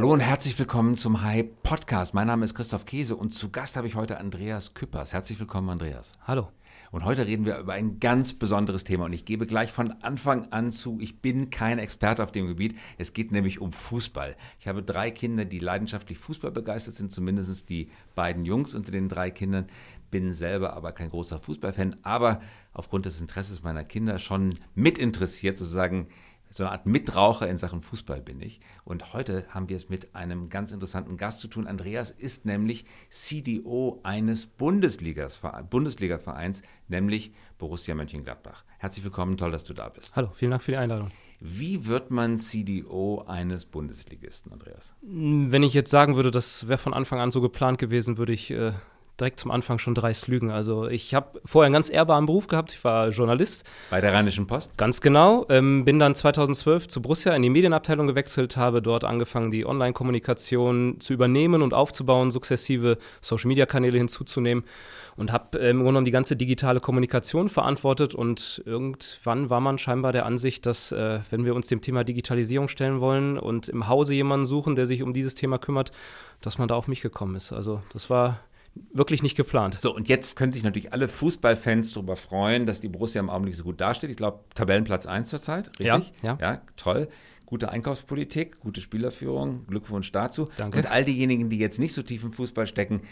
Hallo 0.00 0.14
und 0.14 0.20
herzlich 0.20 0.58
willkommen 0.58 0.96
zum 0.96 1.20
Hype 1.20 1.62
Podcast. 1.62 2.14
Mein 2.14 2.26
Name 2.26 2.46
ist 2.46 2.54
Christoph 2.54 2.86
Käse 2.86 3.16
und 3.16 3.34
zu 3.34 3.50
Gast 3.50 3.76
habe 3.76 3.86
ich 3.86 3.96
heute 3.96 4.16
Andreas 4.16 4.72
Küppers. 4.72 5.12
Herzlich 5.12 5.38
willkommen, 5.38 5.68
Andreas. 5.68 6.14
Hallo. 6.26 6.48
Und 6.90 7.04
heute 7.04 7.26
reden 7.26 7.44
wir 7.44 7.58
über 7.58 7.74
ein 7.74 8.00
ganz 8.00 8.32
besonderes 8.32 8.84
Thema 8.84 9.04
und 9.04 9.12
ich 9.12 9.26
gebe 9.26 9.46
gleich 9.46 9.70
von 9.70 9.92
Anfang 10.00 10.50
an 10.52 10.72
zu, 10.72 10.98
ich 11.02 11.20
bin 11.20 11.50
kein 11.50 11.78
Experte 11.78 12.22
auf 12.24 12.32
dem 12.32 12.46
Gebiet. 12.46 12.78
Es 12.96 13.12
geht 13.12 13.30
nämlich 13.30 13.60
um 13.60 13.74
Fußball. 13.74 14.36
Ich 14.58 14.68
habe 14.68 14.82
drei 14.82 15.10
Kinder, 15.10 15.44
die 15.44 15.58
leidenschaftlich 15.58 16.16
Fußball 16.16 16.50
begeistert 16.50 16.94
sind, 16.94 17.12
zumindest 17.12 17.68
die 17.68 17.90
beiden 18.14 18.46
Jungs 18.46 18.74
unter 18.74 18.92
den 18.92 19.10
drei 19.10 19.30
Kindern. 19.30 19.66
Bin 20.10 20.32
selber 20.32 20.72
aber 20.72 20.92
kein 20.92 21.10
großer 21.10 21.40
Fußballfan, 21.40 21.96
aber 22.04 22.40
aufgrund 22.72 23.04
des 23.04 23.20
Interesses 23.20 23.62
meiner 23.62 23.84
Kinder 23.84 24.18
schon 24.18 24.58
mit 24.74 24.98
interessiert, 24.98 25.58
sozusagen 25.58 26.06
so 26.50 26.64
eine 26.64 26.72
Art 26.72 26.84
Mitraucher 26.86 27.48
in 27.48 27.56
Sachen 27.56 27.80
Fußball 27.80 28.20
bin 28.20 28.40
ich. 28.40 28.60
Und 28.84 29.14
heute 29.14 29.46
haben 29.50 29.68
wir 29.68 29.76
es 29.76 29.88
mit 29.88 30.16
einem 30.16 30.48
ganz 30.48 30.72
interessanten 30.72 31.16
Gast 31.16 31.38
zu 31.40 31.46
tun. 31.48 31.68
Andreas 31.68 32.10
ist 32.10 32.44
nämlich 32.44 32.84
CDO 33.08 34.00
eines 34.02 34.46
Bundesliga-Vereins, 34.46 36.62
nämlich 36.88 37.32
Borussia 37.58 37.94
Mönchengladbach. 37.94 38.64
Herzlich 38.78 39.04
willkommen, 39.04 39.36
toll, 39.36 39.52
dass 39.52 39.64
du 39.64 39.74
da 39.74 39.88
bist. 39.88 40.16
Hallo, 40.16 40.30
vielen 40.34 40.50
Dank 40.50 40.62
für 40.62 40.72
die 40.72 40.78
Einladung. 40.78 41.10
Wie 41.38 41.86
wird 41.86 42.10
man 42.10 42.38
CDO 42.38 43.24
eines 43.26 43.64
Bundesligisten, 43.64 44.52
Andreas? 44.52 44.94
Wenn 45.00 45.62
ich 45.62 45.72
jetzt 45.72 45.90
sagen 45.90 46.16
würde, 46.16 46.30
das 46.30 46.68
wäre 46.68 46.78
von 46.78 46.92
Anfang 46.92 47.20
an 47.20 47.30
so 47.30 47.40
geplant 47.40 47.78
gewesen, 47.78 48.18
würde 48.18 48.32
ich 48.32 48.50
äh, 48.50 48.72
direkt 49.20 49.40
zum 49.40 49.50
Anfang 49.50 49.78
schon 49.78 49.94
dreist 49.94 50.28
lügen. 50.28 50.50
Also 50.50 50.88
ich 50.88 51.14
habe 51.14 51.40
vorher 51.44 51.66
einen 51.66 51.74
ganz 51.74 51.90
ehrbaren 51.90 52.26
Beruf 52.26 52.46
gehabt. 52.46 52.72
Ich 52.72 52.84
war 52.84 53.08
Journalist. 53.10 53.68
Bei 53.90 54.00
der 54.00 54.12
Rheinischen 54.12 54.46
Post? 54.46 54.76
Ganz 54.76 55.00
genau. 55.00 55.46
Ähm, 55.48 55.84
bin 55.84 55.98
dann 55.98 56.14
2012 56.14 56.88
zu 56.88 57.02
Borussia 57.02 57.34
in 57.34 57.42
die 57.42 57.50
Medienabteilung 57.50 58.06
gewechselt, 58.06 58.56
habe 58.56 58.82
dort 58.82 59.04
angefangen, 59.04 59.50
die 59.50 59.66
Online-Kommunikation 59.66 61.00
zu 61.00 61.12
übernehmen 61.12 61.62
und 61.62 61.74
aufzubauen, 61.74 62.30
sukzessive 62.30 62.98
Social-Media-Kanäle 63.20 63.98
hinzuzunehmen 63.98 64.64
und 65.16 65.32
habe 65.32 65.58
ähm, 65.58 65.70
im 65.70 65.76
Grunde 65.76 65.90
genommen 65.90 66.04
die 66.06 66.10
ganze 66.12 66.36
digitale 66.36 66.80
Kommunikation 66.80 67.48
verantwortet. 67.48 68.14
Und 68.14 68.62
irgendwann 68.64 69.50
war 69.50 69.60
man 69.60 69.78
scheinbar 69.78 70.12
der 70.12 70.26
Ansicht, 70.26 70.64
dass 70.66 70.92
äh, 70.92 71.20
wenn 71.30 71.44
wir 71.44 71.54
uns 71.54 71.66
dem 71.66 71.80
Thema 71.80 72.04
Digitalisierung 72.04 72.68
stellen 72.68 73.00
wollen 73.00 73.38
und 73.38 73.68
im 73.68 73.88
Hause 73.88 74.14
jemanden 74.14 74.46
suchen, 74.46 74.76
der 74.76 74.86
sich 74.86 75.02
um 75.02 75.12
dieses 75.12 75.34
Thema 75.34 75.58
kümmert, 75.58 75.92
dass 76.40 76.58
man 76.58 76.68
da 76.68 76.74
auf 76.74 76.88
mich 76.88 77.02
gekommen 77.02 77.34
ist. 77.34 77.52
Also 77.52 77.82
das 77.92 78.08
war 78.08 78.40
wirklich 78.92 79.22
nicht 79.22 79.36
geplant. 79.36 79.78
So, 79.80 79.94
und 79.94 80.08
jetzt 80.08 80.36
können 80.36 80.52
sich 80.52 80.62
natürlich 80.62 80.92
alle 80.92 81.08
Fußballfans 81.08 81.92
darüber 81.92 82.16
freuen, 82.16 82.66
dass 82.66 82.80
die 82.80 82.88
Borussia 82.88 83.20
im 83.20 83.30
Augenblick 83.30 83.56
so 83.56 83.64
gut 83.64 83.80
dasteht. 83.80 84.10
Ich 84.10 84.16
glaube, 84.16 84.44
Tabellenplatz 84.54 85.06
1 85.06 85.28
zurzeit, 85.28 85.68
richtig? 85.80 86.12
Ja, 86.22 86.38
ja. 86.38 86.38
ja, 86.40 86.62
toll. 86.76 87.08
Gute 87.46 87.70
Einkaufspolitik, 87.70 88.60
gute 88.60 88.80
Spielerführung, 88.80 89.66
Glückwunsch 89.66 90.12
dazu. 90.12 90.48
Danke. 90.56 90.78
Und 90.78 90.90
all 90.90 91.04
diejenigen, 91.04 91.50
die 91.50 91.58
jetzt 91.58 91.80
nicht 91.80 91.94
so 91.94 92.02
tief 92.02 92.22
im 92.22 92.32
Fußball 92.32 92.66
stecken, 92.66 93.02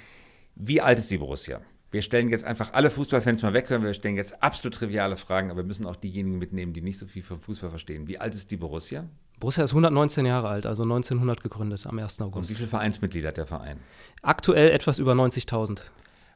wie 0.54 0.80
alt 0.80 0.98
ist 0.98 1.10
die 1.10 1.18
Borussia? 1.18 1.60
Wir 1.90 2.02
stellen 2.02 2.28
jetzt 2.28 2.44
einfach 2.44 2.74
alle 2.74 2.90
Fußballfans 2.90 3.42
mal 3.42 3.54
weg, 3.54 3.70
wir 3.70 3.94
stellen 3.94 4.16
jetzt 4.16 4.42
absolut 4.42 4.74
triviale 4.74 5.16
Fragen, 5.16 5.50
aber 5.50 5.60
wir 5.60 5.66
müssen 5.66 5.86
auch 5.86 5.96
diejenigen 5.96 6.38
mitnehmen, 6.38 6.74
die 6.74 6.82
nicht 6.82 6.98
so 6.98 7.06
viel 7.06 7.22
vom 7.22 7.40
Fußball 7.40 7.70
verstehen. 7.70 8.06
Wie 8.06 8.18
alt 8.18 8.34
ist 8.34 8.50
die 8.50 8.58
Borussia? 8.58 9.08
Borussia 9.40 9.62
ist 9.64 9.70
119 9.70 10.26
Jahre 10.26 10.48
alt, 10.48 10.66
also 10.66 10.82
1900 10.82 11.42
gegründet 11.42 11.86
am 11.86 11.98
1. 11.98 12.20
August. 12.20 12.36
Und 12.36 12.50
wie 12.50 12.56
viele 12.56 12.68
Vereinsmitglieder 12.68 13.28
hat 13.28 13.36
der 13.36 13.46
Verein? 13.46 13.78
Aktuell 14.22 14.70
etwas 14.70 14.98
über 14.98 15.12
90.000. 15.12 15.82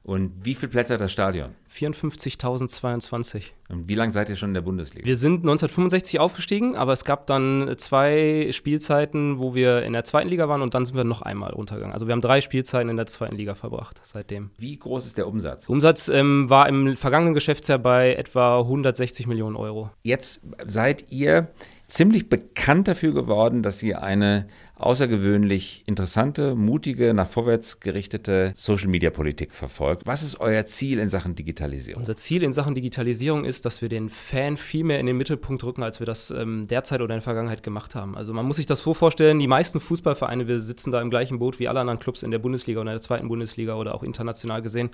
Und 0.04 0.32
wie 0.44 0.54
viele 0.54 0.70
Plätze 0.70 0.94
hat 0.94 1.00
das 1.00 1.12
Stadion? 1.12 1.52
54.022. 1.72 3.50
Und 3.68 3.88
wie 3.88 3.94
lange 3.94 4.10
seid 4.10 4.28
ihr 4.28 4.36
schon 4.36 4.50
in 4.50 4.54
der 4.54 4.60
Bundesliga? 4.62 5.06
Wir 5.06 5.16
sind 5.16 5.42
1965 5.42 6.18
aufgestiegen, 6.18 6.74
aber 6.74 6.92
es 6.92 7.04
gab 7.04 7.28
dann 7.28 7.72
zwei 7.78 8.48
Spielzeiten, 8.50 9.38
wo 9.38 9.54
wir 9.54 9.84
in 9.84 9.92
der 9.92 10.04
zweiten 10.04 10.28
Liga 10.28 10.48
waren 10.48 10.60
und 10.60 10.74
dann 10.74 10.84
sind 10.84 10.96
wir 10.96 11.04
noch 11.04 11.22
einmal 11.22 11.52
runtergegangen. 11.52 11.94
Also 11.94 12.08
wir 12.08 12.12
haben 12.12 12.20
drei 12.20 12.40
Spielzeiten 12.40 12.88
in 12.88 12.96
der 12.96 13.06
zweiten 13.06 13.36
Liga 13.36 13.54
verbracht 13.54 14.00
seitdem. 14.02 14.50
Wie 14.58 14.76
groß 14.76 15.06
ist 15.06 15.18
der 15.18 15.28
Umsatz? 15.28 15.68
Umsatz 15.68 16.08
ähm, 16.08 16.50
war 16.50 16.68
im 16.68 16.96
vergangenen 16.96 17.34
Geschäftsjahr 17.34 17.78
bei 17.78 18.14
etwa 18.14 18.58
160 18.58 19.28
Millionen 19.28 19.54
Euro. 19.54 19.90
Jetzt 20.02 20.40
seid 20.66 21.12
ihr 21.12 21.48
ziemlich 21.92 22.30
bekannt 22.30 22.88
dafür 22.88 23.12
geworden, 23.12 23.62
dass 23.62 23.78
sie 23.78 23.94
eine 23.94 24.46
außergewöhnlich 24.76 25.84
interessante, 25.86 26.54
mutige, 26.54 27.12
nach 27.12 27.28
vorwärts 27.28 27.80
gerichtete 27.80 28.54
Social-Media-Politik 28.56 29.52
verfolgt. 29.52 30.06
Was 30.06 30.22
ist 30.22 30.40
euer 30.40 30.64
Ziel 30.64 30.98
in 30.98 31.10
Sachen 31.10 31.34
Digitalisierung? 31.34 32.00
Unser 32.00 32.16
Ziel 32.16 32.42
in 32.44 32.54
Sachen 32.54 32.74
Digitalisierung 32.74 33.44
ist, 33.44 33.66
dass 33.66 33.82
wir 33.82 33.90
den 33.90 34.08
Fan 34.08 34.56
viel 34.56 34.84
mehr 34.84 35.00
in 35.00 35.06
den 35.06 35.18
Mittelpunkt 35.18 35.62
rücken, 35.64 35.82
als 35.82 36.00
wir 36.00 36.06
das 36.06 36.30
ähm, 36.30 36.66
derzeit 36.66 37.02
oder 37.02 37.14
in 37.14 37.18
der 37.18 37.22
Vergangenheit 37.22 37.62
gemacht 37.62 37.94
haben. 37.94 38.16
Also 38.16 38.32
man 38.32 38.46
muss 38.46 38.56
sich 38.56 38.66
das 38.66 38.80
so 38.80 38.94
vorstellen, 38.94 39.38
die 39.38 39.46
meisten 39.46 39.78
Fußballvereine, 39.78 40.48
wir 40.48 40.58
sitzen 40.58 40.92
da 40.92 41.02
im 41.02 41.10
gleichen 41.10 41.38
Boot 41.38 41.58
wie 41.58 41.68
alle 41.68 41.80
anderen 41.80 41.98
Clubs 41.98 42.22
in 42.22 42.30
der 42.30 42.38
Bundesliga 42.38 42.80
oder 42.80 42.92
in 42.92 42.96
der 42.96 43.02
zweiten 43.02 43.28
Bundesliga 43.28 43.74
oder 43.74 43.94
auch 43.94 44.02
international 44.02 44.62
gesehen, 44.62 44.90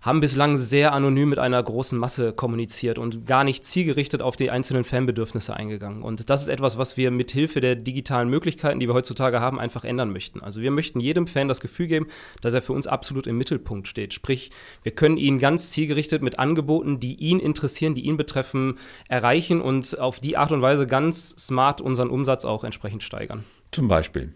haben 0.00 0.20
bislang 0.20 0.56
sehr 0.56 0.92
anonym 0.92 1.30
mit 1.30 1.38
einer 1.38 1.62
großen 1.62 1.98
Masse 1.98 2.32
kommuniziert 2.32 2.98
und 2.98 3.26
gar 3.26 3.44
nicht 3.44 3.64
zielgerichtet 3.64 4.22
auf 4.22 4.36
die 4.36 4.50
einzelnen 4.50 4.84
Fanbedürfnisse 4.84 5.54
eingegangen. 5.54 6.02
Und 6.02 6.30
das 6.30 6.42
ist 6.42 6.48
etwas, 6.48 6.78
was 6.78 6.96
wir 6.96 7.10
mit 7.10 7.30
Hilfe 7.30 7.60
der 7.60 7.74
digitalen 7.76 8.28
Möglichkeiten, 8.28 8.80
die 8.80 8.88
wir 8.88 8.94
heutzutage 8.94 9.40
haben, 9.40 9.58
einfach 9.58 9.84
ändern 9.84 10.12
möchten. 10.12 10.42
Also 10.42 10.60
wir 10.60 10.70
möchten 10.70 11.00
jedem 11.00 11.26
Fan 11.26 11.48
das 11.48 11.60
Gefühl 11.60 11.86
geben, 11.86 12.06
dass 12.40 12.54
er 12.54 12.62
für 12.62 12.72
uns 12.72 12.86
absolut 12.86 13.26
im 13.26 13.38
Mittelpunkt 13.38 13.88
steht. 13.88 14.14
Sprich, 14.14 14.50
wir 14.82 14.92
können 14.92 15.16
ihn 15.16 15.38
ganz 15.38 15.70
zielgerichtet 15.70 16.22
mit 16.22 16.38
Angeboten, 16.38 17.00
die 17.00 17.14
ihn 17.14 17.40
interessieren, 17.40 17.94
die 17.94 18.04
ihn 18.04 18.16
betreffen, 18.16 18.78
erreichen 19.08 19.60
und 19.60 19.98
auf 19.98 20.20
die 20.20 20.36
Art 20.36 20.52
und 20.52 20.62
Weise 20.62 20.86
ganz 20.86 21.30
smart 21.30 21.80
unseren 21.80 22.10
Umsatz 22.10 22.44
auch 22.44 22.64
entsprechend 22.64 23.02
steigern. 23.02 23.44
Zum 23.70 23.88
Beispiel. 23.88 24.32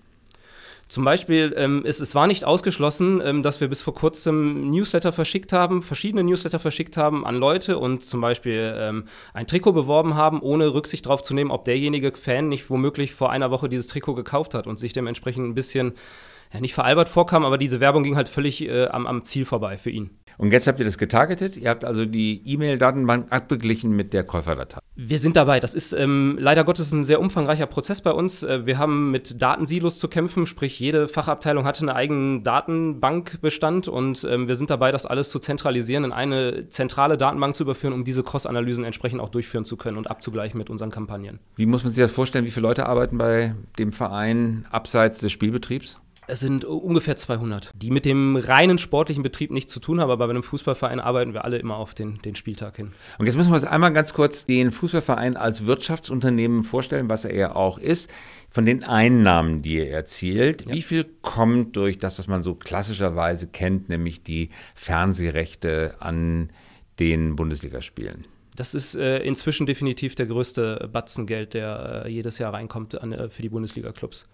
Zum 0.92 1.06
Beispiel, 1.06 1.54
ähm, 1.56 1.84
es, 1.86 2.00
es 2.00 2.14
war 2.14 2.26
nicht 2.26 2.44
ausgeschlossen, 2.44 3.22
ähm, 3.24 3.42
dass 3.42 3.62
wir 3.62 3.68
bis 3.68 3.80
vor 3.80 3.94
kurzem 3.94 4.68
Newsletter 4.70 5.10
verschickt 5.10 5.54
haben, 5.54 5.80
verschiedene 5.80 6.22
Newsletter 6.22 6.58
verschickt 6.58 6.98
haben 6.98 7.24
an 7.24 7.36
Leute 7.36 7.78
und 7.78 8.04
zum 8.04 8.20
Beispiel 8.20 8.74
ähm, 8.76 9.04
ein 9.32 9.46
Trikot 9.46 9.72
beworben 9.72 10.16
haben, 10.16 10.42
ohne 10.42 10.74
Rücksicht 10.74 11.06
darauf 11.06 11.22
zu 11.22 11.32
nehmen, 11.32 11.50
ob 11.50 11.64
derjenige 11.64 12.12
Fan 12.12 12.50
nicht 12.50 12.68
womöglich 12.68 13.14
vor 13.14 13.30
einer 13.30 13.50
Woche 13.50 13.70
dieses 13.70 13.86
Trikot 13.86 14.12
gekauft 14.12 14.52
hat 14.52 14.66
und 14.66 14.78
sich 14.78 14.92
dementsprechend 14.92 15.48
ein 15.48 15.54
bisschen, 15.54 15.94
ja, 16.52 16.60
nicht 16.60 16.74
veralbert 16.74 17.08
vorkam, 17.08 17.46
aber 17.46 17.56
diese 17.56 17.80
Werbung 17.80 18.02
ging 18.02 18.16
halt 18.16 18.28
völlig 18.28 18.62
äh, 18.68 18.88
am, 18.88 19.06
am 19.06 19.24
Ziel 19.24 19.46
vorbei 19.46 19.78
für 19.78 19.88
ihn. 19.88 20.10
Und 20.38 20.52
jetzt 20.52 20.66
habt 20.66 20.78
ihr 20.78 20.84
das 20.84 20.98
getargetet. 20.98 21.56
Ihr 21.56 21.70
habt 21.70 21.84
also 21.84 22.04
die 22.04 22.42
E-Mail-Datenbank 22.44 23.30
abgeglichen 23.30 23.92
mit 23.92 24.12
der 24.12 24.24
Käuferdatei. 24.24 24.80
Wir 24.94 25.18
sind 25.18 25.36
dabei. 25.36 25.58
Das 25.58 25.74
ist 25.74 25.94
ähm, 25.94 26.36
leider 26.38 26.64
Gottes 26.64 26.92
ein 26.92 27.04
sehr 27.04 27.20
umfangreicher 27.20 27.66
Prozess 27.66 28.02
bei 28.02 28.10
uns. 28.10 28.42
Äh, 28.42 28.66
wir 28.66 28.78
haben 28.78 29.10
mit 29.10 29.40
Datensilos 29.40 29.98
zu 29.98 30.08
kämpfen, 30.08 30.46
sprich 30.46 30.78
jede 30.78 31.08
Fachabteilung 31.08 31.64
hatte 31.64 31.80
einen 31.80 31.88
eigenen 31.88 32.42
Datenbankbestand 32.42 33.88
und 33.88 34.26
ähm, 34.28 34.48
wir 34.48 34.54
sind 34.54 34.70
dabei, 34.70 34.92
das 34.92 35.06
alles 35.06 35.30
zu 35.30 35.38
zentralisieren, 35.38 36.04
in 36.04 36.12
eine 36.12 36.68
zentrale 36.68 37.16
Datenbank 37.16 37.56
zu 37.56 37.62
überführen, 37.62 37.94
um 37.94 38.04
diese 38.04 38.22
Cross-Analysen 38.22 38.84
entsprechend 38.84 39.20
auch 39.20 39.30
durchführen 39.30 39.64
zu 39.64 39.76
können 39.76 39.96
und 39.96 40.10
abzugleichen 40.10 40.58
mit 40.58 40.68
unseren 40.68 40.90
Kampagnen. 40.90 41.38
Wie 41.56 41.66
muss 41.66 41.84
man 41.84 41.92
sich 41.92 42.02
das 42.02 42.12
vorstellen? 42.12 42.44
Wie 42.44 42.50
viele 42.50 42.66
Leute 42.66 42.86
arbeiten 42.86 43.16
bei 43.16 43.54
dem 43.78 43.92
Verein 43.92 44.66
abseits 44.70 45.20
des 45.20 45.32
Spielbetriebs? 45.32 45.98
Es 46.28 46.38
sind 46.38 46.64
ungefähr 46.64 47.16
200, 47.16 47.72
die 47.74 47.90
mit 47.90 48.04
dem 48.04 48.36
reinen 48.36 48.78
sportlichen 48.78 49.24
Betrieb 49.24 49.50
nichts 49.50 49.72
zu 49.72 49.80
tun 49.80 50.00
haben, 50.00 50.10
aber 50.10 50.26
bei 50.26 50.30
einem 50.30 50.44
Fußballverein 50.44 51.00
arbeiten 51.00 51.34
wir 51.34 51.44
alle 51.44 51.58
immer 51.58 51.76
auf 51.76 51.94
den, 51.94 52.22
den 52.22 52.36
Spieltag 52.36 52.76
hin. 52.76 52.92
Und 53.18 53.26
jetzt 53.26 53.36
müssen 53.36 53.50
wir 53.50 53.56
uns 53.56 53.64
einmal 53.64 53.92
ganz 53.92 54.14
kurz 54.14 54.46
den 54.46 54.70
Fußballverein 54.70 55.36
als 55.36 55.66
Wirtschaftsunternehmen 55.66 56.62
vorstellen, 56.62 57.10
was 57.10 57.24
er 57.24 57.34
ja 57.34 57.56
auch 57.56 57.78
ist. 57.78 58.08
Von 58.50 58.66
den 58.66 58.84
Einnahmen, 58.84 59.62
die 59.62 59.78
er 59.78 59.90
erzielt, 59.90 60.66
ja. 60.66 60.74
wie 60.74 60.82
viel 60.82 61.04
kommt 61.22 61.76
durch 61.76 61.98
das, 61.98 62.18
was 62.18 62.28
man 62.28 62.44
so 62.44 62.54
klassischerweise 62.54 63.48
kennt, 63.48 63.88
nämlich 63.88 64.22
die 64.22 64.50
Fernsehrechte 64.74 65.96
an 65.98 66.50
den 67.00 67.34
Bundesligaspielen? 67.34 68.26
Das 68.54 68.74
ist 68.74 68.94
äh, 68.94 69.18
inzwischen 69.18 69.66
definitiv 69.66 70.14
der 70.14 70.26
größte 70.26 70.88
Batzengeld, 70.92 71.54
der 71.54 72.04
äh, 72.04 72.10
jedes 72.10 72.38
Jahr 72.38 72.52
reinkommt 72.52 73.00
an, 73.00 73.12
äh, 73.12 73.28
für 73.28 73.42
die 73.42 73.48
Bundesliga-Clubs. 73.48 74.28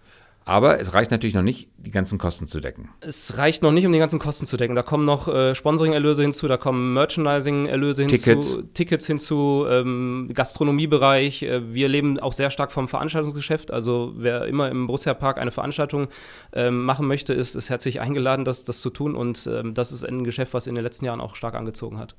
Aber 0.49 0.79
es 0.79 0.95
reicht 0.95 1.11
natürlich 1.11 1.35
noch 1.35 1.43
nicht, 1.43 1.69
die 1.77 1.91
ganzen 1.91 2.17
Kosten 2.17 2.47
zu 2.47 2.59
decken. 2.59 2.89
Es 3.01 3.37
reicht 3.37 3.61
noch 3.61 3.71
nicht, 3.71 3.85
um 3.85 3.93
die 3.93 3.99
ganzen 3.99 4.17
Kosten 4.17 4.47
zu 4.47 4.57
decken. 4.57 4.73
Da 4.73 4.81
kommen 4.81 5.05
noch 5.05 5.27
äh, 5.27 5.53
Sponsoring-Erlöse 5.53 6.23
hinzu, 6.23 6.47
da 6.47 6.57
kommen 6.57 6.95
Merchandising-Erlöse 6.95 8.01
hinzu, 8.01 8.15
Tickets, 8.15 8.57
Tickets 8.73 9.05
hinzu, 9.05 9.67
ähm, 9.69 10.31
Gastronomiebereich. 10.33 11.43
Äh, 11.43 11.71
wir 11.71 11.87
leben 11.87 12.19
auch 12.19 12.33
sehr 12.33 12.49
stark 12.49 12.71
vom 12.71 12.87
Veranstaltungsgeschäft. 12.87 13.71
Also 13.71 14.13
wer 14.17 14.45
immer 14.47 14.71
im 14.71 14.87
Borussia 14.87 15.13
Park 15.13 15.37
eine 15.37 15.51
Veranstaltung 15.51 16.07
ähm, 16.51 16.83
machen 16.83 17.05
möchte, 17.05 17.35
ist, 17.35 17.53
ist 17.53 17.69
herzlich 17.69 18.01
eingeladen, 18.01 18.43
das, 18.43 18.63
das 18.63 18.81
zu 18.81 18.89
tun. 18.89 19.15
Und 19.15 19.47
ähm, 19.53 19.75
das 19.75 19.91
ist 19.91 20.03
ein 20.03 20.23
Geschäft, 20.23 20.55
was 20.55 20.65
in 20.65 20.73
den 20.73 20.83
letzten 20.83 21.05
Jahren 21.05 21.21
auch 21.21 21.35
stark 21.35 21.53
angezogen 21.53 21.99
hat. 21.99 22.15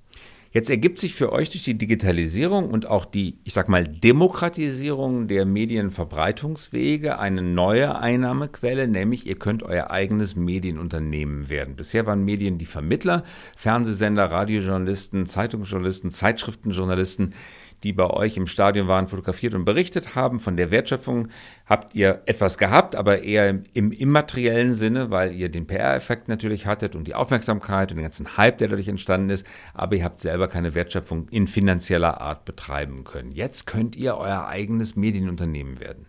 Jetzt 0.52 0.68
ergibt 0.68 0.98
sich 0.98 1.14
für 1.14 1.30
euch 1.30 1.50
durch 1.50 1.62
die 1.62 1.78
Digitalisierung 1.78 2.70
und 2.70 2.86
auch 2.86 3.04
die, 3.04 3.38
ich 3.44 3.52
sag 3.52 3.68
mal, 3.68 3.86
Demokratisierung 3.86 5.28
der 5.28 5.46
Medienverbreitungswege 5.46 7.20
eine 7.20 7.40
neue 7.40 7.96
Einnahmequelle, 7.96 8.88
nämlich 8.88 9.28
ihr 9.28 9.38
könnt 9.38 9.62
euer 9.62 9.92
eigenes 9.92 10.34
Medienunternehmen 10.34 11.50
werden. 11.50 11.76
Bisher 11.76 12.04
waren 12.04 12.24
Medien 12.24 12.58
die 12.58 12.66
Vermittler, 12.66 13.22
Fernsehsender, 13.54 14.24
Radiojournalisten, 14.32 15.26
Zeitungsjournalisten, 15.26 16.10
Zeitschriftenjournalisten, 16.10 17.32
die 17.82 17.92
bei 17.92 18.08
euch 18.08 18.36
im 18.36 18.46
Stadion 18.46 18.88
waren, 18.88 19.08
fotografiert 19.08 19.54
und 19.54 19.64
berichtet 19.64 20.14
haben. 20.14 20.40
Von 20.40 20.56
der 20.56 20.70
Wertschöpfung 20.70 21.28
habt 21.66 21.94
ihr 21.94 22.22
etwas 22.26 22.58
gehabt, 22.58 22.96
aber 22.96 23.22
eher 23.22 23.48
im, 23.48 23.62
im 23.72 23.92
immateriellen 23.92 24.72
Sinne, 24.72 25.10
weil 25.10 25.34
ihr 25.34 25.48
den 25.48 25.66
PR-Effekt 25.66 26.28
natürlich 26.28 26.66
hattet 26.66 26.94
und 26.94 27.06
die 27.06 27.14
Aufmerksamkeit 27.14 27.90
und 27.90 27.96
den 27.96 28.04
ganzen 28.04 28.36
Hype, 28.36 28.58
der 28.58 28.68
dadurch 28.68 28.88
entstanden 28.88 29.30
ist. 29.30 29.46
Aber 29.74 29.96
ihr 29.96 30.04
habt 30.04 30.20
selber 30.20 30.48
keine 30.48 30.74
Wertschöpfung 30.74 31.28
in 31.30 31.46
finanzieller 31.46 32.20
Art 32.20 32.44
betreiben 32.44 33.04
können. 33.04 33.32
Jetzt 33.32 33.66
könnt 33.66 33.96
ihr 33.96 34.16
euer 34.16 34.46
eigenes 34.46 34.96
Medienunternehmen 34.96 35.80
werden. 35.80 36.06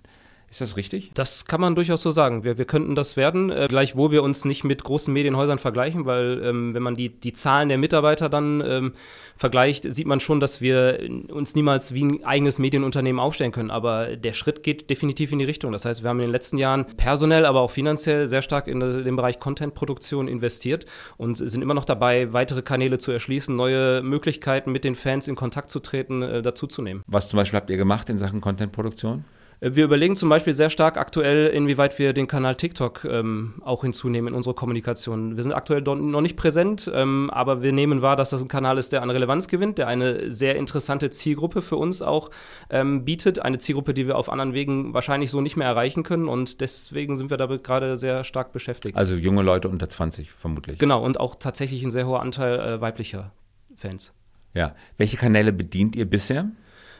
Ist 0.51 0.59
das 0.59 0.75
richtig? 0.75 1.12
Das 1.13 1.45
kann 1.45 1.62
man 1.62 1.75
durchaus 1.75 2.01
so 2.01 2.12
sagen. 2.12 2.44
Wir, 2.44 2.57
wir 2.57 2.65
könnten 2.65 2.94
das 2.94 3.15
werden, 3.15 3.51
äh, 3.51 3.68
gleichwohl 3.69 4.12
wir 4.12 4.21
uns 4.21 4.44
nicht 4.44 4.65
mit 4.65 4.83
großen 4.83 5.13
Medienhäusern 5.13 5.59
vergleichen, 5.59 6.06
weil 6.06 6.42
ähm, 6.44 6.74
wenn 6.74 6.83
man 6.83 6.95
die, 6.95 7.07
die 7.07 7.31
Zahlen 7.31 7.69
der 7.69 7.77
Mitarbeiter 7.77 8.27
dann 8.27 8.62
ähm, 8.65 8.92
vergleicht, 9.38 9.86
sieht 9.92 10.07
man 10.07 10.19
schon, 10.19 10.42
dass 10.42 10.59
wir 10.59 11.09
uns 11.30 11.56
niemals 11.56 11.94
wie 11.94 12.03
ein 12.03 12.25
eigenes 12.25 12.59
Medienunternehmen 12.59 13.21
aufstellen 13.21 13.53
können. 13.53 13.71
Aber 13.71 14.18
der 14.18 14.33
Schritt 14.33 14.62
geht 14.62 14.89
definitiv 14.89 15.31
in 15.31 15.39
die 15.39 15.45
Richtung. 15.45 15.71
Das 15.71 15.86
heißt, 15.86 16.03
wir 16.03 16.09
haben 16.09 16.19
in 16.19 16.25
den 16.25 16.33
letzten 16.33 16.57
Jahren 16.57 16.86
personell, 16.98 17.45
aber 17.45 17.62
auch 17.62 17.71
finanziell 17.71 18.27
sehr 18.27 18.42
stark 18.42 18.68
in 18.68 18.81
den 18.81 19.15
Bereich 19.15 19.39
Content-Produktion 19.39 20.27
investiert 20.27 20.86
und 21.15 21.36
sind 21.38 21.62
immer 21.62 21.75
noch 21.75 21.86
dabei, 21.86 22.33
weitere 22.33 22.62
Kanäle 22.62 22.98
zu 22.98 23.13
erschließen, 23.13 23.56
neue 23.56 24.01
Möglichkeiten 24.01 24.74
mit 24.74 24.83
den 24.83 24.95
Fans 24.95 25.30
in 25.30 25.38
Kontakt 25.38 25.71
zu 25.71 25.80
treten, 25.80 26.21
äh, 26.24 26.42
dazuzunehmen. 26.42 27.03
Was 27.07 27.30
zum 27.30 27.38
Beispiel 27.38 27.57
habt 27.57 27.69
ihr 27.69 27.77
gemacht 27.77 28.09
in 28.09 28.18
Sachen 28.18 28.42
Content-Produktion? 28.42 29.24
Wir 29.63 29.85
überlegen 29.85 30.15
zum 30.15 30.27
Beispiel 30.27 30.55
sehr 30.55 30.71
stark 30.71 30.97
aktuell, 30.97 31.45
inwieweit 31.45 31.99
wir 31.99 32.13
den 32.13 32.25
Kanal 32.25 32.55
TikTok 32.55 33.05
ähm, 33.05 33.61
auch 33.63 33.83
hinzunehmen 33.83 34.29
in 34.29 34.33
unsere 34.33 34.55
Kommunikation. 34.55 35.35
Wir 35.35 35.43
sind 35.43 35.53
aktuell 35.53 35.81
noch 35.81 36.21
nicht 36.21 36.35
präsent, 36.35 36.89
ähm, 36.91 37.29
aber 37.29 37.61
wir 37.61 37.71
nehmen 37.71 38.01
wahr, 38.01 38.15
dass 38.15 38.31
das 38.31 38.41
ein 38.41 38.47
Kanal 38.47 38.79
ist, 38.79 38.91
der 38.91 39.03
an 39.03 39.11
Relevanz 39.11 39.47
gewinnt, 39.47 39.77
der 39.77 39.87
eine 39.87 40.31
sehr 40.31 40.55
interessante 40.55 41.11
Zielgruppe 41.11 41.61
für 41.61 41.75
uns 41.75 42.01
auch 42.01 42.31
ähm, 42.71 43.05
bietet. 43.05 43.43
Eine 43.43 43.59
Zielgruppe, 43.59 43.93
die 43.93 44.07
wir 44.07 44.17
auf 44.17 44.31
anderen 44.31 44.55
Wegen 44.55 44.95
wahrscheinlich 44.95 45.29
so 45.29 45.41
nicht 45.41 45.57
mehr 45.57 45.67
erreichen 45.67 46.01
können. 46.01 46.27
Und 46.27 46.59
deswegen 46.61 47.15
sind 47.15 47.29
wir 47.29 47.37
damit 47.37 47.63
gerade 47.63 47.97
sehr 47.97 48.23
stark 48.23 48.53
beschäftigt. 48.53 48.97
Also 48.97 49.13
junge 49.13 49.43
Leute 49.43 49.69
unter 49.69 49.87
20 49.87 50.31
vermutlich. 50.31 50.79
Genau, 50.79 51.05
und 51.05 51.19
auch 51.19 51.35
tatsächlich 51.35 51.83
ein 51.83 51.91
sehr 51.91 52.07
hoher 52.07 52.21
Anteil 52.21 52.59
äh, 52.59 52.81
weiblicher 52.81 53.31
Fans. 53.75 54.11
Ja. 54.55 54.73
Welche 54.97 55.17
Kanäle 55.17 55.53
bedient 55.53 55.95
ihr 55.95 56.05
bisher? 56.09 56.49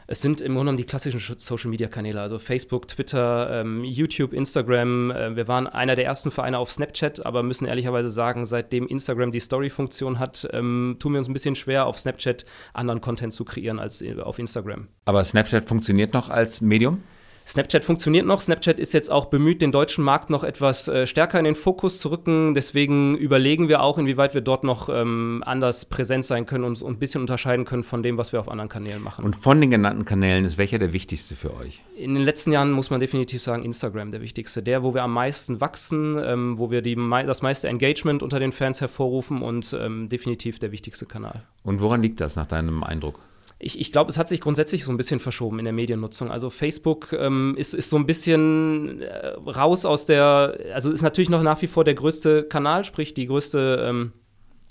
Es 0.06 0.20
sind 0.20 0.40
im 0.40 0.54
Grunde 0.54 0.60
genommen 0.60 0.76
die 0.78 0.84
klassischen 0.84 1.20
Social-Media-Kanäle, 1.20 2.20
also 2.20 2.38
Facebook, 2.38 2.88
Twitter, 2.88 3.60
ähm, 3.60 3.84
YouTube, 3.84 4.32
Instagram. 4.32 5.10
Äh, 5.10 5.36
wir 5.36 5.48
waren 5.48 5.66
einer 5.66 5.96
der 5.96 6.04
ersten 6.04 6.30
Vereine 6.30 6.58
auf 6.58 6.70
Snapchat, 6.70 7.24
aber 7.24 7.42
müssen 7.42 7.66
ehrlicherweise 7.66 8.10
sagen, 8.10 8.44
seitdem 8.46 8.86
Instagram 8.86 9.32
die 9.32 9.40
Story-Funktion 9.40 10.18
hat, 10.18 10.48
ähm, 10.52 10.96
tun 10.98 11.12
wir 11.12 11.18
uns 11.18 11.28
ein 11.28 11.32
bisschen 11.32 11.54
schwer, 11.54 11.86
auf 11.86 11.98
Snapchat 11.98 12.44
anderen 12.74 13.00
Content 13.00 13.32
zu 13.32 13.44
kreieren 13.44 13.78
als 13.78 14.02
äh, 14.02 14.16
auf 14.20 14.38
Instagram. 14.38 14.88
Aber 15.04 15.24
Snapchat 15.24 15.66
funktioniert 15.66 16.14
noch 16.14 16.28
als 16.28 16.60
Medium? 16.60 17.02
Snapchat 17.46 17.84
funktioniert 17.84 18.26
noch. 18.26 18.40
Snapchat 18.40 18.78
ist 18.78 18.94
jetzt 18.94 19.10
auch 19.10 19.26
bemüht, 19.26 19.62
den 19.62 19.72
deutschen 19.72 20.04
Markt 20.04 20.30
noch 20.30 20.44
etwas 20.44 20.88
äh, 20.88 21.06
stärker 21.06 21.38
in 21.38 21.44
den 21.44 21.54
Fokus 21.54 21.98
zu 21.98 22.10
rücken. 22.10 22.54
Deswegen 22.54 23.16
überlegen 23.16 23.68
wir 23.68 23.82
auch, 23.82 23.98
inwieweit 23.98 24.34
wir 24.34 24.40
dort 24.40 24.64
noch 24.64 24.88
ähm, 24.88 25.42
anders 25.44 25.84
präsent 25.84 26.24
sein 26.24 26.46
können 26.46 26.64
und 26.64 26.70
uns 26.70 26.84
ein 26.84 26.98
bisschen 26.98 27.20
unterscheiden 27.20 27.64
können 27.64 27.82
von 27.82 28.02
dem, 28.02 28.18
was 28.18 28.32
wir 28.32 28.40
auf 28.40 28.48
anderen 28.48 28.68
Kanälen 28.68 29.02
machen. 29.02 29.24
Und 29.24 29.36
von 29.36 29.60
den 29.60 29.70
genannten 29.70 30.04
Kanälen 30.04 30.44
ist 30.44 30.58
welcher 30.58 30.78
der 30.78 30.92
wichtigste 30.92 31.36
für 31.36 31.54
euch? 31.56 31.82
In 31.96 32.14
den 32.14 32.24
letzten 32.24 32.52
Jahren 32.52 32.70
muss 32.70 32.90
man 32.90 33.00
definitiv 33.00 33.42
sagen, 33.42 33.64
Instagram 33.64 34.10
der 34.10 34.20
wichtigste. 34.20 34.62
Der, 34.62 34.82
wo 34.82 34.94
wir 34.94 35.02
am 35.02 35.12
meisten 35.12 35.60
wachsen, 35.60 36.16
ähm, 36.24 36.58
wo 36.58 36.70
wir 36.70 36.82
die, 36.82 36.96
das 37.26 37.42
meiste 37.42 37.68
Engagement 37.68 38.22
unter 38.22 38.38
den 38.38 38.52
Fans 38.52 38.80
hervorrufen 38.80 39.42
und 39.42 39.76
ähm, 39.78 40.08
definitiv 40.08 40.58
der 40.58 40.72
wichtigste 40.72 41.06
Kanal. 41.06 41.42
Und 41.64 41.80
woran 41.80 42.02
liegt 42.02 42.20
das 42.20 42.36
nach 42.36 42.46
deinem 42.46 42.82
Eindruck? 42.82 43.20
Ich, 43.64 43.80
ich 43.80 43.92
glaube, 43.92 44.10
es 44.10 44.18
hat 44.18 44.26
sich 44.26 44.40
grundsätzlich 44.40 44.84
so 44.84 44.90
ein 44.90 44.96
bisschen 44.96 45.20
verschoben 45.20 45.60
in 45.60 45.64
der 45.64 45.72
Mediennutzung. 45.72 46.32
Also 46.32 46.50
Facebook 46.50 47.12
ähm, 47.12 47.54
ist, 47.56 47.74
ist 47.74 47.90
so 47.90 47.96
ein 47.96 48.06
bisschen 48.06 49.00
äh, 49.02 49.28
raus 49.28 49.84
aus 49.84 50.04
der, 50.04 50.58
also 50.74 50.90
ist 50.90 51.02
natürlich 51.02 51.30
noch 51.30 51.42
nach 51.42 51.62
wie 51.62 51.68
vor 51.68 51.84
der 51.84 51.94
größte 51.94 52.42
Kanal, 52.42 52.84
sprich 52.84 53.14
die 53.14 53.26
größte 53.26 53.86
ähm, 53.88 54.12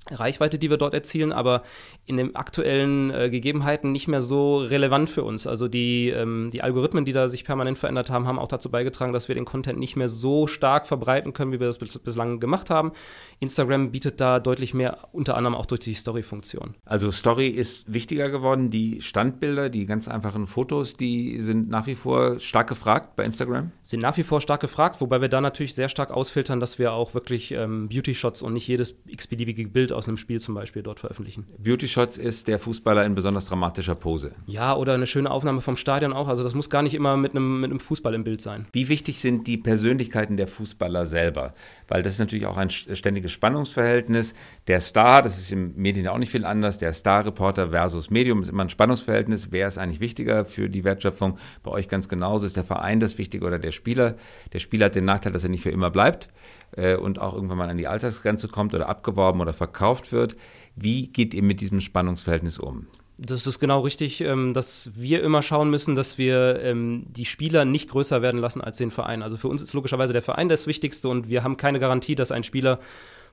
Reichweite, 0.09 0.57
die 0.57 0.69
wir 0.69 0.77
dort 0.77 0.93
erzielen, 0.93 1.31
aber 1.31 1.61
in 2.07 2.17
den 2.17 2.35
aktuellen 2.35 3.11
äh, 3.11 3.29
Gegebenheiten 3.29 3.91
nicht 3.91 4.07
mehr 4.07 4.21
so 4.21 4.57
relevant 4.57 5.09
für 5.09 5.23
uns. 5.23 5.45
Also 5.45 5.67
die, 5.67 6.09
ähm, 6.09 6.49
die 6.51 6.63
Algorithmen, 6.63 7.05
die 7.05 7.13
da 7.13 7.27
sich 7.27 7.45
permanent 7.45 7.77
verändert 7.77 8.09
haben, 8.09 8.27
haben 8.27 8.39
auch 8.39 8.47
dazu 8.47 8.71
beigetragen, 8.71 9.13
dass 9.13 9.27
wir 9.27 9.35
den 9.35 9.45
Content 9.45 9.77
nicht 9.79 9.95
mehr 9.95 10.09
so 10.09 10.47
stark 10.47 10.87
verbreiten 10.87 11.33
können, 11.33 11.51
wie 11.51 11.59
wir 11.59 11.67
das 11.67 11.77
bis, 11.77 11.99
bislang 11.99 12.39
gemacht 12.39 12.71
haben. 12.71 12.93
Instagram 13.39 13.91
bietet 13.91 14.19
da 14.19 14.39
deutlich 14.39 14.73
mehr, 14.73 15.09
unter 15.11 15.37
anderem 15.37 15.55
auch 15.55 15.67
durch 15.67 15.81
die 15.81 15.93
Story-Funktion. 15.93 16.75
Also 16.83 17.11
Story 17.11 17.47
ist 17.47 17.91
wichtiger 17.93 18.29
geworden. 18.29 18.71
Die 18.71 19.01
Standbilder, 19.03 19.69
die 19.69 19.85
ganz 19.85 20.07
einfachen 20.07 20.47
Fotos, 20.47 20.95
die 20.97 21.41
sind 21.41 21.69
nach 21.69 21.85
wie 21.85 21.95
vor 21.95 22.39
stark 22.39 22.67
gefragt 22.67 23.15
bei 23.15 23.23
Instagram? 23.23 23.71
Sind 23.83 24.01
nach 24.01 24.17
wie 24.17 24.23
vor 24.23 24.41
stark 24.41 24.61
gefragt, 24.61 24.99
wobei 24.99 25.21
wir 25.21 25.29
da 25.29 25.41
natürlich 25.41 25.75
sehr 25.75 25.89
stark 25.89 26.09
ausfiltern, 26.09 26.59
dass 26.59 26.79
wir 26.79 26.93
auch 26.93 27.13
wirklich 27.13 27.51
ähm, 27.51 27.87
Beauty-Shots 27.87 28.41
und 28.41 28.53
nicht 28.53 28.67
jedes 28.67 28.95
x-beliebige 29.05 29.67
Bild 29.67 29.90
aus 29.93 30.07
einem 30.07 30.17
Spiel 30.17 30.39
zum 30.39 30.55
Beispiel 30.55 30.83
dort 30.83 30.99
veröffentlichen. 30.99 31.45
Beauty-Shots 31.57 32.17
ist 32.17 32.47
der 32.47 32.59
Fußballer 32.59 33.05
in 33.05 33.15
besonders 33.15 33.45
dramatischer 33.45 33.95
Pose. 33.95 34.33
Ja, 34.45 34.75
oder 34.75 34.93
eine 34.93 35.07
schöne 35.07 35.29
Aufnahme 35.29 35.61
vom 35.61 35.75
Stadion 35.75 36.13
auch. 36.13 36.27
Also 36.27 36.43
das 36.43 36.53
muss 36.53 36.69
gar 36.69 36.81
nicht 36.81 36.93
immer 36.93 37.17
mit 37.17 37.31
einem, 37.31 37.61
mit 37.61 37.69
einem 37.69 37.79
Fußball 37.79 38.13
im 38.13 38.23
Bild 38.23 38.41
sein. 38.41 38.67
Wie 38.71 38.89
wichtig 38.89 39.19
sind 39.19 39.47
die 39.47 39.57
Persönlichkeiten 39.57 40.37
der 40.37 40.47
Fußballer 40.47 41.05
selber? 41.05 41.53
Weil 41.87 42.03
das 42.03 42.13
ist 42.13 42.19
natürlich 42.19 42.45
auch 42.45 42.57
ein 42.57 42.69
ständiges 42.69 43.31
Spannungsverhältnis. 43.31 44.33
Der 44.67 44.81
Star, 44.81 45.21
das 45.21 45.39
ist 45.39 45.51
im 45.51 45.75
Medien 45.75 46.07
auch 46.07 46.17
nicht 46.17 46.31
viel 46.31 46.45
anders, 46.45 46.77
der 46.77 46.93
Star-Reporter 46.93 47.69
versus 47.69 48.09
Medium 48.09 48.41
ist 48.41 48.49
immer 48.49 48.63
ein 48.63 48.69
Spannungsverhältnis. 48.69 49.51
Wer 49.51 49.67
ist 49.67 49.77
eigentlich 49.77 49.99
wichtiger 49.99 50.45
für 50.45 50.69
die 50.69 50.83
Wertschöpfung? 50.83 51.37
Bei 51.63 51.71
euch 51.71 51.87
ganz 51.87 52.09
genauso. 52.09 52.45
Ist 52.45 52.57
der 52.57 52.63
Verein 52.63 52.99
das 52.99 53.17
Wichtige 53.17 53.45
oder 53.45 53.59
der 53.59 53.71
Spieler? 53.71 54.15
Der 54.53 54.59
Spieler 54.59 54.87
hat 54.87 54.95
den 54.95 55.05
Nachteil, 55.05 55.31
dass 55.31 55.43
er 55.43 55.49
nicht 55.49 55.63
für 55.63 55.71
immer 55.71 55.89
bleibt 55.89 56.29
äh, 56.75 56.95
und 56.95 57.19
auch 57.19 57.33
irgendwann 57.33 57.57
mal 57.57 57.69
an 57.69 57.77
die 57.77 57.87
Altersgrenze 57.87 58.47
kommt 58.47 58.73
oder 58.73 58.89
abgeworben 58.89 59.41
oder 59.41 59.53
verkauft 59.53 60.11
wird. 60.11 60.35
Wie 60.75 61.07
geht 61.07 61.33
ihr 61.33 61.43
mit 61.43 61.61
diesem 61.61 61.81
Spannungsverhältnis 61.81 62.59
um? 62.59 62.87
Das 63.23 63.45
ist 63.45 63.59
genau 63.59 63.81
richtig, 63.81 64.21
ähm, 64.21 64.53
dass 64.53 64.89
wir 64.95 65.21
immer 65.21 65.43
schauen 65.43 65.69
müssen, 65.69 65.93
dass 65.93 66.17
wir 66.17 66.59
ähm, 66.63 67.05
die 67.07 67.25
Spieler 67.25 67.65
nicht 67.65 67.89
größer 67.89 68.23
werden 68.23 68.39
lassen 68.39 68.61
als 68.61 68.77
den 68.77 68.89
Verein. 68.89 69.21
Also 69.21 69.37
für 69.37 69.47
uns 69.47 69.61
ist 69.61 69.73
logischerweise 69.73 70.11
der 70.11 70.23
Verein 70.23 70.49
das 70.49 70.65
Wichtigste 70.65 71.07
und 71.07 71.29
wir 71.29 71.43
haben 71.43 71.55
keine 71.55 71.79
Garantie, 71.79 72.15
dass 72.15 72.31
ein 72.31 72.43
Spieler 72.43 72.79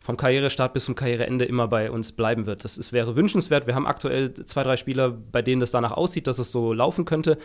vom 0.00 0.17
Karrierestart 0.17 0.73
bis 0.73 0.85
zum 0.85 0.95
Karriereende 0.95 1.45
immer 1.45 1.69
bei 1.69 1.91
uns 1.91 2.12
bleiben 2.12 2.47
wird. 2.47 2.65
Das 2.65 2.79
ist, 2.79 2.93
wäre 2.93 3.17
wünschenswert. 3.17 3.67
Wir 3.67 3.75
haben 3.75 3.87
aktuell 3.87 4.33
zwei, 4.33 4.62
drei 4.62 4.77
Spieler, 4.77 5.11
bei 5.11 5.43
denen 5.43 5.62
es 5.62 5.71
danach 5.71 5.93
aussieht, 5.93 6.27
dass 6.27 6.39
es 6.39 6.53
so 6.53 6.73
laufen 6.73 7.05
könnte. 7.05 7.39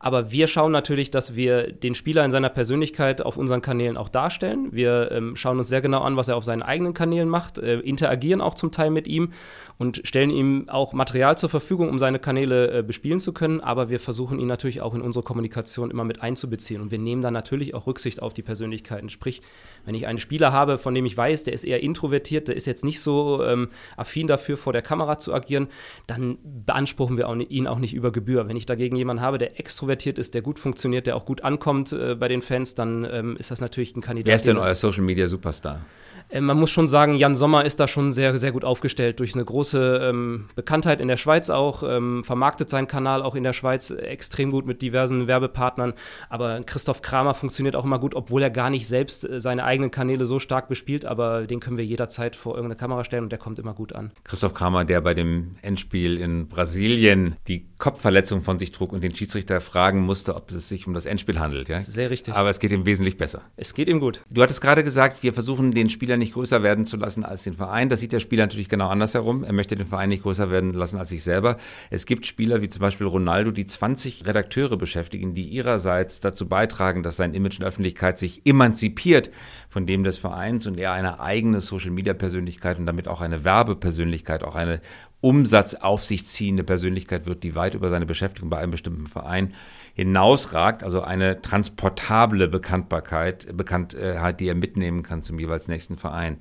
Aber 0.00 0.30
wir 0.30 0.46
schauen 0.46 0.70
natürlich, 0.70 1.10
dass 1.10 1.34
wir 1.34 1.72
den 1.72 1.94
Spieler 1.94 2.24
in 2.24 2.30
seiner 2.30 2.50
Persönlichkeit 2.50 3.20
auf 3.20 3.36
unseren 3.36 3.62
Kanälen 3.62 3.96
auch 3.96 4.08
darstellen. 4.08 4.68
Wir 4.70 5.10
ähm, 5.10 5.34
schauen 5.34 5.58
uns 5.58 5.68
sehr 5.68 5.80
genau 5.80 6.02
an, 6.02 6.16
was 6.16 6.28
er 6.28 6.36
auf 6.36 6.44
seinen 6.44 6.62
eigenen 6.62 6.94
Kanälen 6.94 7.28
macht, 7.28 7.58
äh, 7.58 7.80
interagieren 7.80 8.40
auch 8.40 8.54
zum 8.54 8.70
Teil 8.70 8.90
mit 8.90 9.08
ihm 9.08 9.32
und 9.76 10.00
stellen 10.04 10.30
ihm 10.30 10.68
auch 10.68 10.92
Material 10.92 11.36
zur 11.36 11.48
Verfügung, 11.48 11.88
um 11.88 11.98
seine 11.98 12.20
Kanäle 12.20 12.78
äh, 12.78 12.82
bespielen 12.82 13.18
zu 13.18 13.32
können. 13.32 13.60
Aber 13.60 13.90
wir 13.90 13.98
versuchen 13.98 14.38
ihn 14.38 14.46
natürlich 14.46 14.82
auch 14.82 14.94
in 14.94 15.02
unsere 15.02 15.24
Kommunikation 15.24 15.90
immer 15.90 16.04
mit 16.04 16.22
einzubeziehen. 16.22 16.80
Und 16.80 16.92
wir 16.92 16.98
nehmen 16.98 17.22
dann 17.22 17.34
natürlich 17.34 17.74
auch 17.74 17.88
Rücksicht 17.88 18.22
auf 18.22 18.32
die 18.32 18.42
Persönlichkeiten. 18.42 19.08
Sprich, 19.08 19.42
wenn 19.84 19.96
ich 19.96 20.06
einen 20.06 20.18
Spieler 20.18 20.52
habe, 20.52 20.78
von 20.78 20.94
dem 20.94 21.06
ich 21.06 21.16
weiß, 21.16 21.42
der 21.42 21.54
ist 21.54 21.64
eher 21.64 21.82
introvertiert, 21.82 21.97
der 22.02 22.56
ist 22.56 22.66
jetzt 22.66 22.84
nicht 22.84 23.00
so 23.00 23.44
ähm, 23.44 23.68
affin 23.96 24.26
dafür, 24.26 24.56
vor 24.56 24.72
der 24.72 24.82
Kamera 24.82 25.18
zu 25.18 25.34
agieren, 25.34 25.68
dann 26.06 26.38
beanspruchen 26.42 27.16
wir 27.16 27.28
auch, 27.28 27.36
ihn 27.36 27.66
auch 27.66 27.78
nicht 27.78 27.94
über 27.94 28.12
Gebühr. 28.12 28.48
Wenn 28.48 28.56
ich 28.56 28.66
dagegen 28.66 28.96
jemanden 28.96 29.22
habe, 29.22 29.38
der 29.38 29.58
extrovertiert 29.58 29.98
extrovertiert 29.98 30.18
ist, 30.18 30.34
der 30.34 30.42
gut 30.42 30.58
funktioniert, 30.58 31.06
der 31.06 31.16
auch 31.16 31.24
gut 31.24 31.44
ankommt 31.44 31.92
äh, 31.92 32.14
bei 32.14 32.28
den 32.28 32.42
Fans, 32.42 32.74
dann 32.74 33.06
ähm, 33.10 33.36
ist 33.36 33.50
das 33.50 33.60
natürlich 33.60 33.96
ein 33.96 34.00
Kandidat. 34.00 34.28
Wer 34.28 34.36
ist 34.36 34.46
denn 34.46 34.58
euer 34.58 34.74
Social 34.74 35.02
Media 35.02 35.26
Superstar? 35.28 35.80
Äh, 36.28 36.40
man 36.40 36.58
muss 36.58 36.70
schon 36.70 36.86
sagen, 36.86 37.16
Jan 37.16 37.36
Sommer 37.36 37.64
ist 37.64 37.80
da 37.80 37.88
schon 37.88 38.12
sehr, 38.12 38.38
sehr 38.38 38.52
gut 38.52 38.64
aufgestellt. 38.64 39.20
Durch 39.20 39.34
eine 39.34 39.44
große 39.44 40.08
ähm, 40.08 40.48
Bekanntheit 40.54 41.00
in 41.00 41.08
der 41.08 41.16
Schweiz 41.16 41.50
auch, 41.50 41.82
ähm, 41.82 42.24
vermarktet 42.24 42.70
seinen 42.70 42.86
Kanal 42.86 43.22
auch 43.22 43.34
in 43.34 43.44
der 43.44 43.52
Schweiz 43.52 43.90
extrem 43.90 44.50
gut 44.50 44.66
mit 44.66 44.82
diversen 44.82 45.26
Werbepartnern. 45.26 45.94
Aber 46.28 46.60
Christoph 46.62 47.02
Kramer 47.02 47.34
funktioniert 47.34 47.76
auch 47.76 47.84
immer 47.84 47.98
gut, 47.98 48.14
obwohl 48.14 48.42
er 48.42 48.50
gar 48.50 48.70
nicht 48.70 48.86
selbst 48.86 49.28
äh, 49.28 49.40
seine 49.40 49.64
eigenen 49.64 49.90
Kanäle 49.90 50.26
so 50.26 50.38
stark 50.38 50.68
bespielt. 50.68 51.04
Aber 51.06 51.46
den 51.46 51.60
können 51.60 51.76
wir 51.76 51.84
jederzeit 51.84 52.36
vor 52.36 52.54
irgendeine 52.54 52.76
Kamera 52.76 53.04
stellen 53.04 53.24
und 53.24 53.32
der 53.32 53.38
kommt 53.38 53.58
immer 53.58 53.74
gut 53.74 53.94
an. 53.94 54.12
Christoph 54.24 54.54
Kramer, 54.54 54.84
der 54.84 55.00
bei 55.00 55.14
dem 55.14 55.56
Endspiel 55.62 56.18
in 56.18 56.48
Brasilien 56.48 57.36
die 57.46 57.68
Kopfverletzung 57.78 58.42
von 58.42 58.58
sich 58.58 58.72
trug 58.72 58.92
und 58.92 59.04
den 59.04 59.14
Schiedsrichter 59.14 59.60
fragen 59.60 60.00
musste, 60.00 60.34
ob 60.34 60.50
es 60.50 60.68
sich 60.68 60.86
um 60.86 60.94
das 60.94 61.06
Endspiel 61.06 61.38
handelt. 61.38 61.68
Ja? 61.68 61.78
Sehr 61.78 62.10
richtig. 62.10 62.34
Aber 62.34 62.50
es 62.50 62.58
geht 62.58 62.72
ihm 62.72 62.86
wesentlich 62.86 63.16
besser. 63.16 63.42
Es 63.56 63.72
geht 63.72 63.88
ihm 63.88 64.00
gut. 64.00 64.20
Du 64.28 64.42
hattest 64.42 64.60
gerade 64.60 64.84
gesagt, 64.84 65.22
wir 65.22 65.32
versuchen 65.32 65.72
den 65.72 65.88
Spieler 65.88 66.17
nicht 66.18 66.34
größer 66.34 66.62
werden 66.62 66.84
zu 66.84 66.96
lassen 66.96 67.24
als 67.24 67.44
den 67.44 67.54
Verein. 67.54 67.88
Das 67.88 68.00
sieht 68.00 68.12
der 68.12 68.20
Spieler 68.20 68.44
natürlich 68.44 68.68
genau 68.68 68.88
andersherum. 68.88 69.44
Er 69.44 69.52
möchte 69.52 69.76
den 69.76 69.86
Verein 69.86 70.08
nicht 70.08 70.22
größer 70.22 70.50
werden 70.50 70.72
lassen 70.72 70.98
als 70.98 71.08
sich 71.08 71.22
selber. 71.22 71.56
Es 71.90 72.06
gibt 72.06 72.26
Spieler 72.26 72.60
wie 72.60 72.68
zum 72.68 72.80
Beispiel 72.80 73.06
Ronaldo, 73.06 73.50
die 73.50 73.66
20 73.66 74.26
Redakteure 74.26 74.76
beschäftigen, 74.76 75.34
die 75.34 75.44
ihrerseits 75.44 76.20
dazu 76.20 76.48
beitragen, 76.48 77.02
dass 77.02 77.16
sein 77.16 77.34
Image 77.34 77.54
in 77.54 77.60
der 77.60 77.68
Öffentlichkeit 77.68 78.18
sich 78.18 78.42
emanzipiert 78.44 79.30
von 79.78 79.86
dem 79.86 80.02
des 80.02 80.18
Vereins 80.18 80.66
und 80.66 80.80
er 80.80 80.90
eine 80.90 81.20
eigene 81.20 81.60
Social-Media-Persönlichkeit 81.60 82.80
und 82.80 82.86
damit 82.86 83.06
auch 83.06 83.20
eine 83.20 83.44
Werbepersönlichkeit, 83.44 84.42
auch 84.42 84.56
eine 84.56 84.80
Umsatz 85.20 85.74
auf 85.74 86.04
sich 86.04 86.26
ziehende 86.26 86.64
Persönlichkeit 86.64 87.26
wird, 87.26 87.44
die 87.44 87.54
weit 87.54 87.74
über 87.74 87.88
seine 87.88 88.04
Beschäftigung 88.04 88.50
bei 88.50 88.58
einem 88.58 88.72
bestimmten 88.72 89.06
Verein 89.06 89.54
hinausragt, 89.94 90.82
also 90.82 91.02
eine 91.02 91.42
transportable 91.42 92.48
Bekanntbarkeit, 92.48 93.56
Bekanntheit, 93.56 94.40
die 94.40 94.48
er 94.48 94.56
mitnehmen 94.56 95.04
kann 95.04 95.22
zum 95.22 95.38
jeweils 95.38 95.68
nächsten 95.68 95.96
Verein. 95.96 96.38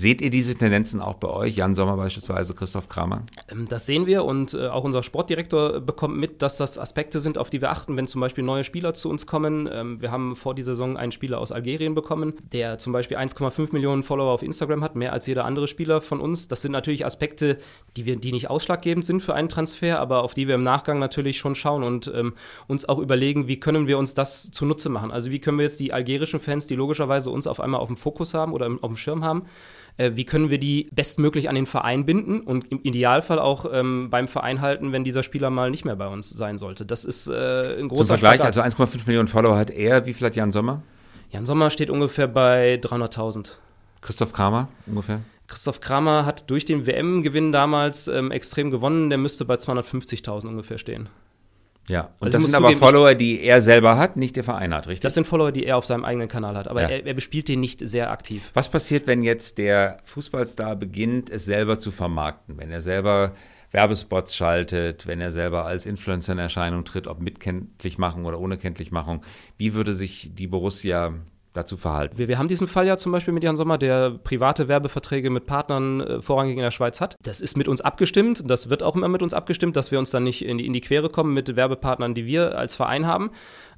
Seht 0.00 0.22
ihr 0.22 0.30
diese 0.30 0.54
Tendenzen 0.54 1.00
auch 1.00 1.14
bei 1.14 1.28
euch, 1.28 1.56
Jan 1.56 1.74
Sommer 1.74 1.96
beispielsweise, 1.96 2.54
Christoph 2.54 2.88
Kramer? 2.88 3.24
Ähm, 3.50 3.66
das 3.68 3.84
sehen 3.84 4.06
wir 4.06 4.24
und 4.24 4.54
äh, 4.54 4.68
auch 4.68 4.84
unser 4.84 5.02
Sportdirektor 5.02 5.80
bekommt 5.80 6.16
mit, 6.16 6.40
dass 6.40 6.56
das 6.56 6.78
Aspekte 6.78 7.18
sind, 7.18 7.36
auf 7.36 7.50
die 7.50 7.60
wir 7.60 7.72
achten, 7.72 7.96
wenn 7.96 8.06
zum 8.06 8.20
Beispiel 8.20 8.44
neue 8.44 8.62
Spieler 8.62 8.94
zu 8.94 9.10
uns 9.10 9.26
kommen. 9.26 9.68
Ähm, 9.72 10.00
wir 10.00 10.12
haben 10.12 10.36
vor 10.36 10.54
dieser 10.54 10.74
Saison 10.74 10.96
einen 10.96 11.10
Spieler 11.10 11.40
aus 11.40 11.50
Algerien 11.50 11.96
bekommen, 11.96 12.34
der 12.52 12.78
zum 12.78 12.92
Beispiel 12.92 13.16
1,5 13.16 13.72
Millionen 13.72 14.04
Follower 14.04 14.30
auf 14.30 14.44
Instagram 14.44 14.84
hat, 14.84 14.94
mehr 14.94 15.12
als 15.12 15.26
jeder 15.26 15.44
andere 15.44 15.66
Spieler 15.66 16.00
von 16.00 16.20
uns. 16.20 16.46
Das 16.46 16.62
sind 16.62 16.70
natürlich 16.70 17.04
Aspekte, 17.04 17.58
die, 17.96 18.06
wir, 18.06 18.14
die 18.14 18.30
nicht 18.30 18.48
ausschlaggebend 18.48 19.04
sind 19.04 19.20
für 19.20 19.34
einen 19.34 19.48
Transfer, 19.48 19.98
aber 19.98 20.22
auf 20.22 20.32
die 20.32 20.46
wir 20.46 20.54
im 20.54 20.62
Nachgang 20.62 21.00
natürlich 21.00 21.38
schon 21.38 21.56
schauen 21.56 21.82
und 21.82 22.08
ähm, 22.14 22.34
uns 22.68 22.88
auch 22.88 23.00
überlegen, 23.00 23.48
wie 23.48 23.58
können 23.58 23.88
wir 23.88 23.98
uns 23.98 24.14
das 24.14 24.52
zunutze 24.52 24.90
machen. 24.90 25.10
Also 25.10 25.32
wie 25.32 25.40
können 25.40 25.58
wir 25.58 25.64
jetzt 25.64 25.80
die 25.80 25.92
algerischen 25.92 26.38
Fans, 26.38 26.68
die 26.68 26.76
logischerweise 26.76 27.30
uns 27.30 27.48
auf 27.48 27.58
einmal 27.58 27.80
auf 27.80 27.88
dem 27.88 27.96
Fokus 27.96 28.32
haben 28.32 28.52
oder 28.52 28.70
auf 28.80 28.90
dem 28.90 28.96
Schirm 28.96 29.24
haben, 29.24 29.42
äh, 29.98 30.12
wie 30.14 30.24
können 30.24 30.48
wir 30.48 30.58
die 30.58 30.88
bestmöglich 30.92 31.48
an 31.48 31.54
den 31.54 31.66
Verein 31.66 32.06
binden 32.06 32.40
und 32.40 32.70
im 32.72 32.80
Idealfall 32.82 33.38
auch 33.38 33.66
ähm, 33.70 34.08
beim 34.10 34.28
Verein 34.28 34.60
halten, 34.60 34.92
wenn 34.92 35.04
dieser 35.04 35.22
Spieler 35.22 35.50
mal 35.50 35.70
nicht 35.70 35.84
mehr 35.84 35.96
bei 35.96 36.08
uns 36.08 36.30
sein 36.30 36.56
sollte. 36.56 36.86
Das 36.86 37.04
ist 37.04 37.28
äh, 37.28 37.78
ein 37.78 37.88
großer 37.88 38.04
Zum 38.04 38.18
Vergleich, 38.18 38.40
Spagat. 38.40 38.58
also 38.58 38.82
1,5 38.82 39.06
Millionen 39.06 39.28
Follower 39.28 39.56
hat 39.58 39.70
er. 39.70 40.06
Wie 40.06 40.14
viel 40.14 40.26
hat 40.26 40.36
Jan 40.36 40.52
Sommer? 40.52 40.82
Jan 41.30 41.44
Sommer 41.44 41.68
steht 41.68 41.90
ungefähr 41.90 42.28
bei 42.28 42.80
300.000. 42.82 43.52
Christoph 44.00 44.32
Kramer 44.32 44.68
ungefähr? 44.86 45.20
Christoph 45.48 45.80
Kramer 45.80 46.24
hat 46.26 46.48
durch 46.50 46.64
den 46.64 46.86
WM-Gewinn 46.86 47.52
damals 47.52 48.06
ähm, 48.06 48.30
extrem 48.30 48.70
gewonnen. 48.70 49.08
Der 49.08 49.18
müsste 49.18 49.44
bei 49.44 49.54
250.000 49.54 50.46
ungefähr 50.46 50.78
stehen. 50.78 51.08
Ja, 51.88 52.10
und 52.18 52.26
also 52.26 52.36
das 52.36 52.44
sind 52.44 52.54
aber 52.54 52.66
zugeben, 52.66 52.80
Follower, 52.80 53.14
die 53.14 53.40
er 53.42 53.62
selber 53.62 53.96
hat, 53.96 54.16
nicht 54.16 54.36
der 54.36 54.44
Verein 54.44 54.74
hat, 54.74 54.86
richtig? 54.86 55.00
Das 55.00 55.14
sind 55.14 55.26
Follower, 55.26 55.52
die 55.52 55.64
er 55.64 55.76
auf 55.76 55.86
seinem 55.86 56.04
eigenen 56.04 56.28
Kanal 56.28 56.56
hat, 56.56 56.68
aber 56.68 56.82
ja. 56.82 56.88
er, 56.88 57.06
er, 57.06 57.14
bespielt 57.14 57.48
den 57.48 57.60
nicht 57.60 57.80
sehr 57.86 58.10
aktiv. 58.10 58.50
Was 58.54 58.68
passiert, 58.70 59.06
wenn 59.06 59.22
jetzt 59.22 59.58
der 59.58 59.98
Fußballstar 60.04 60.76
beginnt, 60.76 61.30
es 61.30 61.46
selber 61.46 61.78
zu 61.78 61.90
vermarkten, 61.90 62.58
wenn 62.58 62.70
er 62.70 62.82
selber 62.82 63.32
Werbespots 63.70 64.34
schaltet, 64.34 65.06
wenn 65.06 65.20
er 65.20 65.32
selber 65.32 65.66
als 65.66 65.86
Influencer 65.86 66.32
in 66.32 66.38
Erscheinung 66.38 66.84
tritt, 66.84 67.06
ob 67.06 67.20
mit 67.20 67.40
Kenntlichmachung 67.40 68.24
oder 68.24 68.40
ohne 68.40 68.56
Kenntlichmachung? 68.56 69.22
Wie 69.56 69.74
würde 69.74 69.94
sich 69.94 70.30
die 70.34 70.46
Borussia 70.46 71.14
dazu 71.58 71.76
verhalten. 71.76 72.16
Wir, 72.18 72.28
wir, 72.28 72.38
haben 72.38 72.48
diesen 72.48 72.68
Fall 72.68 72.86
ja 72.86 72.96
zum 72.96 73.12
Beispiel 73.12 73.34
mit 73.34 73.44
Jan 73.44 73.56
Sommer, 73.56 73.78
der 73.78 74.10
private 74.10 74.68
Werbeverträge 74.68 75.30
mit 75.30 75.46
Partnern 75.46 76.00
äh, 76.00 76.22
vorrangig 76.22 76.56
in 76.56 76.62
der 76.62 76.70
Schweiz 76.70 77.00
hat. 77.00 77.16
Das 77.22 77.40
ist 77.40 77.56
mit 77.56 77.68
uns 77.68 77.80
abgestimmt, 77.80 78.42
das 78.48 78.70
wird 78.70 78.82
auch 78.82 78.96
immer 78.96 79.08
mit 79.08 79.22
uns 79.22 79.34
abgestimmt, 79.34 79.76
dass 79.76 79.90
wir 79.90 79.98
uns 79.98 80.10
dann 80.10 80.22
nicht 80.22 80.44
in 80.44 80.58
die, 80.58 80.66
in 80.66 80.72
die 80.72 80.80
Quere 80.80 81.10
kommen 81.10 81.34
mit 81.34 81.56
Werbepartnern, 81.56 82.14
die 82.14 82.26
wir 82.26 82.56
als 82.56 82.76
Verein 82.76 83.06
haben. 83.06 83.30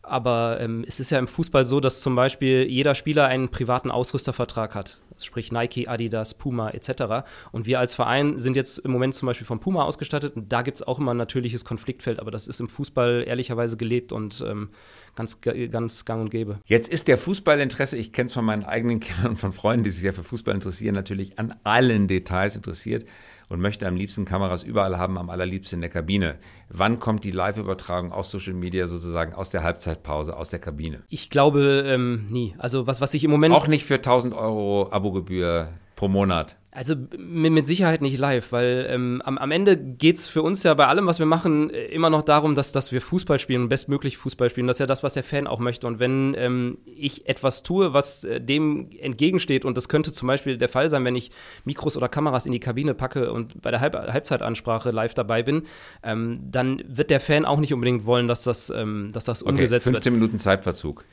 Aber 0.03 0.59
ähm, 0.61 0.85
es 0.87 1.01
ist 1.01 1.11
ja 1.11 1.19
im 1.19 1.27
Fußball 1.27 1.65
so, 1.65 1.81
dass 1.81 2.01
zum 2.01 2.15
Beispiel 2.15 2.65
jeder 2.69 2.95
Spieler 2.95 3.27
einen 3.27 3.49
privaten 3.49 3.91
Ausrüstervertrag 3.91 4.75
hat. 4.75 4.99
Sprich 5.25 5.53
Nike, 5.53 5.89
Adidas, 5.89 6.35
Puma 6.35 6.71
etc. 6.71 7.27
Und 7.53 7.67
wir 7.67 7.79
als 7.79 7.95
Verein 7.95 8.39
sind 8.39 8.57
jetzt 8.57 8.79
im 8.79 8.91
Moment 8.91 9.15
zum 9.15 9.27
Beispiel 9.27 9.47
von 9.47 9.61
Puma 9.61 9.85
ausgestattet. 9.85 10.37
Und 10.37 10.53
da 10.53 10.63
gibt 10.63 10.79
es 10.79 10.87
auch 10.87 10.99
immer 10.99 11.15
ein 11.15 11.17
natürliches 11.17 11.65
Konfliktfeld. 11.65 12.21
Aber 12.21 12.31
das 12.31 12.49
ist 12.49 12.61
im 12.61 12.69
Fußball 12.69 13.25
ehrlicherweise 13.27 13.77
gelebt 13.77 14.13
und 14.13 14.45
ähm, 14.47 14.71
ganz, 15.15 15.41
ganz 15.41 16.05
gang 16.05 16.23
und 16.23 16.31
gäbe. 16.31 16.59
Jetzt 16.65 16.89
ist 16.89 17.09
der 17.09 17.19
Fußballinteresse, 17.19 17.97
ich 17.97 18.13
kenne 18.13 18.27
es 18.29 18.35
von 18.35 18.45
meinen 18.45 18.65
eigenen 18.65 19.01
Kindern 19.01 19.33
und 19.33 19.37
von 19.37 19.53
Freunden, 19.53 19.85
die 19.85 19.91
sich 19.91 20.03
ja 20.03 20.13
für 20.13 20.23
Fußball 20.23 20.55
interessieren, 20.55 20.95
natürlich 20.95 21.39
an 21.39 21.55
allen 21.65 22.09
Details 22.09 22.57
interessiert 22.57 23.05
und 23.51 23.61
möchte 23.61 23.87
am 23.87 23.97
liebsten 23.97 24.25
Kameras 24.25 24.63
überall 24.63 24.97
haben, 24.97 25.19
am 25.19 25.29
allerliebsten 25.29 25.79
in 25.79 25.81
der 25.81 25.91
Kabine. 25.91 26.39
Wann 26.69 27.01
kommt 27.01 27.25
die 27.25 27.33
Live-Übertragung 27.33 28.13
aus 28.13 28.31
Social 28.31 28.55
Media 28.55 28.87
sozusagen 28.87 29.35
aus 29.35 29.51
der 29.51 29.65
Halbzeitpause, 29.65 30.37
aus 30.37 30.51
der 30.51 30.61
Kabine? 30.61 31.03
Ich 31.09 31.31
glaube 31.31 31.85
ähm, 31.85 32.27
nie. 32.31 32.55
Also 32.59 32.87
was, 32.87 33.01
was 33.01 33.13
ich 33.13 33.25
im 33.25 33.31
Moment... 33.33 33.53
Auch 33.53 33.67
nicht 33.67 33.85
für 33.85 33.97
1000 33.97 34.35
Euro 34.35 34.89
Abogebühr 35.11 35.71
pro 35.97 36.09
Monat. 36.09 36.57
Also 36.73 36.95
mit 37.19 37.67
Sicherheit 37.67 38.01
nicht 38.01 38.17
live, 38.17 38.53
weil 38.53 38.87
ähm, 38.89 39.21
am, 39.25 39.39
am, 39.39 39.51
Ende 39.51 39.77
geht 39.77 40.19
es 40.19 40.29
für 40.29 40.41
uns 40.41 40.63
ja 40.63 40.73
bei 40.75 40.87
allem, 40.87 41.05
was 41.07 41.19
wir 41.19 41.27
machen, 41.27 41.69
äh, 41.71 41.87
immer 41.87 42.11
noch 42.11 42.23
darum, 42.23 42.55
dass, 42.55 42.71
dass 42.71 42.93
wir 42.93 43.03
Fußball 43.03 43.41
spielen 43.41 43.63
und 43.63 43.69
bestmöglich 43.69 44.17
Fußball 44.17 44.49
spielen. 44.51 44.69
Das 44.69 44.77
ist 44.77 44.81
ja 44.81 44.87
das, 44.87 45.03
was 45.03 45.15
der 45.15 45.25
Fan 45.25 45.49
auch 45.49 45.59
möchte. 45.59 45.89
Und 45.89 45.99
wenn 45.99 46.37
ähm, 46.39 46.79
ich 46.87 47.29
etwas 47.29 47.65
tue, 47.65 47.93
was 47.93 48.23
äh, 48.23 48.41
dem 48.41 48.89
entgegensteht, 49.01 49.65
und 49.65 49.77
das 49.77 49.89
könnte 49.89 50.13
zum 50.13 50.29
Beispiel 50.29 50.59
der 50.59 50.69
Fall 50.69 50.89
sein, 50.89 51.05
wenn 51.05 51.17
ich 51.17 51.33
Mikros 51.65 51.97
oder 51.97 52.09
Kameras 52.09 52.47
in 52.47 52.53
die 52.53 52.61
Kabine 52.61 52.95
packe 52.95 53.33
und 53.33 53.61
bei 53.61 53.73
der 53.73 53.81
Halb 53.81 53.95
Halbzeitansprache 53.95 54.93
live 54.93 55.15
dabei 55.15 55.43
bin, 55.43 55.65
ähm, 56.05 56.39
dann 56.53 56.85
wird 56.87 57.11
der 57.11 57.19
Fan 57.19 57.45
auch 57.45 57.59
nicht 57.59 57.75
unbedingt 57.75 58.07
wollen, 58.07 58.29
dass 58.29 58.45
das, 58.45 58.71
ähm, 58.71 59.11
dass 59.13 59.25
das 59.25 59.43
okay, 59.43 59.51
umgesetzt 59.51 59.85
15 59.85 59.93
wird. 59.93 60.05
15 60.05 60.13
Minuten 60.13 60.39
Zeitverzug. 60.39 61.05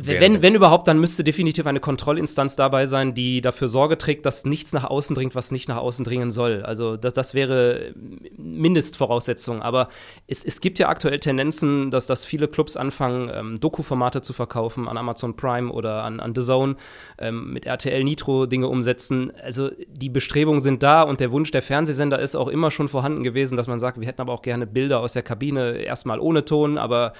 Wenn, 0.00 0.42
wenn 0.42 0.54
überhaupt, 0.54 0.88
dann 0.88 0.98
müsste 0.98 1.24
definitiv 1.24 1.66
eine 1.66 1.80
Kontrollinstanz 1.80 2.56
dabei 2.56 2.86
sein, 2.86 3.14
die 3.14 3.40
dafür 3.40 3.68
Sorge 3.68 3.98
trägt, 3.98 4.26
dass 4.26 4.44
nichts 4.44 4.72
nach 4.72 4.84
außen 4.84 5.14
dringt, 5.14 5.34
was 5.34 5.50
nicht 5.50 5.68
nach 5.68 5.78
außen 5.78 6.04
dringen 6.04 6.30
soll. 6.30 6.62
Also 6.62 6.96
das, 6.96 7.14
das 7.14 7.34
wäre 7.34 7.94
Mindestvoraussetzung. 8.36 9.62
Aber 9.62 9.88
es, 10.26 10.44
es 10.44 10.60
gibt 10.60 10.78
ja 10.78 10.88
aktuell 10.88 11.18
Tendenzen, 11.18 11.90
dass, 11.90 12.06
dass 12.06 12.24
viele 12.24 12.48
Clubs 12.48 12.76
anfangen, 12.76 13.30
ähm, 13.32 13.60
Doku-Formate 13.60 14.22
zu 14.22 14.32
verkaufen 14.32 14.88
an 14.88 14.96
Amazon 14.96 15.36
Prime 15.36 15.70
oder 15.72 16.04
an, 16.04 16.20
an 16.20 16.34
The 16.34 16.42
Zone, 16.42 16.76
ähm, 17.18 17.52
mit 17.52 17.66
RTL 17.66 18.04
Nitro 18.04 18.46
Dinge 18.46 18.68
umsetzen. 18.68 19.32
Also 19.42 19.70
die 19.88 20.08
Bestrebungen 20.08 20.60
sind 20.60 20.82
da 20.82 21.02
und 21.02 21.20
der 21.20 21.32
Wunsch 21.32 21.50
der 21.50 21.62
Fernsehsender 21.62 22.18
ist 22.18 22.36
auch 22.36 22.48
immer 22.48 22.70
schon 22.70 22.88
vorhanden 22.88 23.22
gewesen, 23.22 23.56
dass 23.56 23.66
man 23.66 23.78
sagt, 23.78 24.00
wir 24.00 24.06
hätten 24.06 24.20
aber 24.20 24.32
auch 24.32 24.42
gerne 24.42 24.66
Bilder 24.66 25.00
aus 25.00 25.12
der 25.12 25.22
Kabine, 25.22 25.78
erstmal 25.78 26.20
ohne 26.20 26.44
Ton, 26.44 26.78
aber 26.78 27.12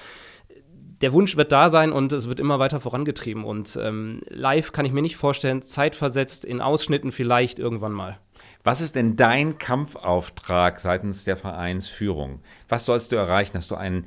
der 1.01 1.13
Wunsch 1.13 1.37
wird 1.37 1.51
da 1.51 1.69
sein 1.69 1.91
und 1.91 2.11
es 2.11 2.27
wird 2.27 2.39
immer 2.39 2.59
weiter 2.59 2.79
vorangetrieben. 2.79 3.43
Und 3.43 3.79
ähm, 3.81 4.21
live 4.27 4.71
kann 4.71 4.85
ich 4.85 4.91
mir 4.91 5.01
nicht 5.01 5.15
vorstellen, 5.15 5.61
zeitversetzt 5.61 6.43
in 6.43 6.61
Ausschnitten 6.61 7.11
vielleicht 7.11 7.59
irgendwann 7.59 7.93
mal. 7.93 8.19
Was 8.63 8.81
ist 8.81 8.95
denn 8.95 9.15
dein 9.15 9.57
Kampfauftrag 9.57 10.79
seitens 10.79 11.23
der 11.23 11.37
Vereinsführung? 11.37 12.41
Was 12.67 12.85
sollst 12.85 13.11
du 13.11 13.15
erreichen? 13.15 13.57
Hast 13.57 13.71
du 13.71 13.75
ein 13.75 14.05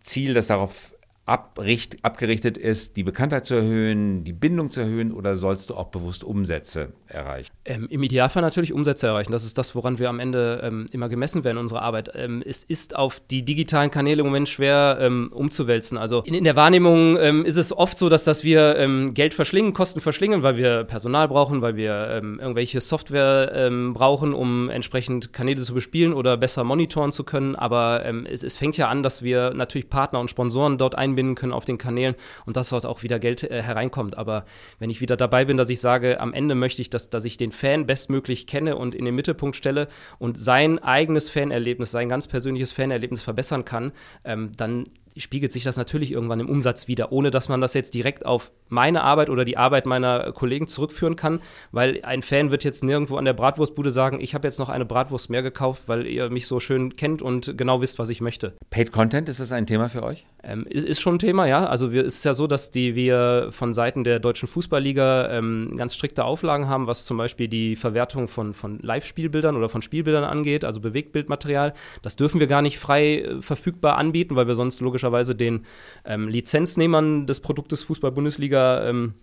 Ziel, 0.00 0.34
das 0.34 0.46
darauf 0.46 0.93
abricht, 1.26 2.04
abgerichtet 2.04 2.58
ist, 2.58 2.98
die 2.98 3.02
Bekanntheit 3.02 3.46
zu 3.46 3.54
erhöhen, 3.54 4.24
die 4.24 4.34
Bindung 4.34 4.68
zu 4.68 4.80
erhöhen 4.80 5.10
oder 5.10 5.36
sollst 5.36 5.70
du 5.70 5.74
auch 5.74 5.86
bewusst 5.86 6.22
Umsätze 6.22 6.92
erreichen? 7.06 7.50
Ähm, 7.64 7.86
Im 7.88 8.02
Idealfall 8.02 8.42
natürlich 8.42 8.74
Umsätze 8.74 9.06
erreichen. 9.06 9.32
Das 9.32 9.44
ist 9.44 9.56
das, 9.56 9.74
woran 9.74 9.98
wir 9.98 10.10
am 10.10 10.20
Ende 10.20 10.60
ähm, 10.62 10.86
immer 10.92 11.08
gemessen 11.08 11.42
werden, 11.42 11.56
unsere 11.56 11.80
Arbeit. 11.80 12.10
Ähm, 12.14 12.42
es 12.44 12.62
ist 12.62 12.94
auf 12.94 13.20
die 13.30 13.42
digitalen 13.42 13.90
Kanäle 13.90 14.20
im 14.20 14.26
Moment 14.26 14.50
schwer 14.50 14.98
ähm, 15.00 15.30
umzuwälzen. 15.32 15.96
Also 15.96 16.20
in, 16.26 16.34
in 16.34 16.44
der 16.44 16.56
Wahrnehmung 16.56 17.16
ähm, 17.18 17.46
ist 17.46 17.56
es 17.56 17.74
oft 17.74 17.96
so, 17.96 18.10
dass, 18.10 18.24
dass 18.24 18.44
wir 18.44 18.76
ähm, 18.76 19.14
Geld 19.14 19.32
verschlingen, 19.32 19.72
Kosten 19.72 20.02
verschlingen, 20.02 20.42
weil 20.42 20.58
wir 20.58 20.84
Personal 20.84 21.28
brauchen, 21.28 21.62
weil 21.62 21.76
wir 21.76 21.94
irgendwelche 21.94 22.80
Software 22.80 23.70
brauchen, 23.92 24.34
um 24.34 24.68
entsprechend 24.68 25.32
Kanäle 25.32 25.62
zu 25.62 25.74
bespielen 25.74 26.12
oder 26.12 26.36
besser 26.36 26.64
monitoren 26.64 27.12
zu 27.12 27.24
können. 27.24 27.56
Aber 27.56 28.04
es, 28.28 28.42
es 28.42 28.56
fängt 28.56 28.76
ja 28.76 28.88
an, 28.88 29.02
dass 29.02 29.22
wir 29.22 29.52
natürlich 29.54 29.88
Partner 29.88 30.20
und 30.20 30.30
Sponsoren 30.30 30.78
dort 30.78 30.96
ein 30.96 31.13
einbinden 31.14 31.34
können 31.34 31.52
auf 31.52 31.64
den 31.64 31.78
Kanälen 31.78 32.14
und 32.44 32.56
dass 32.56 32.70
dort 32.70 32.86
auch 32.86 33.02
wieder 33.02 33.18
Geld 33.18 33.42
äh, 33.44 33.62
hereinkommt. 33.62 34.18
Aber 34.18 34.44
wenn 34.78 34.90
ich 34.90 35.00
wieder 35.00 35.16
dabei 35.16 35.44
bin, 35.44 35.56
dass 35.56 35.68
ich 35.68 35.80
sage, 35.80 36.20
am 36.20 36.34
Ende 36.34 36.54
möchte 36.54 36.82
ich, 36.82 36.90
dass, 36.90 37.10
dass 37.10 37.24
ich 37.24 37.36
den 37.36 37.52
Fan 37.52 37.86
bestmöglich 37.86 38.46
kenne 38.46 38.76
und 38.76 38.94
in 38.94 39.04
den 39.04 39.14
Mittelpunkt 39.14 39.56
stelle 39.56 39.88
und 40.18 40.38
sein 40.38 40.78
eigenes 40.78 41.30
Fanerlebnis, 41.30 41.90
sein 41.90 42.08
ganz 42.08 42.28
persönliches 42.28 42.72
Fanerlebnis 42.72 43.22
verbessern 43.22 43.64
kann, 43.64 43.92
ähm, 44.24 44.52
dann 44.56 44.86
spiegelt 45.16 45.52
sich 45.52 45.64
das 45.64 45.76
natürlich 45.76 46.12
irgendwann 46.12 46.40
im 46.40 46.48
Umsatz 46.48 46.88
wieder, 46.88 47.12
ohne 47.12 47.30
dass 47.30 47.48
man 47.48 47.60
das 47.60 47.74
jetzt 47.74 47.94
direkt 47.94 48.26
auf 48.26 48.50
meine 48.68 49.02
Arbeit 49.02 49.30
oder 49.30 49.44
die 49.44 49.56
Arbeit 49.56 49.86
meiner 49.86 50.32
Kollegen 50.32 50.66
zurückführen 50.66 51.16
kann, 51.16 51.40
weil 51.72 52.00
ein 52.02 52.22
Fan 52.22 52.50
wird 52.50 52.64
jetzt 52.64 52.82
nirgendwo 52.82 53.16
an 53.16 53.24
der 53.24 53.32
Bratwurstbude 53.32 53.90
sagen, 53.90 54.20
ich 54.20 54.34
habe 54.34 54.46
jetzt 54.46 54.58
noch 54.58 54.68
eine 54.68 54.84
Bratwurst 54.84 55.30
mehr 55.30 55.42
gekauft, 55.42 55.82
weil 55.86 56.06
ihr 56.06 56.30
mich 56.30 56.46
so 56.46 56.58
schön 56.60 56.96
kennt 56.96 57.22
und 57.22 57.56
genau 57.56 57.80
wisst, 57.80 57.98
was 57.98 58.08
ich 58.08 58.20
möchte. 58.20 58.54
Paid 58.70 58.92
Content, 58.92 59.28
ist 59.28 59.40
das 59.40 59.52
ein 59.52 59.66
Thema 59.66 59.88
für 59.88 60.02
euch? 60.02 60.24
Ähm, 60.42 60.66
ist, 60.68 60.84
ist, 60.84 61.00
schon 61.00 61.16
ein 61.16 61.18
Thema, 61.18 61.46
ja. 61.46 61.66
Also 61.66 61.92
wir, 61.92 62.04
es 62.04 62.16
ist 62.16 62.24
ja 62.24 62.34
so, 62.34 62.46
dass 62.46 62.70
die, 62.70 62.94
wir 62.94 63.48
von 63.50 63.72
Seiten 63.72 64.04
der 64.04 64.18
Deutschen 64.18 64.48
Fußballliga 64.48 65.30
ähm, 65.30 65.74
ganz 65.76 65.94
strikte 65.94 66.24
Auflagen 66.24 66.68
haben, 66.68 66.86
was 66.86 67.06
zum 67.06 67.16
Beispiel 67.16 67.48
die 67.48 67.76
Verwertung 67.76 68.28
von, 68.28 68.54
von 68.54 68.78
Live-Spielbildern 68.80 69.56
oder 69.56 69.68
von 69.68 69.82
Spielbildern 69.82 70.24
angeht, 70.24 70.64
also 70.64 70.80
Bewegtbildmaterial. 70.80 71.72
Das 72.02 72.16
dürfen 72.16 72.40
wir 72.40 72.46
gar 72.46 72.62
nicht 72.62 72.78
frei 72.78 73.20
äh, 73.20 73.42
verfügbar 73.42 73.96
anbieten, 73.96 74.36
weil 74.36 74.48
wir 74.48 74.54
sonst 74.54 74.80
logisch 74.80 75.03
logischerweise 75.04 75.34
den 75.34 75.64
ähm, 76.04 76.28
Lizenznehmern 76.28 77.26
des 77.26 77.40
Produktes 77.40 77.82
Fußball-Bundesliga 77.84 78.88
ähm, 78.88 79.14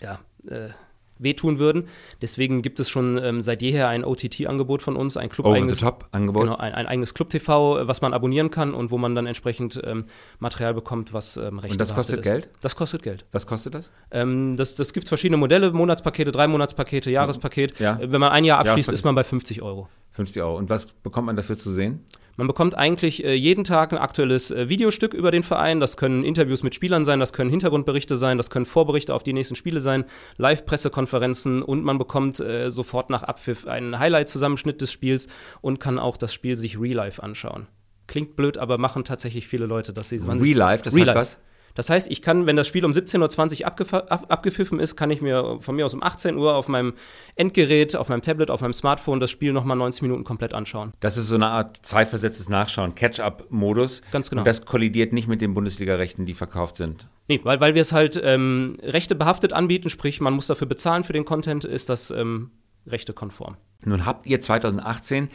ja, 0.00 0.18
äh, 0.48 0.68
wehtun 1.18 1.58
würden. 1.58 1.84
Deswegen 2.20 2.60
gibt 2.60 2.78
es 2.78 2.90
schon 2.90 3.16
ähm, 3.16 3.40
seit 3.40 3.62
jeher 3.62 3.88
ein 3.88 4.04
OTT-Angebot 4.04 4.82
von 4.82 4.96
uns, 4.96 5.16
ein 5.16 5.30
Club 5.30 5.46
eigenes 5.46 5.82
Angebot. 6.12 6.42
Genau, 6.42 6.56
ein, 6.56 6.74
ein, 6.74 6.86
eigenes 6.86 7.14
Club 7.14 7.30
TV, 7.30 7.86
was 7.86 8.02
man 8.02 8.12
abonnieren 8.12 8.50
kann 8.50 8.74
und 8.74 8.90
wo 8.90 8.98
man 8.98 9.14
dann 9.14 9.26
entsprechend 9.26 9.80
ähm, 9.82 10.04
Material 10.40 10.74
bekommt, 10.74 11.14
was 11.14 11.38
ähm, 11.38 11.58
recht 11.58 11.72
Und 11.72 11.80
das 11.80 11.94
kostet 11.94 12.18
ist. 12.18 12.24
Geld? 12.24 12.50
Das 12.60 12.76
kostet 12.76 13.02
Geld. 13.02 13.24
Was 13.32 13.46
kostet 13.46 13.74
das? 13.74 13.90
Ähm, 14.10 14.58
das 14.58 14.74
das 14.74 14.92
gibt 14.92 15.08
verschiedene 15.08 15.38
Modelle, 15.38 15.72
Monatspakete, 15.72 16.32
drei 16.32 16.48
Monatspakete, 16.48 17.10
Jahrespaket. 17.10 17.80
Ja. 17.80 17.98
Wenn 18.02 18.20
man 18.20 18.32
ein 18.32 18.44
Jahr 18.44 18.58
abschließt, 18.58 18.92
ist 18.92 19.04
man 19.04 19.14
bei 19.14 19.24
50 19.24 19.62
Euro. 19.62 19.88
50 20.12 20.42
Euro. 20.42 20.56
Und 20.58 20.68
was 20.68 20.86
bekommt 20.86 21.26
man 21.26 21.36
dafür 21.36 21.56
zu 21.56 21.70
sehen? 21.70 22.04
Man 22.36 22.46
bekommt 22.46 22.76
eigentlich 22.76 23.24
äh, 23.24 23.34
jeden 23.34 23.64
Tag 23.64 23.92
ein 23.92 23.98
aktuelles 23.98 24.50
äh, 24.50 24.68
Videostück 24.68 25.14
über 25.14 25.30
den 25.30 25.42
Verein. 25.42 25.80
Das 25.80 25.96
können 25.96 26.22
Interviews 26.22 26.62
mit 26.62 26.74
Spielern 26.74 27.04
sein, 27.04 27.18
das 27.18 27.32
können 27.32 27.50
Hintergrundberichte 27.50 28.16
sein, 28.16 28.36
das 28.36 28.50
können 28.50 28.66
Vorberichte 28.66 29.14
auf 29.14 29.22
die 29.22 29.32
nächsten 29.32 29.56
Spiele 29.56 29.80
sein, 29.80 30.04
Live-Pressekonferenzen 30.36 31.62
und 31.62 31.82
man 31.82 31.96
bekommt 31.96 32.40
äh, 32.40 32.70
sofort 32.70 33.08
nach 33.08 33.22
Abpfiff 33.22 33.66
einen 33.66 33.98
Highlight-Zusammenschnitt 33.98 34.82
des 34.82 34.92
Spiels 34.92 35.28
und 35.62 35.80
kann 35.80 35.98
auch 35.98 36.18
das 36.18 36.34
Spiel 36.34 36.56
sich 36.56 36.78
real-life 36.78 37.22
anschauen. 37.22 37.68
Klingt 38.06 38.36
blöd, 38.36 38.58
aber 38.58 38.78
machen 38.78 39.04
tatsächlich 39.04 39.48
viele 39.48 39.66
Leute, 39.66 39.92
dass 39.92 40.10
sie 40.10 40.18
Real-Life, 40.18 40.84
das 40.84 40.94
Real 40.94 41.06
heißt 41.08 41.16
was? 41.16 41.38
Das 41.76 41.90
heißt, 41.90 42.10
ich 42.10 42.22
kann, 42.22 42.46
wenn 42.46 42.56
das 42.56 42.66
Spiel 42.66 42.84
um 42.84 42.90
17.20 42.90 43.60
Uhr 43.60 44.10
ab, 44.10 44.26
abgepfiffen 44.28 44.80
ist, 44.80 44.96
kann 44.96 45.10
ich 45.10 45.20
mir 45.22 45.58
von 45.60 45.76
mir 45.76 45.84
aus 45.84 45.94
um 45.94 46.02
18 46.02 46.36
Uhr 46.36 46.54
auf 46.54 46.66
meinem 46.66 46.94
Endgerät, 47.36 47.94
auf 47.94 48.08
meinem 48.08 48.22
Tablet, 48.22 48.50
auf 48.50 48.62
meinem 48.62 48.72
Smartphone 48.72 49.20
das 49.20 49.30
Spiel 49.30 49.52
nochmal 49.52 49.76
90 49.76 50.02
Minuten 50.02 50.24
komplett 50.24 50.52
anschauen. 50.52 50.92
Das 51.00 51.16
ist 51.16 51.28
so 51.28 51.36
eine 51.36 51.46
Art 51.48 51.78
zeitversetztes 51.82 52.48
Nachschauen, 52.48 52.94
Catch-up-Modus. 52.94 54.00
Ganz 54.10 54.30
genau. 54.30 54.40
Und 54.40 54.46
das 54.46 54.64
kollidiert 54.64 55.12
nicht 55.12 55.28
mit 55.28 55.40
den 55.40 55.54
Bundesliga-Rechten, 55.54 56.26
die 56.26 56.34
verkauft 56.34 56.76
sind. 56.78 57.08
Nee, 57.28 57.40
weil, 57.44 57.60
weil 57.60 57.74
wir 57.74 57.82
es 57.82 57.92
halt 57.92 58.20
ähm, 58.22 58.76
Rechte 58.82 59.14
behaftet 59.14 59.52
anbieten, 59.52 59.90
sprich, 59.90 60.20
man 60.20 60.32
muss 60.32 60.46
dafür 60.46 60.66
bezahlen 60.66 61.04
für 61.04 61.12
den 61.12 61.24
Content, 61.24 61.64
ist 61.64 61.90
das 61.90 62.10
ähm, 62.10 62.50
rechtekonform. 62.86 63.56
Nun 63.84 64.06
habt 64.06 64.26
ihr 64.26 64.40
2018 64.40 65.28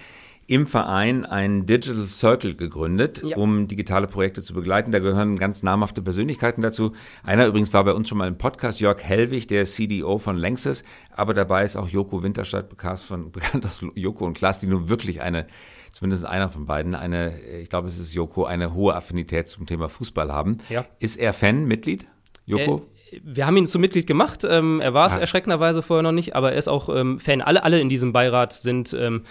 im 0.52 0.68
Verein 0.68 1.26
einen 1.26 1.66
Digital 1.66 2.06
Circle 2.06 2.56
gegründet, 2.56 3.24
ja. 3.24 3.38
um 3.38 3.70
digitale 3.70 4.06
Projekte 4.06 4.42
zu 4.42 4.54
begleiten. 4.54 4.92
Da 4.92 5.00
gehören 5.00 5.38
ganz 5.38 5.64
namhafte 5.64 6.02
Persönlichkeiten 6.02 6.62
dazu. 6.62 6.92
Einer 7.24 7.48
übrigens 7.48 7.72
war 7.74 7.86
bei 7.86 7.94
uns 7.94 8.10
schon 8.10 8.18
mal 8.18 8.28
im 8.28 8.38
Podcast, 8.38 8.82
Jörg 8.82 9.02
Hellwig, 9.02 9.48
der 9.48 9.64
CDO 9.64 10.18
von 10.18 10.36
Lanxess. 10.36 10.84
Aber 11.10 11.34
dabei 11.34 11.64
ist 11.64 11.78
auch 11.78 11.88
Joko 11.88 12.22
Winterstadt, 12.22 12.68
bekannt, 12.68 13.00
von, 13.00 13.32
bekannt 13.32 13.66
aus 13.66 13.80
Joko 13.96 14.26
und 14.26 14.34
Klaas, 14.34 14.60
die 14.60 14.68
nun 14.68 14.90
wirklich 14.90 15.22
eine, 15.22 15.46
zumindest 15.94 16.26
einer 16.26 16.50
von 16.50 16.66
beiden, 16.66 16.96
eine, 16.96 17.32
ich 17.62 17.70
glaube 17.70 17.88
es 17.88 17.98
ist 17.98 18.14
Joko, 18.14 18.44
eine 18.44 18.74
hohe 18.74 18.94
Affinität 18.94 19.48
zum 19.48 19.66
Thema 19.66 19.88
Fußball 19.88 20.34
haben. 20.34 20.58
Ja. 20.68 20.86
Ist 21.00 21.16
er 21.16 21.32
Fan, 21.32 21.64
Mitglied? 21.64 22.08
Joko? 22.46 22.90
Äh, 23.10 23.22
wir 23.24 23.48
haben 23.48 23.56
ihn 23.56 23.66
zum 23.66 23.80
Mitglied 23.80 24.06
gemacht. 24.06 24.44
Ähm, 24.44 24.82
er 24.82 24.94
war 24.94 25.08
es 25.08 25.16
ah. 25.16 25.22
erschreckenderweise 25.22 25.82
vorher 25.82 26.04
noch 26.04 26.12
nicht, 26.12 26.36
aber 26.36 26.52
er 26.52 26.58
ist 26.58 26.68
auch 26.68 26.90
ähm, 26.90 27.20
Fan. 27.20 27.42
Alle, 27.42 27.64
alle 27.64 27.80
in 27.80 27.88
diesem 27.88 28.12
Beirat 28.12 28.52
sind 28.52 28.94
ähm, 29.00 29.24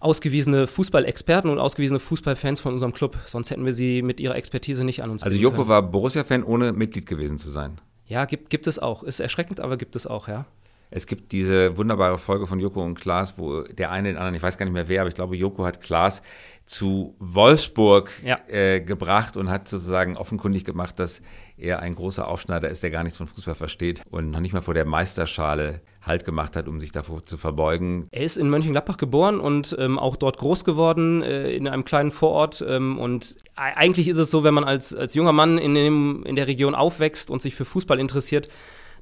ausgewiesene 0.00 0.66
Fußballexperten 0.66 1.50
und 1.50 1.58
ausgewiesene 1.58 2.00
Fußballfans 2.00 2.60
von 2.60 2.72
unserem 2.72 2.92
Club. 2.92 3.16
Sonst 3.26 3.50
hätten 3.50 3.64
wir 3.64 3.72
sie 3.72 4.02
mit 4.02 4.20
ihrer 4.20 4.36
Expertise 4.36 4.84
nicht 4.84 5.02
an 5.02 5.10
uns 5.10 5.22
Also 5.22 5.36
Joko 5.36 5.68
war 5.68 5.82
Borussia-Fan, 5.82 6.44
ohne 6.44 6.72
Mitglied 6.72 7.06
gewesen 7.06 7.38
zu 7.38 7.50
sein. 7.50 7.80
Ja, 8.06 8.24
gibt, 8.24 8.50
gibt 8.50 8.66
es 8.66 8.78
auch. 8.78 9.02
Ist 9.02 9.20
erschreckend, 9.20 9.60
aber 9.60 9.76
gibt 9.76 9.94
es 9.94 10.06
auch, 10.06 10.28
ja. 10.28 10.46
Es 10.90 11.06
gibt 11.06 11.32
diese 11.32 11.76
wunderbare 11.76 12.18
Folge 12.18 12.46
von 12.46 12.60
Joko 12.60 12.82
und 12.82 12.98
Klaas, 12.98 13.38
wo 13.38 13.62
der 13.62 13.90
eine 13.90 14.08
den 14.08 14.16
anderen, 14.16 14.34
ich 14.34 14.42
weiß 14.42 14.56
gar 14.56 14.64
nicht 14.64 14.72
mehr 14.72 14.88
wer, 14.88 15.02
aber 15.02 15.08
ich 15.08 15.14
glaube, 15.14 15.36
Joko 15.36 15.64
hat 15.64 15.80
Klaas 15.80 16.22
zu 16.64 17.14
Wolfsburg 17.18 18.10
ja. 18.24 18.38
äh, 18.48 18.80
gebracht 18.80 19.36
und 19.36 19.50
hat 19.50 19.68
sozusagen 19.68 20.16
offenkundig 20.16 20.64
gemacht, 20.64 20.98
dass 20.98 21.22
er 21.56 21.80
ein 21.80 21.94
großer 21.94 22.28
Aufschneider 22.28 22.68
ist, 22.68 22.82
der 22.82 22.90
gar 22.90 23.02
nichts 23.02 23.16
von 23.18 23.26
Fußball 23.26 23.54
versteht 23.54 24.02
und 24.10 24.30
noch 24.30 24.40
nicht 24.40 24.52
mal 24.52 24.60
vor 24.60 24.74
der 24.74 24.84
Meisterschale 24.84 25.80
Halt 26.00 26.24
gemacht 26.24 26.56
hat, 26.56 26.68
um 26.68 26.80
sich 26.80 26.90
davor 26.90 27.22
zu 27.24 27.36
verbeugen. 27.36 28.08
Er 28.12 28.22
ist 28.22 28.38
in 28.38 28.48
Mönchengladbach 28.48 28.96
geboren 28.96 29.40
und 29.40 29.76
ähm, 29.78 29.98
auch 29.98 30.16
dort 30.16 30.38
groß 30.38 30.64
geworden, 30.64 31.22
äh, 31.22 31.50
in 31.50 31.68
einem 31.68 31.84
kleinen 31.84 32.12
Vorort. 32.12 32.64
Ähm, 32.66 32.98
und 32.98 33.36
eigentlich 33.56 34.08
ist 34.08 34.16
es 34.16 34.30
so, 34.30 34.42
wenn 34.42 34.54
man 34.54 34.64
als, 34.64 34.94
als 34.94 35.14
junger 35.14 35.32
Mann 35.32 35.58
in, 35.58 35.74
dem, 35.74 36.22
in 36.24 36.34
der 36.34 36.46
Region 36.46 36.74
aufwächst 36.74 37.30
und 37.30 37.42
sich 37.42 37.54
für 37.54 37.66
Fußball 37.66 38.00
interessiert, 38.00 38.48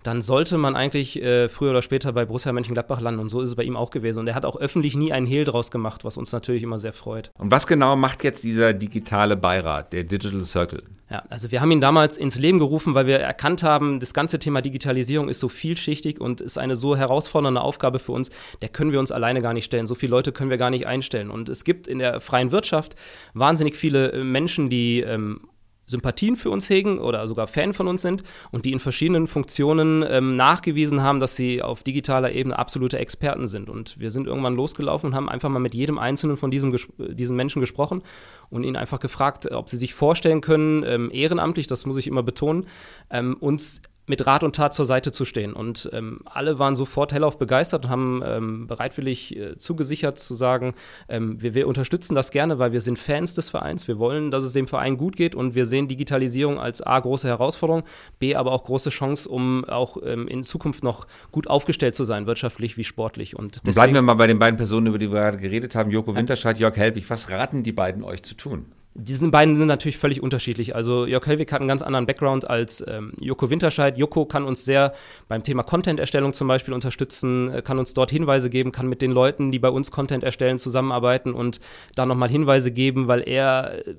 dann 0.07 0.23
sollte 0.23 0.57
man 0.57 0.77
eigentlich 0.77 1.21
äh, 1.23 1.49
früher 1.49 1.71
oder 1.71 1.83
später 1.83 2.13
bei 2.13 2.25
Borussia 2.25 2.53
Mönchengladbach 2.53 3.01
landen. 3.01 3.21
Und 3.21 3.29
so 3.29 3.41
ist 3.41 3.51
es 3.51 3.57
bei 3.57 3.65
ihm 3.65 3.77
auch 3.77 3.91
gewesen. 3.91 4.21
Und 4.21 4.29
er 4.29 4.35
hat 4.35 4.45
auch 4.45 4.57
öffentlich 4.57 4.97
nie 4.97 5.13
einen 5.13 5.27
Hehl 5.27 5.45
draus 5.45 5.71
gemacht, 5.71 6.05
was 6.05 6.17
uns 6.17 6.33
natürlich 6.33 6.63
immer 6.63 6.79
sehr 6.79 6.93
freut. 6.93 7.31
Und 7.39 7.51
was 7.51 7.67
genau 7.67 7.97
macht 7.97 8.23
jetzt 8.23 8.45
dieser 8.45 8.73
digitale 8.73 9.37
Beirat, 9.37 9.93
der 9.93 10.05
Digital 10.05 10.43
Circle? 10.43 10.83
Ja, 11.11 11.23
also 11.29 11.53
wir 11.53 11.61
haben 11.61 11.71
ihn 11.71 11.81
damals 11.81 12.19
ins 12.19 12.39
Leben 12.39 12.59
gerufen, 12.59 12.95
weil 12.95 13.07
wir 13.07 13.19
erkannt 13.19 13.63
haben, 13.63 14.01
das 14.01 14.13
ganze 14.13 14.39
Thema 14.39 14.61
Digitalisierung 14.61 15.29
ist 15.29 15.39
so 15.39 15.49
vielschichtig 15.49 16.21
und 16.21 16.41
ist 16.41 16.59
eine 16.59 16.75
so 16.75 16.97
herausfordernde 16.97 17.61
Aufgabe 17.61 18.01
für 18.01 18.13
uns, 18.13 18.31
der 18.61 18.69
können 18.69 18.91
wir 18.91 18.99
uns 18.99 19.13
alleine 19.13 19.41
gar 19.41 19.55
nicht 19.55 19.65
stellen. 19.65 19.87
So 19.87 19.95
viele 19.95 20.11
Leute 20.11 20.33
können 20.33 20.51
wir 20.51 20.59
gar 20.59 20.71
nicht 20.71 20.87
einstellen. 20.87 21.31
Und 21.31 21.49
es 21.49 21.63
gibt 21.63 21.87
in 21.87 22.01
der 22.01 22.21
freien 22.21 22.51
Wirtschaft 22.51 22.97
wahnsinnig 23.35 23.77
viele 23.77 24.13
äh, 24.13 24.25
Menschen, 24.25 24.69
die 24.69 25.01
ähm, 25.01 25.43
Sympathien 25.87 26.37
für 26.37 26.51
uns 26.51 26.69
hegen 26.69 26.99
oder 26.99 27.27
sogar 27.29 27.47
Fan 27.47 27.73
von 27.73 27.89
uns 27.89 28.03
sind 28.03 28.25
und 28.51 28.65
die 28.65 28.73
in 28.73 28.81
verschiedenen 28.81 29.27
Funktionen 29.27 30.05
ähm, 30.09 30.37
nachgewiesen 30.37 31.03
haben, 31.03 31.21
dass 31.21 31.37
sie 31.37 31.63
auf 31.63 31.83
digitaler 31.83 32.33
Ebene 32.33 32.59
absolute 32.59 32.99
Experten 32.99 33.49
sind. 33.49 33.71
Und 33.71 33.99
wir 33.99 34.11
sind 34.11 34.27
irgendwann 34.27 34.57
losgelaufen 34.57 35.11
und 35.11 35.17
haben 35.17 35.29
einfach 35.29 35.49
mal 35.49 35.61
mit 35.61 35.75
jedem 35.75 35.99
einzelnen 35.99 36.37
von 36.37 36.51
diesem, 36.51 36.77
diesen 36.99 37.37
Menschen 37.37 37.61
gesprochen 37.61 38.03
und 38.51 38.65
ihnen 38.65 38.77
einfach 38.77 39.01
gefragt, 39.01 39.51
ob 39.53 39.69
sie 39.69 39.77
sich 39.77 39.95
vorstellen 39.95 40.41
können, 40.41 40.83
ähm, 40.85 41.11
ehrenamtlich, 41.13 41.67
das 41.67 41.87
muss 41.87 41.97
ich 41.97 42.07
immer 42.07 42.23
betonen, 42.23 42.67
ähm, 43.11 43.37
uns 43.39 43.83
mit 44.07 44.27
Rat 44.27 44.45
und 44.45 44.57
Tat 44.57 44.75
zur 44.75 44.85
Seite 44.85 45.13
zu 45.13 45.25
stehen. 45.25 45.53
Und 45.53 45.91
ähm, 45.93 46.21
alle 46.25 46.59
waren 46.59 46.77
sofort 46.77 47.13
hellauf 47.13 47.39
begeistert 47.39 47.85
und 47.85 47.91
haben 47.91 48.23
ähm, 48.25 48.67
bereitwillig 48.67 49.37
äh, 49.37 49.59
zugesichert 49.59 50.19
zu 50.19 50.35
sagen, 50.35 50.75
ähm, 51.09 51.41
wir, 51.43 51.55
wir, 51.55 51.67
unterstützen 51.67 52.15
das 52.15 52.31
gerne, 52.31 52.59
weil 52.59 52.73
wir 52.73 52.81
sind 52.81 52.99
Fans 52.99 53.35
des 53.35 53.51
Vereins. 53.51 53.89
Wir 53.89 53.99
wollen, 53.99 54.31
dass 54.31 54.45
es 54.45 54.53
dem 54.53 54.69
Verein 54.69 54.97
gut 54.97 55.17
geht 55.17 55.35
und 55.35 55.55
wir 55.55 55.67
sehen 55.67 55.89
Digitalisierung 55.89 56.59
als 56.59 56.81
A 56.83 56.99
große 56.99 57.29
Herausforderung, 57.29 57.83
B 58.19 58.37
aber 58.37 58.53
auch 58.53 58.65
große 58.65 58.91
Chance, 58.91 59.29
um 59.29 59.65
auch 59.65 59.97
ähm, 60.05 60.29
in 60.29 60.45
Zukunft 60.45 60.85
noch 60.85 61.07
gut 61.33 61.49
aufgestellt 61.49 61.95
zu 61.95 62.05
sein, 62.05 62.27
wirtschaftlich 62.27 62.77
wie 62.77 62.85
sportlich. 62.85 63.37
Und 63.37 63.57
deswegen, 63.57 63.75
bleiben 63.75 63.95
wir 63.95 64.03
mal 64.03 64.15
bei 64.15 64.27
den 64.27 64.39
beiden 64.39 64.57
Personen, 64.57 64.87
über 64.87 64.99
die 64.99 65.11
wir 65.11 65.21
gerade 65.21 65.39
geredet 65.39 65.75
haben, 65.75 65.91
Joko 65.91 66.15
Winterscheid, 66.15 66.59
Jörg 66.59 66.77
Helwig. 66.77 67.09
Was 67.11 67.31
raten 67.31 67.63
die 67.63 67.73
beiden 67.73 68.05
euch 68.05 68.23
zu 68.23 68.35
tun? 68.35 68.67
Diese 68.99 69.29
beiden 69.29 69.57
sind 69.57 69.69
natürlich 69.69 69.99
völlig 69.99 70.23
unterschiedlich. 70.23 70.75
Also 70.75 71.05
Jörg 71.05 71.27
Helwig 71.27 71.53
hat 71.53 71.61
einen 71.61 71.69
ganz 71.69 71.83
anderen 71.83 72.07
Background 72.07 72.49
als 72.49 72.83
ähm, 72.89 73.13
Joko 73.21 73.51
Winterscheid. 73.51 73.99
Joko 73.99 74.25
kann 74.25 74.45
uns 74.45 74.65
sehr 74.65 74.95
beim 75.29 75.43
Thema 75.43 75.63
Content-Erstellung 75.63 76.33
zum 76.33 76.49
Beispiel 76.49 76.73
unterstützen, 76.73 77.53
äh, 77.53 77.61
kann 77.61 77.79
uns 77.79 77.93
dort 77.93 78.11
Hinweise 78.11 78.49
geben, 78.49 78.73
kann 78.73 78.89
mit 78.89 79.03
den 79.03 79.11
Leuten, 79.11 79.53
die 79.53 79.59
bei 79.59 79.69
uns 79.69 79.91
Content 79.91 80.25
erstellen, 80.25 80.59
zusammenarbeiten 80.59 81.35
und 81.35 81.61
da 81.95 82.07
nochmal 82.07 82.31
Hinweise 82.31 82.71
geben, 82.71 83.07
weil 83.07 83.29
er 83.29 83.87
äh, 83.87 83.95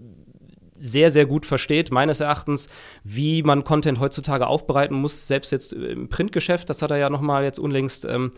sehr, 0.77 1.11
sehr 1.11 1.27
gut 1.27 1.45
versteht, 1.45 1.91
meines 1.91 2.19
Erachtens, 2.19 2.67
wie 3.03 3.43
man 3.43 3.63
Content 3.63 3.99
heutzutage 3.99 4.47
aufbereiten 4.47 4.95
muss, 4.95 5.27
selbst 5.27 5.51
jetzt 5.51 5.73
im 5.73 6.09
Printgeschäft, 6.09 6.69
das 6.69 6.81
hat 6.81 6.91
er 6.91 6.97
ja 6.97 7.09
nochmal 7.09 7.43
jetzt 7.43 7.59
unlängst 7.59 8.05
ähm, 8.05 8.31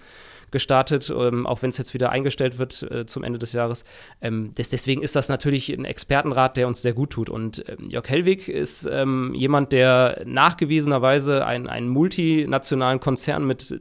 gestartet, 0.51 1.09
ähm, 1.09 1.45
auch 1.45 1.61
wenn 1.61 1.69
es 1.69 1.77
jetzt 1.77 1.93
wieder 1.93 2.11
eingestellt 2.11 2.57
wird 2.57 2.83
äh, 2.83 3.05
zum 3.05 3.23
Ende 3.23 3.39
des 3.39 3.53
Jahres. 3.53 3.83
Ähm, 4.21 4.53
des, 4.55 4.69
deswegen 4.69 5.01
ist 5.01 5.15
das 5.15 5.29
natürlich 5.29 5.69
ein 5.69 5.85
Expertenrat, 5.85 6.57
der 6.57 6.67
uns 6.67 6.81
sehr 6.81 6.93
gut 6.93 7.11
tut. 7.11 7.29
Und 7.29 7.63
ähm, 7.67 7.89
Jörg 7.89 8.09
Hellwig 8.09 8.49
ist 8.49 8.87
ähm, 8.91 9.33
jemand, 9.35 9.71
der 9.71 10.23
nachgewiesenerweise 10.25 11.45
ein, 11.45 11.67
einen 11.67 11.89
multinationalen 11.89 12.99
Konzern 12.99 13.45
mit 13.45 13.79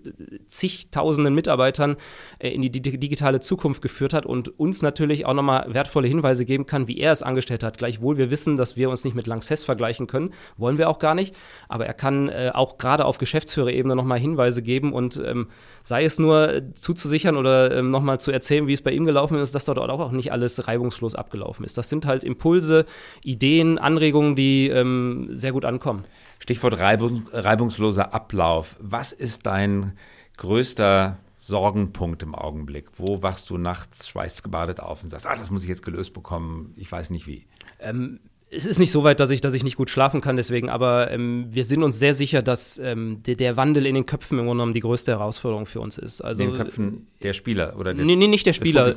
zigtausenden 0.49 1.35
Mitarbeitern 1.35 1.97
äh, 2.39 2.51
in 2.51 2.63
die, 2.63 2.71
die, 2.71 2.99
digitale 2.99 3.41
Zukunft 3.41 3.83
geführt 3.83 4.13
hat 4.13 4.27
und 4.27 4.59
uns 4.59 4.83
natürlich 4.83 5.27
auch 5.27 5.35
nochmal 5.35 5.73
wertvolle 5.73 6.09
Hinweise 6.09 6.45
geben 6.45 6.67
kann, 6.67 6.89
wie 6.89 6.99
er 6.99 7.13
es 7.13 7.23
angestellt 7.23 7.63
hat. 7.63 7.79
Gleichwohl 7.79 8.17
wir 8.17 8.31
wissen, 8.31 8.57
dass 8.57 8.77
wir 8.77 8.91
uns 8.91 9.05
nicht 9.05 9.15
mit 9.15 9.27
Lanxess 9.27 9.65
vergleichen 9.65 10.07
können, 10.07 10.33
wollen 10.57 10.79
wir 10.79 10.89
auch 10.89 10.99
gar 10.99 11.15
nicht. 11.15 11.35
Aber 11.69 11.87
er 11.87 11.95
kann 11.95 12.29
äh, 12.29 12.51
auch 12.53 12.79
gerade 12.79 13.05
auf 13.05 13.19
Geschäftsführerebene 13.19 13.95
nochmal 13.95 14.19
Hinweise 14.19 14.63
geben 14.63 14.93
und 14.93 15.23
ähm, 15.25 15.49
sei 15.83 16.05
es 16.05 16.19
nur 16.19 16.58
zuzusichern 16.75 17.37
oder 17.37 17.77
ähm, 17.77 17.91
nochmal 17.91 18.21
zu 18.21 18.31
erzählen, 18.31 18.67
wie 18.67 18.73
es 18.73 18.83
bei 18.83 18.93
ihm 18.93 19.07
gelaufen 19.07 19.39
ist, 19.39 19.55
dass 19.55 19.65
dort 19.65 19.79
auch 19.79 20.11
nicht 20.13 20.33
alles 20.33 20.69
reibungslos 20.69 21.15
abgelaufen 21.15 21.65
ist. 21.65 21.79
Das 21.79 21.89
sind 21.89 22.07
halt 22.07 22.25
Impulse, 22.25 22.85
Ideen, 23.23 23.79
Anregungen, 23.79 24.37
die 24.37 24.69
ähm, 24.69 25.29
sehr 25.33 25.53
gut 25.53 25.65
ankommen. 25.65 26.05
Stichwort 26.39 26.79
Reibung, 26.79 27.27
reibungsloser 27.33 28.15
Ablauf. 28.15 28.77
Was 28.81 29.13
ist 29.13 29.47
dein 29.47 29.93
größter 30.37 31.19
Sorgenpunkt 31.41 32.23
im 32.23 32.35
Augenblick? 32.35 32.87
Wo 32.95 33.23
wachst 33.23 33.51
du 33.51 33.59
nachts 33.59 34.09
schweißgebadet 34.09 34.81
auf 34.81 35.03
und 35.03 35.11
sagst, 35.11 35.27
ah, 35.27 35.35
das 35.35 35.51
muss 35.51 35.63
ich 35.63 35.69
jetzt 35.69 35.85
gelöst 35.85 36.13
bekommen, 36.13 36.75
ich 36.77 36.91
weiß 36.91 37.11
nicht 37.11 37.27
wie? 37.27 37.47
Ähm, 37.81 38.21
es 38.51 38.65
ist 38.65 38.79
nicht 38.79 38.93
so 38.93 39.05
weit, 39.05 39.21
dass 39.21 39.31
ich, 39.31 39.43
dass 39.43 39.53
ich 39.53 39.63
nicht 39.63 39.77
gut 39.77 39.91
schlafen 39.91 40.23
kann, 40.23 40.37
deswegen, 40.37 40.71
aber 40.71 41.11
ähm, 41.11 41.49
wir 41.51 41.65
sind 41.65 41.83
uns 41.83 41.99
sehr 41.99 42.15
sicher, 42.15 42.41
dass 42.41 42.79
ähm, 42.79 43.23
der, 43.27 43.35
der, 43.35 43.59
Wandel 43.59 43.85
in 43.85 43.95
den 43.95 44.07
Köpfen 44.07 44.39
im 44.39 44.47
Grunde 44.47 44.63
genommen 44.63 44.73
die 44.73 44.81
größte 44.81 45.13
Herausforderung 45.13 45.67
für 45.67 45.81
uns 45.81 45.99
ist. 45.99 46.23
Also, 46.23 46.43
in 46.43 46.51
den 46.51 46.57
Köpfen 46.57 47.09
der 47.23 47.35
Spieler 47.35 47.75
oder 47.79 47.93
des, 47.93 48.07
Nee, 48.07 48.17
nee 48.17 48.27
nicht 48.27 48.47
der 48.47 48.55
Spieler. 48.55 48.95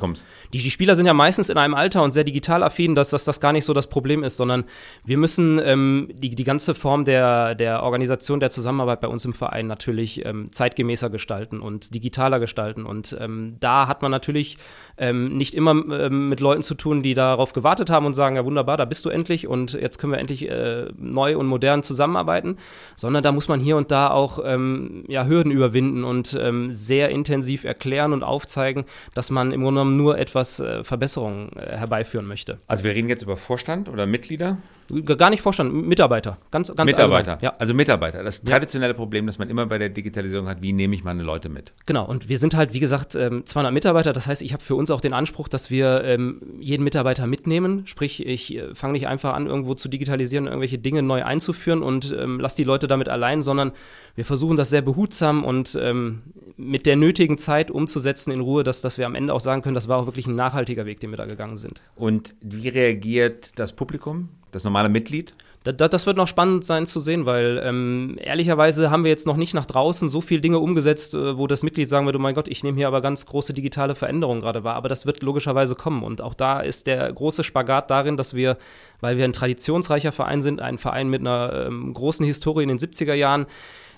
Die, 0.52 0.58
die 0.58 0.70
Spieler 0.70 0.96
sind 0.96 1.04
ja 1.04 1.12
meistens 1.12 1.50
in 1.50 1.58
einem 1.58 1.74
Alter 1.74 2.02
und 2.02 2.12
sehr 2.12 2.24
digital 2.24 2.62
affin, 2.62 2.94
dass, 2.94 3.10
dass 3.10 3.24
das 3.24 3.40
gar 3.40 3.52
nicht 3.52 3.64
so 3.66 3.74
das 3.74 3.88
Problem 3.88 4.24
ist, 4.24 4.38
sondern 4.38 4.64
wir 5.04 5.18
müssen 5.18 5.60
ähm, 5.62 6.08
die, 6.14 6.30
die 6.30 6.44
ganze 6.44 6.74
Form 6.74 7.04
der, 7.04 7.54
der 7.54 7.82
Organisation, 7.82 8.40
der 8.40 8.50
Zusammenarbeit 8.50 9.00
bei 9.00 9.08
uns 9.08 9.24
im 9.26 9.34
Verein 9.34 9.66
natürlich 9.66 10.24
ähm, 10.24 10.50
zeitgemäßer 10.50 11.10
gestalten 11.10 11.60
und 11.60 11.94
digitaler 11.94 12.40
gestalten. 12.40 12.86
Und 12.86 13.16
ähm, 13.20 13.56
da 13.60 13.86
hat 13.86 14.00
man 14.00 14.10
natürlich 14.10 14.56
ähm, 14.96 15.36
nicht 15.36 15.54
immer 15.54 15.74
mit 15.74 16.40
Leuten 16.40 16.62
zu 16.62 16.74
tun, 16.74 17.02
die 17.02 17.12
darauf 17.14 17.52
gewartet 17.52 17.90
haben 17.90 18.06
und 18.06 18.14
sagen, 18.14 18.36
ja 18.36 18.44
wunderbar, 18.46 18.76
da 18.76 18.84
bist 18.84 19.04
du 19.04 19.10
endlich 19.10 19.41
durch 19.42 19.46
und 19.46 19.74
jetzt 19.74 19.98
können 19.98 20.12
wir 20.12 20.18
endlich 20.18 20.48
äh, 20.48 20.86
neu 20.98 21.36
und 21.36 21.46
modern 21.46 21.82
zusammenarbeiten, 21.82 22.56
sondern 22.96 23.22
da 23.22 23.32
muss 23.32 23.48
man 23.48 23.60
hier 23.60 23.76
und 23.76 23.90
da 23.90 24.10
auch 24.10 24.38
ähm, 24.44 25.04
ja, 25.08 25.26
Hürden 25.26 25.52
überwinden 25.52 26.04
und 26.04 26.36
ähm, 26.40 26.72
sehr 26.72 27.10
intensiv 27.10 27.64
erklären 27.64 28.12
und 28.12 28.22
aufzeigen, 28.22 28.84
dass 29.14 29.30
man 29.30 29.52
im 29.52 29.62
Grunde 29.62 29.80
genommen 29.80 29.96
nur 29.96 30.18
etwas 30.18 30.60
äh, 30.60 30.84
Verbesserungen 30.84 31.50
äh, 31.56 31.76
herbeiführen 31.76 32.26
möchte. 32.26 32.58
Also 32.66 32.84
wir 32.84 32.94
reden 32.94 33.08
jetzt 33.08 33.22
über 33.22 33.36
Vorstand 33.36 33.88
oder 33.88 34.06
Mitglieder? 34.06 34.58
Gar 35.04 35.30
nicht 35.30 35.40
Vorstand, 35.40 35.72
Mitarbeiter. 35.72 36.36
Ganz, 36.50 36.74
ganz 36.74 36.90
Mitarbeiter, 36.90 37.38
ja. 37.40 37.54
Also 37.58 37.72
Mitarbeiter. 37.72 38.22
Das 38.22 38.42
traditionelle 38.42 38.92
Problem, 38.92 39.26
das 39.26 39.38
man 39.38 39.48
immer 39.48 39.64
bei 39.64 39.78
der 39.78 39.88
Digitalisierung 39.88 40.48
hat, 40.48 40.60
wie 40.60 40.74
nehme 40.74 40.94
ich 40.94 41.02
meine 41.02 41.22
Leute 41.22 41.48
mit? 41.48 41.72
Genau, 41.86 42.04
und 42.04 42.28
wir 42.28 42.36
sind 42.36 42.54
halt, 42.54 42.74
wie 42.74 42.80
gesagt, 42.80 43.12
200 43.12 43.54
ähm, 43.54 43.74
Mitarbeiter. 43.74 44.12
Das 44.12 44.26
heißt, 44.26 44.42
ich 44.42 44.52
habe 44.52 44.62
für 44.62 44.74
uns 44.74 44.90
auch 44.90 45.00
den 45.00 45.14
Anspruch, 45.14 45.48
dass 45.48 45.70
wir 45.70 46.04
ähm, 46.04 46.42
jeden 46.60 46.84
Mitarbeiter 46.84 47.26
mitnehmen. 47.26 47.86
Sprich, 47.86 48.26
ich 48.26 48.54
äh, 48.54 48.74
fange 48.74 48.92
nicht 48.92 49.08
einfach 49.08 49.32
an, 49.32 49.46
irgendwo 49.46 49.74
zu 49.74 49.88
digitalisieren, 49.88 50.46
irgendwelche 50.46 50.78
Dinge 50.78 51.02
neu 51.02 51.24
einzuführen 51.24 51.82
und 51.82 52.14
ähm, 52.18 52.38
lasse 52.38 52.56
die 52.56 52.64
Leute 52.64 52.86
damit 52.86 53.08
allein, 53.08 53.40
sondern 53.40 53.72
wir 54.14 54.26
versuchen 54.26 54.58
das 54.58 54.68
sehr 54.68 54.82
behutsam 54.82 55.42
und 55.42 55.78
ähm, 55.80 56.22
mit 56.58 56.84
der 56.84 56.96
nötigen 56.96 57.38
Zeit 57.38 57.70
umzusetzen 57.70 58.30
in 58.30 58.40
Ruhe, 58.40 58.62
dass, 58.62 58.82
dass 58.82 58.98
wir 58.98 59.06
am 59.06 59.14
Ende 59.14 59.32
auch 59.32 59.40
sagen 59.40 59.62
können, 59.62 59.74
das 59.74 59.88
war 59.88 59.98
auch 59.98 60.06
wirklich 60.06 60.26
ein 60.26 60.34
nachhaltiger 60.34 60.84
Weg, 60.84 61.00
den 61.00 61.10
wir 61.10 61.16
da 61.16 61.24
gegangen 61.24 61.56
sind. 61.56 61.80
Und 61.94 62.34
wie 62.42 62.68
reagiert 62.68 63.58
das 63.58 63.72
Publikum? 63.72 64.28
Das 64.52 64.64
normale 64.64 64.88
Mitglied? 64.88 65.34
Das, 65.64 66.06
wird 66.06 66.16
noch 66.16 66.26
spannend 66.26 66.64
sein 66.64 66.86
zu 66.86 66.98
sehen, 66.98 67.24
weil 67.24 67.62
ähm, 67.64 68.18
ehrlicherweise 68.20 68.90
haben 68.90 69.04
wir 69.04 69.10
jetzt 69.12 69.28
noch 69.28 69.36
nicht 69.36 69.54
nach 69.54 69.66
draußen 69.66 70.08
so 70.08 70.20
viele 70.20 70.40
Dinge 70.40 70.58
umgesetzt, 70.58 71.14
äh, 71.14 71.38
wo 71.38 71.46
das 71.46 71.62
Mitglied 71.62 71.88
sagen 71.88 72.04
würde, 72.04 72.18
oh 72.18 72.22
mein 72.22 72.34
Gott, 72.34 72.48
ich 72.48 72.64
nehme 72.64 72.76
hier 72.76 72.88
aber 72.88 73.00
ganz 73.00 73.26
große 73.26 73.54
digitale 73.54 73.94
Veränderungen 73.94 74.40
gerade 74.40 74.64
wahr. 74.64 74.74
Aber 74.74 74.88
das 74.88 75.06
wird 75.06 75.22
logischerweise 75.22 75.76
kommen. 75.76 76.02
Und 76.02 76.20
auch 76.20 76.34
da 76.34 76.60
ist 76.60 76.88
der 76.88 77.12
große 77.12 77.44
Spagat 77.44 77.90
darin, 77.92 78.16
dass 78.16 78.34
wir, 78.34 78.56
weil 79.00 79.18
wir 79.18 79.24
ein 79.24 79.32
traditionsreicher 79.32 80.10
Verein 80.10 80.42
sind, 80.42 80.60
ein 80.60 80.78
Verein 80.78 81.08
mit 81.08 81.20
einer 81.20 81.66
ähm, 81.66 81.92
großen 81.94 82.26
Historie 82.26 82.64
in 82.64 82.68
den 82.68 82.78
70er 82.78 83.14
Jahren, 83.14 83.46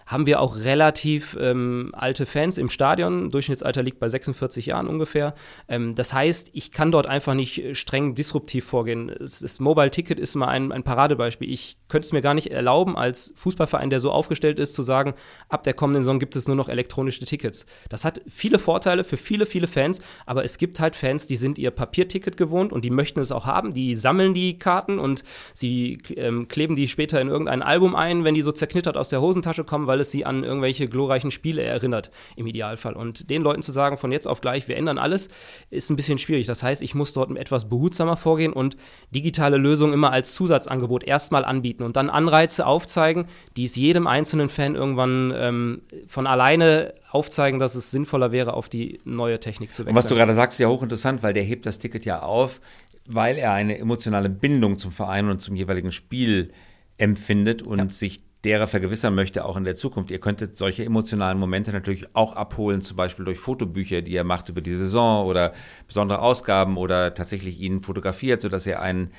haben 0.06 0.26
wir 0.26 0.40
auch 0.40 0.58
relativ 0.58 1.36
ähm, 1.40 1.90
alte 1.92 2.26
Fans 2.26 2.58
im 2.58 2.68
Stadion. 2.68 3.30
Durchschnittsalter 3.30 3.82
liegt 3.82 3.98
bei 3.98 4.08
46 4.08 4.66
Jahren 4.66 4.86
ungefähr. 4.86 5.34
Ähm, 5.68 5.94
das 5.94 6.12
heißt, 6.12 6.50
ich 6.52 6.72
kann 6.72 6.92
dort 6.92 7.06
einfach 7.06 7.34
nicht 7.34 7.76
streng 7.76 8.14
disruptiv 8.14 8.64
vorgehen. 8.64 9.12
Das 9.18 9.60
Mobile 9.60 9.90
Ticket 9.90 10.18
ist 10.18 10.34
mal 10.34 10.48
ein, 10.48 10.72
ein 10.72 10.82
Paradebeispiel. 10.82 11.50
Ich 11.50 11.76
könnte 11.88 12.06
es 12.06 12.12
mir 12.12 12.22
gar 12.22 12.34
nicht 12.34 12.48
erlauben, 12.48 12.96
als 12.96 13.32
Fußballverein, 13.36 13.90
der 13.90 14.00
so 14.00 14.10
aufgestellt 14.10 14.58
ist, 14.58 14.74
zu 14.74 14.82
sagen, 14.82 15.14
ab 15.48 15.64
der 15.64 15.74
kommenden 15.74 16.02
Saison 16.02 16.18
gibt 16.18 16.36
es 16.36 16.46
nur 16.46 16.56
noch 16.56 16.68
elektronische 16.68 17.24
Tickets. 17.24 17.66
Das 17.88 18.04
hat 18.04 18.20
viele 18.28 18.58
Vorteile 18.58 19.04
für 19.04 19.16
viele, 19.16 19.46
viele 19.46 19.66
Fans, 19.66 20.02
aber 20.26 20.44
es 20.44 20.58
gibt 20.58 20.80
halt 20.80 20.96
Fans, 20.96 21.26
die 21.26 21.36
sind 21.36 21.58
ihr 21.58 21.70
Papierticket 21.70 22.36
gewohnt 22.36 22.72
und 22.72 22.84
die 22.84 22.90
möchten 22.90 23.20
es 23.20 23.32
auch 23.32 23.46
haben. 23.46 23.72
Die 23.72 23.94
sammeln 23.94 24.34
die 24.34 24.58
Karten 24.58 24.98
und 24.98 25.24
sie 25.52 25.98
ähm, 26.16 26.48
kleben 26.48 26.76
die 26.76 26.88
später 26.88 27.20
in 27.20 27.28
irgendein 27.28 27.62
Album 27.62 27.94
ein, 27.94 28.24
wenn 28.24 28.34
die 28.34 28.42
so 28.42 28.52
zerknittert 28.52 28.96
aus 28.96 29.08
der 29.08 29.20
Hosentasche 29.20 29.64
kommen, 29.64 29.86
weil 29.86 29.93
weil 29.94 30.00
es 30.00 30.10
sie 30.10 30.26
an 30.26 30.42
irgendwelche 30.42 30.88
glorreichen 30.88 31.30
Spiele 31.30 31.62
erinnert, 31.62 32.10
im 32.34 32.48
Idealfall. 32.48 32.94
Und 32.94 33.30
den 33.30 33.42
Leuten 33.42 33.62
zu 33.62 33.70
sagen, 33.70 33.96
von 33.96 34.10
jetzt 34.10 34.26
auf 34.26 34.40
gleich, 34.40 34.66
wir 34.66 34.76
ändern 34.76 34.98
alles, 34.98 35.28
ist 35.70 35.88
ein 35.88 35.94
bisschen 35.94 36.18
schwierig. 36.18 36.48
Das 36.48 36.64
heißt, 36.64 36.82
ich 36.82 36.96
muss 36.96 37.12
dort 37.12 37.30
etwas 37.36 37.68
behutsamer 37.68 38.16
vorgehen 38.16 38.52
und 38.52 38.76
digitale 39.14 39.56
Lösungen 39.56 39.94
immer 39.94 40.10
als 40.10 40.34
Zusatzangebot 40.34 41.04
erstmal 41.04 41.44
anbieten 41.44 41.84
und 41.84 41.94
dann 41.94 42.10
Anreize 42.10 42.66
aufzeigen, 42.66 43.26
die 43.56 43.64
es 43.64 43.76
jedem 43.76 44.08
einzelnen 44.08 44.48
Fan 44.48 44.74
irgendwann 44.74 45.32
ähm, 45.36 45.82
von 46.08 46.26
alleine 46.26 46.94
aufzeigen, 47.12 47.60
dass 47.60 47.76
es 47.76 47.92
sinnvoller 47.92 48.32
wäre, 48.32 48.54
auf 48.54 48.68
die 48.68 48.98
neue 49.04 49.38
Technik 49.38 49.72
zu 49.72 49.82
wechseln. 49.82 49.96
Und 49.96 50.02
was 50.02 50.08
du 50.08 50.16
gerade 50.16 50.34
sagst, 50.34 50.56
ist 50.56 50.62
ja 50.62 50.68
hochinteressant, 50.68 51.22
weil 51.22 51.34
der 51.34 51.44
hebt 51.44 51.66
das 51.66 51.78
Ticket 51.78 52.04
ja 52.04 52.22
auf, 52.22 52.60
weil 53.06 53.36
er 53.38 53.52
eine 53.52 53.78
emotionale 53.78 54.28
Bindung 54.28 54.76
zum 54.76 54.90
Verein 54.90 55.28
und 55.28 55.40
zum 55.40 55.54
jeweiligen 55.54 55.92
Spiel 55.92 56.50
empfindet 56.98 57.62
und 57.62 57.78
ja. 57.78 57.88
sich 57.88 58.24
derer 58.44 58.66
vergewissern 58.66 59.14
möchte, 59.14 59.44
auch 59.44 59.56
in 59.56 59.64
der 59.64 59.74
Zukunft. 59.74 60.10
Ihr 60.10 60.20
könntet 60.20 60.56
solche 60.56 60.84
emotionalen 60.84 61.38
Momente 61.38 61.72
natürlich 61.72 62.14
auch 62.14 62.36
abholen, 62.36 62.82
zum 62.82 62.96
Beispiel 62.96 63.24
durch 63.24 63.38
Fotobücher, 63.38 64.02
die 64.02 64.12
ihr 64.12 64.24
macht 64.24 64.48
über 64.48 64.60
die 64.60 64.74
Saison 64.74 65.26
oder 65.26 65.52
besondere 65.86 66.20
Ausgaben 66.20 66.76
oder 66.76 67.14
tatsächlich 67.14 67.60
ihn 67.60 67.80
fotografiert, 67.80 68.42
sodass 68.42 68.66
er 68.66 68.82
einen 68.82 69.10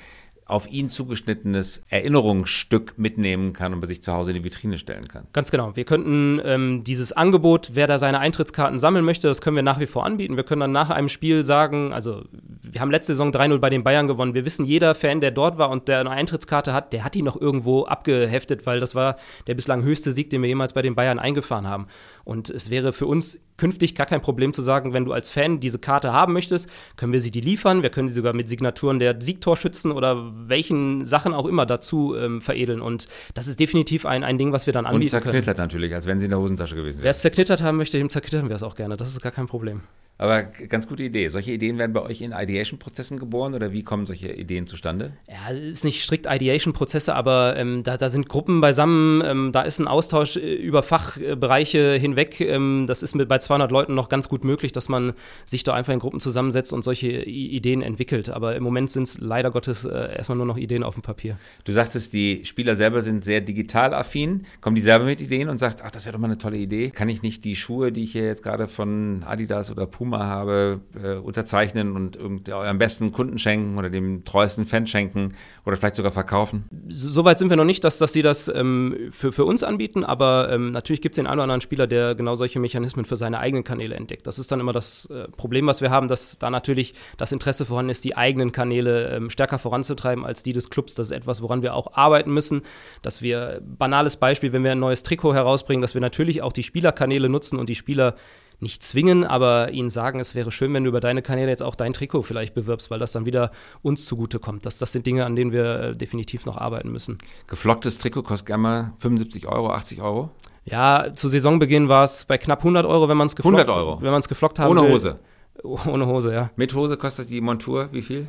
auf 0.45 0.67
ihn 0.69 0.89
zugeschnittenes 0.89 1.83
Erinnerungsstück 1.89 2.97
mitnehmen 2.97 3.53
kann 3.53 3.73
und 3.73 3.79
bei 3.79 3.87
sich 3.87 4.03
zu 4.03 4.13
Hause 4.13 4.31
in 4.31 4.37
die 4.37 4.43
Vitrine 4.43 4.77
stellen 4.77 5.07
kann. 5.07 5.25
Ganz 5.33 5.49
genau. 5.49 5.75
Wir 5.75 5.85
könnten 5.85 6.39
ähm, 6.45 6.83
dieses 6.83 7.13
Angebot, 7.13 7.71
wer 7.73 7.87
da 7.87 7.97
seine 7.97 8.19
Eintrittskarten 8.19 8.77
sammeln 8.77 9.03
möchte, 9.03 9.27
das 9.27 9.41
können 9.41 9.55
wir 9.55 9.63
nach 9.63 9.79
wie 9.79 9.87
vor 9.87 10.05
anbieten. 10.05 10.35
Wir 10.35 10.43
können 10.43 10.61
dann 10.61 10.71
nach 10.71 10.91
einem 10.91 11.09
Spiel 11.09 11.41
sagen, 11.41 11.93
also 11.93 12.23
wir 12.61 12.79
haben 12.79 12.91
letzte 12.91 13.13
Saison 13.13 13.31
3-0 13.31 13.57
bei 13.57 13.71
den 13.71 13.83
Bayern 13.83 14.07
gewonnen. 14.07 14.35
Wir 14.35 14.45
wissen, 14.45 14.65
jeder 14.65 14.93
Fan, 14.93 15.19
der 15.19 15.31
dort 15.31 15.57
war 15.57 15.71
und 15.71 15.87
der 15.87 15.99
eine 15.99 16.11
Eintrittskarte 16.11 16.73
hat, 16.73 16.93
der 16.93 17.03
hat 17.03 17.15
die 17.15 17.23
noch 17.23 17.39
irgendwo 17.39 17.85
abgeheftet, 17.85 18.67
weil 18.67 18.79
das 18.79 18.93
war 18.93 19.17
der 19.47 19.55
bislang 19.55 19.81
höchste 19.81 20.11
Sieg, 20.11 20.29
den 20.29 20.43
wir 20.43 20.49
jemals 20.49 20.73
bei 20.73 20.83
den 20.83 20.93
Bayern 20.93 21.17
eingefahren 21.17 21.67
haben. 21.67 21.87
Und 22.25 22.49
es 22.49 22.71
wäre 22.71 22.91
für 22.91 23.05
uns 23.05 23.39
künftig 23.57 23.95
gar 23.95 24.07
kein 24.07 24.19
Problem 24.19 24.51
zu 24.51 24.61
sagen, 24.61 24.93
wenn 24.93 25.05
du 25.05 25.13
als 25.13 25.29
Fan 25.29 25.59
diese 25.59 25.79
Karte 25.79 26.11
haben 26.11 26.33
möchtest, 26.33 26.67
können 26.97 27.13
wir 27.13 27.21
sie 27.21 27.31
dir 27.31 27.43
liefern. 27.43 27.83
Wir 27.83 27.91
können 27.91 28.07
sie 28.07 28.15
sogar 28.15 28.33
mit 28.33 28.49
Signaturen 28.49 28.99
der 28.99 29.21
Siegtorschützen 29.21 29.91
oder 29.91 30.31
welchen 30.47 31.05
Sachen 31.05 31.33
auch 31.33 31.45
immer 31.45 31.67
dazu 31.67 32.15
ähm, 32.15 32.41
veredeln. 32.41 32.81
Und 32.81 33.07
das 33.35 33.47
ist 33.47 33.59
definitiv 33.59 34.05
ein, 34.05 34.23
ein 34.23 34.37
Ding, 34.39 34.51
was 34.51 34.65
wir 34.65 34.73
dann 34.73 34.85
anbieten 34.85 35.11
können. 35.11 35.17
Und 35.17 35.23
zerknittert 35.23 35.55
können. 35.55 35.65
natürlich, 35.65 35.93
als 35.93 36.07
wenn 36.07 36.19
sie 36.19 36.25
in 36.25 36.31
der 36.31 36.39
Hosentasche 36.39 36.75
gewesen 36.75 36.97
wäre. 36.97 37.03
Wer 37.03 37.11
es 37.11 37.21
zerknittert 37.21 37.61
haben 37.61 37.77
möchte, 37.77 37.99
dem 37.99 38.09
zerknittern 38.09 38.49
wir 38.49 38.55
es 38.55 38.63
auch 38.63 38.75
gerne. 38.75 38.97
Das 38.97 39.09
ist 39.09 39.21
gar 39.21 39.31
kein 39.31 39.45
Problem. 39.45 39.81
Aber 40.17 40.43
ganz 40.43 40.87
gute 40.87 41.03
Idee. 41.03 41.27
Solche 41.27 41.51
Ideen 41.51 41.77
werden 41.77 41.91
bei 41.91 42.01
euch 42.01 42.21
in 42.21 42.31
Ideation-Prozessen 42.31 43.19
geboren 43.19 43.53
oder 43.53 43.73
wie 43.73 43.83
kommen 43.83 44.05
solche 44.05 44.31
Ideen 44.31 44.65
zustande? 44.65 45.11
Ja, 45.27 45.53
es 45.53 45.77
ist 45.77 45.83
nicht 45.83 46.01
strikt 46.01 46.25
Ideation-Prozesse, 46.25 47.13
aber 47.13 47.55
ähm, 47.57 47.83
da, 47.83 47.97
da, 47.97 48.09
sind 48.09 48.29
Gruppen 48.29 48.61
beisammen, 48.61 49.21
ähm, 49.25 49.51
da 49.51 49.63
ist 49.63 49.79
ein 49.79 49.87
Austausch 49.87 50.37
äh, 50.37 50.55
über 50.55 50.83
Fachbereiche 50.83 51.95
hinweg. 51.95 52.39
Ähm, 52.39 52.85
das 52.87 53.03
ist 53.03 53.15
mit 53.15 53.27
bei 53.27 53.39
200 53.39 53.71
Leuten 53.71 53.93
noch 53.93 54.07
ganz 54.07 54.29
gut 54.29 54.45
möglich, 54.45 54.71
dass 54.71 54.87
man 54.87 55.13
sich 55.45 55.65
da 55.65 55.73
einfach 55.73 55.91
in 55.91 55.99
Gruppen 55.99 56.21
zusammensetzt 56.21 56.71
und 56.71 56.83
solche 56.83 57.07
I 57.07 57.47
Ideen 57.47 57.81
entwickelt. 57.81 58.29
Aber 58.29 58.55
im 58.55 58.63
Moment 58.63 58.89
sind 58.89 59.03
es 59.03 59.19
leider 59.19 59.51
Gottes 59.51 59.83
äh, 59.83 60.15
erstmal 60.15 60.37
nur 60.37 60.45
noch 60.45 60.57
Ideen 60.57 60.83
auf 60.83 60.93
dem 60.93 61.03
Papier. 61.03 61.37
Du 61.65 61.73
sagtest, 61.73 62.13
die 62.13 62.45
Spieler 62.45 62.75
selber 62.77 63.01
sind 63.01 63.25
sehr 63.25 63.41
digital 63.41 63.93
affin. 63.93 64.45
Kommen 64.61 64.77
die 64.77 64.81
selber 64.81 65.03
mit 65.03 65.19
Ideen 65.19 65.49
und 65.49 65.57
sagt, 65.57 65.81
ach, 65.83 65.91
das 65.91 66.05
wäre 66.05 66.13
doch 66.13 66.21
mal 66.21 66.27
eine 66.27 66.37
tolle 66.37 66.57
Idee. 66.57 66.89
Kann 66.89 67.09
ich 67.09 67.21
nicht 67.21 67.43
die 67.43 67.57
Schuhe, 67.57 67.91
die 67.91 68.03
ich 68.03 68.13
hier 68.13 68.25
jetzt 68.25 68.43
gerade 68.43 68.69
von 68.69 69.23
Adidas 69.25 69.71
oder 69.71 69.85
Puma 69.85 70.04
Puma 70.05 70.25
habe, 70.25 70.81
äh, 71.03 71.15
unterzeichnen 71.15 71.95
und 71.95 72.49
eurem 72.49 72.77
besten 72.77 73.11
Kunden 73.11 73.39
schenken 73.39 73.77
oder 73.77 73.89
dem 73.89 74.23
treuesten 74.23 74.65
Fan 74.65 74.85
schenken 74.85 75.33
oder 75.65 75.77
vielleicht 75.77 75.95
sogar 75.95 76.11
verkaufen? 76.11 76.65
Soweit 76.89 77.39
sind 77.39 77.49
wir 77.49 77.57
noch 77.57 77.65
nicht, 77.65 77.83
dass, 77.83 77.97
dass 77.97 78.13
sie 78.13 78.21
das 78.21 78.47
ähm, 78.47 79.07
für, 79.09 79.31
für 79.31 79.45
uns 79.45 79.63
anbieten, 79.63 80.03
aber 80.03 80.49
ähm, 80.51 80.71
natürlich 80.71 81.01
gibt 81.01 81.13
es 81.13 81.17
den 81.17 81.25
einen 81.25 81.39
oder 81.39 81.43
anderen 81.43 81.61
Spieler, 81.61 81.87
der 81.87 82.13
genau 82.13 82.35
solche 82.35 82.59
Mechanismen 82.59 83.03
für 83.03 83.17
seine 83.17 83.39
eigenen 83.39 83.63
Kanäle 83.63 83.95
entdeckt. 83.95 84.27
Das 84.27 84.37
ist 84.37 84.51
dann 84.51 84.59
immer 84.59 84.73
das 84.73 85.07
äh, 85.07 85.27
Problem, 85.29 85.65
was 85.65 85.81
wir 85.81 85.89
haben, 85.89 86.07
dass 86.07 86.37
da 86.37 86.51
natürlich 86.51 86.93
das 87.17 87.31
Interesse 87.31 87.65
vorhanden 87.65 87.89
ist, 87.89 88.05
die 88.05 88.15
eigenen 88.15 88.51
Kanäle 88.51 89.09
ähm, 89.09 89.31
stärker 89.31 89.57
voranzutreiben 89.57 90.23
als 90.23 90.43
die 90.43 90.53
des 90.53 90.69
Clubs. 90.69 90.93
Das 90.93 91.07
ist 91.07 91.17
etwas, 91.17 91.41
woran 91.41 91.63
wir 91.63 91.73
auch 91.73 91.93
arbeiten 91.93 92.31
müssen, 92.31 92.61
dass 93.01 93.23
wir, 93.23 93.59
banales 93.65 94.17
Beispiel, 94.17 94.53
wenn 94.53 94.63
wir 94.63 94.71
ein 94.71 94.79
neues 94.79 95.01
Trikot 95.01 95.33
herausbringen, 95.33 95.81
dass 95.81 95.95
wir 95.95 96.01
natürlich 96.01 96.43
auch 96.43 96.53
die 96.53 96.63
Spielerkanäle 96.63 97.27
nutzen 97.27 97.57
und 97.57 97.69
die 97.69 97.75
Spieler 97.75 98.15
nicht 98.59 98.83
zwingen, 98.83 99.23
aber 99.23 99.71
ihnen 99.71 99.89
sagen, 99.89 100.19
es 100.19 100.35
wäre 100.35 100.51
schön, 100.51 100.73
wenn 100.73 100.83
du 100.83 100.89
über 100.89 100.99
deine 100.99 101.21
Kanäle 101.21 101.49
jetzt 101.49 101.63
auch 101.63 101.75
dein 101.75 101.93
Trikot 101.93 102.23
vielleicht 102.23 102.53
bewirbst, 102.53 102.89
weil 102.91 102.99
das 102.99 103.11
dann 103.11 103.25
wieder 103.25 103.51
uns 103.81 104.05
zugutekommt. 104.05 104.65
Das, 104.65 104.77
das 104.77 104.91
sind 104.91 105.05
Dinge, 105.05 105.25
an 105.25 105.35
denen 105.35 105.51
wir 105.51 105.79
äh, 105.79 105.95
definitiv 105.95 106.45
noch 106.45 106.57
arbeiten 106.57 106.91
müssen. 106.91 107.17
Geflocktes 107.47 107.97
Trikot 107.97 108.23
kostet 108.23 108.47
gerne 108.47 108.63
mal 108.63 108.93
75 108.99 109.47
Euro, 109.47 109.71
80 109.71 110.01
Euro? 110.01 110.31
Ja, 110.65 111.13
zu 111.13 111.27
Saisonbeginn 111.27 111.89
war 111.89 112.03
es 112.03 112.25
bei 112.25 112.37
knapp 112.37 112.59
100 112.59 112.85
Euro, 112.85 113.07
wenn 113.07 113.17
man 113.17 113.27
es 113.27 113.35
geflockt, 113.35 113.59
100 113.59 113.75
Euro. 113.75 114.01
Wenn 114.01 114.11
man 114.11 114.19
es 114.19 114.27
geflockt 114.27 114.59
haben 114.59 114.71
Ohne 114.71 114.83
will. 114.83 114.91
Hose? 114.91 115.15
Ohne 115.63 116.07
Hose, 116.07 116.33
ja. 116.33 116.49
Mit 116.55 116.73
Hose 116.73 116.97
kostet 116.97 117.29
die 117.29 117.41
Montur 117.41 117.89
wie 117.91 118.01
viel? 118.01 118.27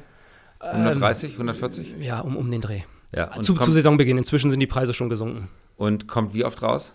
130, 0.61 1.33
ähm, 1.33 1.37
140? 1.37 1.95
Ja, 2.01 2.21
um, 2.21 2.37
um 2.37 2.51
den 2.51 2.61
Dreh. 2.61 2.83
Ja, 3.15 3.31
zu, 3.41 3.55
zu 3.55 3.73
Saisonbeginn. 3.73 4.19
Inzwischen 4.19 4.51
sind 4.51 4.61
die 4.61 4.67
Preise 4.67 4.93
schon 4.93 5.09
gesunken. 5.09 5.49
Und 5.77 6.09
kommt 6.09 6.35
wie 6.35 6.45
oft 6.45 6.63
raus? 6.63 6.95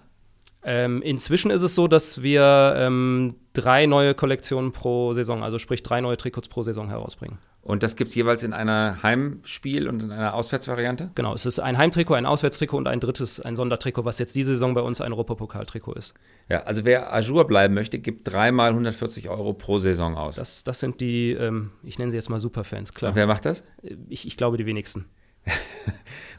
Ähm, 0.63 1.01
inzwischen 1.01 1.51
ist 1.51 1.63
es 1.63 1.75
so, 1.75 1.87
dass 1.87 2.21
wir 2.21 2.75
ähm, 2.77 3.35
drei 3.53 3.85
neue 3.87 4.13
Kollektionen 4.13 4.71
pro 4.71 5.13
Saison, 5.13 5.43
also 5.43 5.57
sprich 5.57 5.83
drei 5.83 6.01
neue 6.01 6.17
Trikots 6.17 6.47
pro 6.47 6.63
Saison 6.63 6.89
herausbringen. 6.89 7.39
Und 7.63 7.83
das 7.83 7.95
gibt 7.95 8.09
es 8.09 8.15
jeweils 8.15 8.41
in 8.41 8.53
einer 8.53 9.03
Heimspiel- 9.03 9.87
und 9.87 10.01
in 10.01 10.11
einer 10.11 10.33
Auswärtsvariante? 10.33 11.11
Genau, 11.13 11.35
es 11.35 11.45
ist 11.45 11.59
ein 11.59 11.77
Heimtrikot, 11.77 12.15
ein 12.15 12.25
Auswärtstrikot 12.25 12.77
und 12.77 12.87
ein 12.87 12.99
drittes, 12.99 13.39
ein 13.39 13.55
Sondertrikot, 13.55 14.03
was 14.03 14.17
jetzt 14.17 14.35
diese 14.35 14.49
Saison 14.49 14.73
bei 14.73 14.81
uns 14.81 14.99
ein 14.99 15.11
Europapokaltrikot 15.11 15.93
ist. 15.93 16.15
Ja, 16.49 16.63
also 16.63 16.85
wer 16.85 17.13
Ajour 17.13 17.45
bleiben 17.45 17.75
möchte, 17.75 17.99
gibt 17.99 18.27
dreimal 18.31 18.69
140 18.69 19.29
Euro 19.29 19.53
pro 19.53 19.77
Saison 19.77 20.17
aus. 20.17 20.37
Das, 20.37 20.63
das 20.63 20.79
sind 20.79 21.01
die, 21.01 21.33
ähm, 21.33 21.71
ich 21.83 21.99
nenne 21.99 22.09
sie 22.09 22.17
jetzt 22.17 22.29
mal 22.29 22.39
Superfans, 22.39 22.93
klar. 22.93 23.09
Und 23.09 23.15
wer 23.15 23.27
macht 23.27 23.45
das? 23.45 23.63
Ich, 24.09 24.25
ich 24.25 24.37
glaube, 24.37 24.57
die 24.57 24.65
wenigsten. 24.65 25.05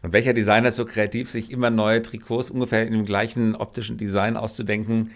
Und 0.03 0.13
welcher 0.13 0.33
Designer 0.33 0.69
ist 0.69 0.77
so 0.77 0.85
kreativ, 0.85 1.31
sich 1.31 1.51
immer 1.51 1.71
neue 1.71 2.03
Trikots 2.03 2.51
ungefähr 2.51 2.87
in 2.87 2.93
dem 2.93 3.05
gleichen 3.05 3.55
optischen 3.55 3.99
Design 3.99 4.37
auszudenken, 4.37 5.13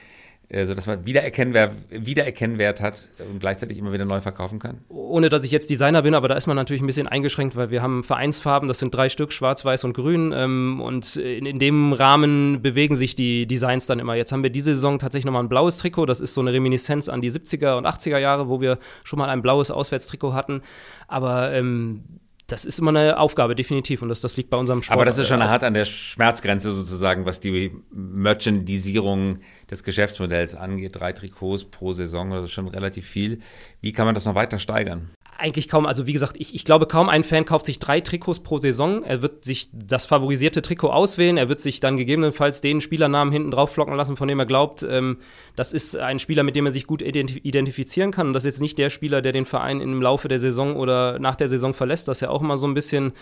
äh, 0.48 0.64
sodass 0.64 0.86
man 0.86 1.04
Wiedererkennwert, 1.04 1.72
Wiedererkennwert 1.90 2.80
hat 2.80 3.08
und 3.18 3.40
gleichzeitig 3.40 3.78
immer 3.78 3.92
wieder 3.92 4.04
neu 4.04 4.20
verkaufen 4.20 4.60
kann? 4.60 4.78
Ohne 4.88 5.28
dass 5.28 5.42
ich 5.42 5.50
jetzt 5.50 5.70
Designer 5.70 6.02
bin, 6.02 6.14
aber 6.14 6.28
da 6.28 6.36
ist 6.36 6.46
man 6.46 6.54
natürlich 6.54 6.82
ein 6.82 6.86
bisschen 6.86 7.08
eingeschränkt, 7.08 7.56
weil 7.56 7.72
wir 7.72 7.82
haben 7.82 8.04
Vereinsfarben, 8.04 8.68
das 8.68 8.78
sind 8.78 8.94
drei 8.94 9.08
Stück, 9.08 9.32
schwarz, 9.32 9.64
weiß 9.64 9.82
und 9.82 9.94
grün. 9.94 10.32
Ähm, 10.32 10.80
und 10.80 11.16
in, 11.16 11.46
in, 11.46 11.58
dem 11.58 11.92
Rahmen 11.92 12.62
bewegen 12.62 12.94
sich 12.94 13.16
die 13.16 13.46
Designs 13.48 13.86
dann 13.86 13.98
immer. 13.98 14.14
Jetzt 14.14 14.30
haben 14.30 14.44
wir 14.44 14.50
diese 14.50 14.74
Saison 14.74 15.00
tatsächlich 15.00 15.26
nochmal 15.26 15.42
ein 15.42 15.48
blaues 15.48 15.78
Trikot. 15.78 16.06
Das 16.06 16.20
ist 16.20 16.34
so 16.34 16.42
eine 16.42 16.52
Reminiszenz 16.52 17.08
an 17.08 17.20
die 17.20 17.32
70er 17.32 17.76
und 17.76 17.88
80er 17.88 18.18
Jahre, 18.18 18.48
wo 18.48 18.60
wir 18.60 18.78
schon 19.02 19.18
mal 19.18 19.28
ein 19.28 19.42
blaues 19.42 19.72
Auswärtstrikot 19.72 20.32
hatten. 20.32 20.62
Aber 21.08 21.52
ähm, 21.54 22.04
das 22.46 22.64
ist 22.64 22.78
immer 22.78 22.90
eine 22.90 23.18
Aufgabe, 23.18 23.56
definitiv. 23.56 24.02
Und 24.02 24.08
das, 24.08 24.20
das 24.20 24.36
liegt 24.36 24.50
bei 24.50 24.56
unserem 24.56 24.82
Sport. 24.82 24.94
Aber 24.94 25.04
das 25.04 25.18
ist 25.18 25.28
schon 25.28 25.42
hart 25.42 25.64
an 25.64 25.74
der 25.74 25.84
Schmerzgrenze 25.84 26.72
sozusagen, 26.72 27.26
was 27.26 27.40
die 27.40 27.72
Merchandisierung 27.90 29.40
des 29.70 29.82
Geschäftsmodells 29.82 30.54
angeht. 30.54 30.96
Drei 30.96 31.12
Trikots 31.12 31.64
pro 31.64 31.92
Saison, 31.92 32.30
das 32.30 32.44
ist 32.44 32.52
schon 32.52 32.68
relativ 32.68 33.06
viel. 33.06 33.40
Wie 33.80 33.92
kann 33.92 34.06
man 34.06 34.14
das 34.14 34.24
noch 34.26 34.36
weiter 34.36 34.58
steigern? 34.58 35.10
Eigentlich 35.38 35.68
kaum, 35.68 35.86
also 35.86 36.06
wie 36.06 36.12
gesagt, 36.12 36.36
ich, 36.38 36.54
ich 36.54 36.64
glaube, 36.64 36.86
kaum 36.86 37.08
ein 37.08 37.24
Fan 37.24 37.44
kauft 37.44 37.66
sich 37.66 37.78
drei 37.78 38.00
Trikots 38.00 38.40
pro 38.40 38.58
Saison. 38.58 39.02
Er 39.02 39.22
wird 39.22 39.44
sich 39.44 39.68
das 39.72 40.06
favorisierte 40.06 40.62
Trikot 40.62 40.90
auswählen. 40.90 41.36
Er 41.36 41.48
wird 41.48 41.60
sich 41.60 41.80
dann 41.80 41.96
gegebenenfalls 41.96 42.60
den 42.60 42.80
Spielernamen 42.80 43.32
hinten 43.32 43.50
drauf 43.50 43.72
flocken 43.72 43.94
lassen, 43.94 44.16
von 44.16 44.28
dem 44.28 44.38
er 44.38 44.46
glaubt, 44.46 44.82
ähm, 44.88 45.18
das 45.54 45.72
ist 45.72 45.96
ein 45.96 46.18
Spieler, 46.18 46.42
mit 46.42 46.56
dem 46.56 46.66
er 46.66 46.72
sich 46.72 46.86
gut 46.86 47.02
identifizieren 47.02 48.10
kann. 48.10 48.28
Und 48.28 48.32
das 48.32 48.44
ist 48.44 48.54
jetzt 48.54 48.60
nicht 48.60 48.78
der 48.78 48.90
Spieler, 48.90 49.22
der 49.22 49.32
den 49.32 49.44
Verein 49.44 49.80
im 49.80 50.00
Laufe 50.00 50.28
der 50.28 50.38
Saison 50.38 50.76
oder 50.76 51.18
nach 51.18 51.36
der 51.36 51.48
Saison 51.48 51.74
verlässt. 51.74 52.08
Das 52.08 52.18
ist 52.18 52.22
ja 52.22 52.30
auch 52.30 52.42
immer 52.42 52.56
so 52.56 52.66
ein 52.66 52.74
bisschen 52.74 53.12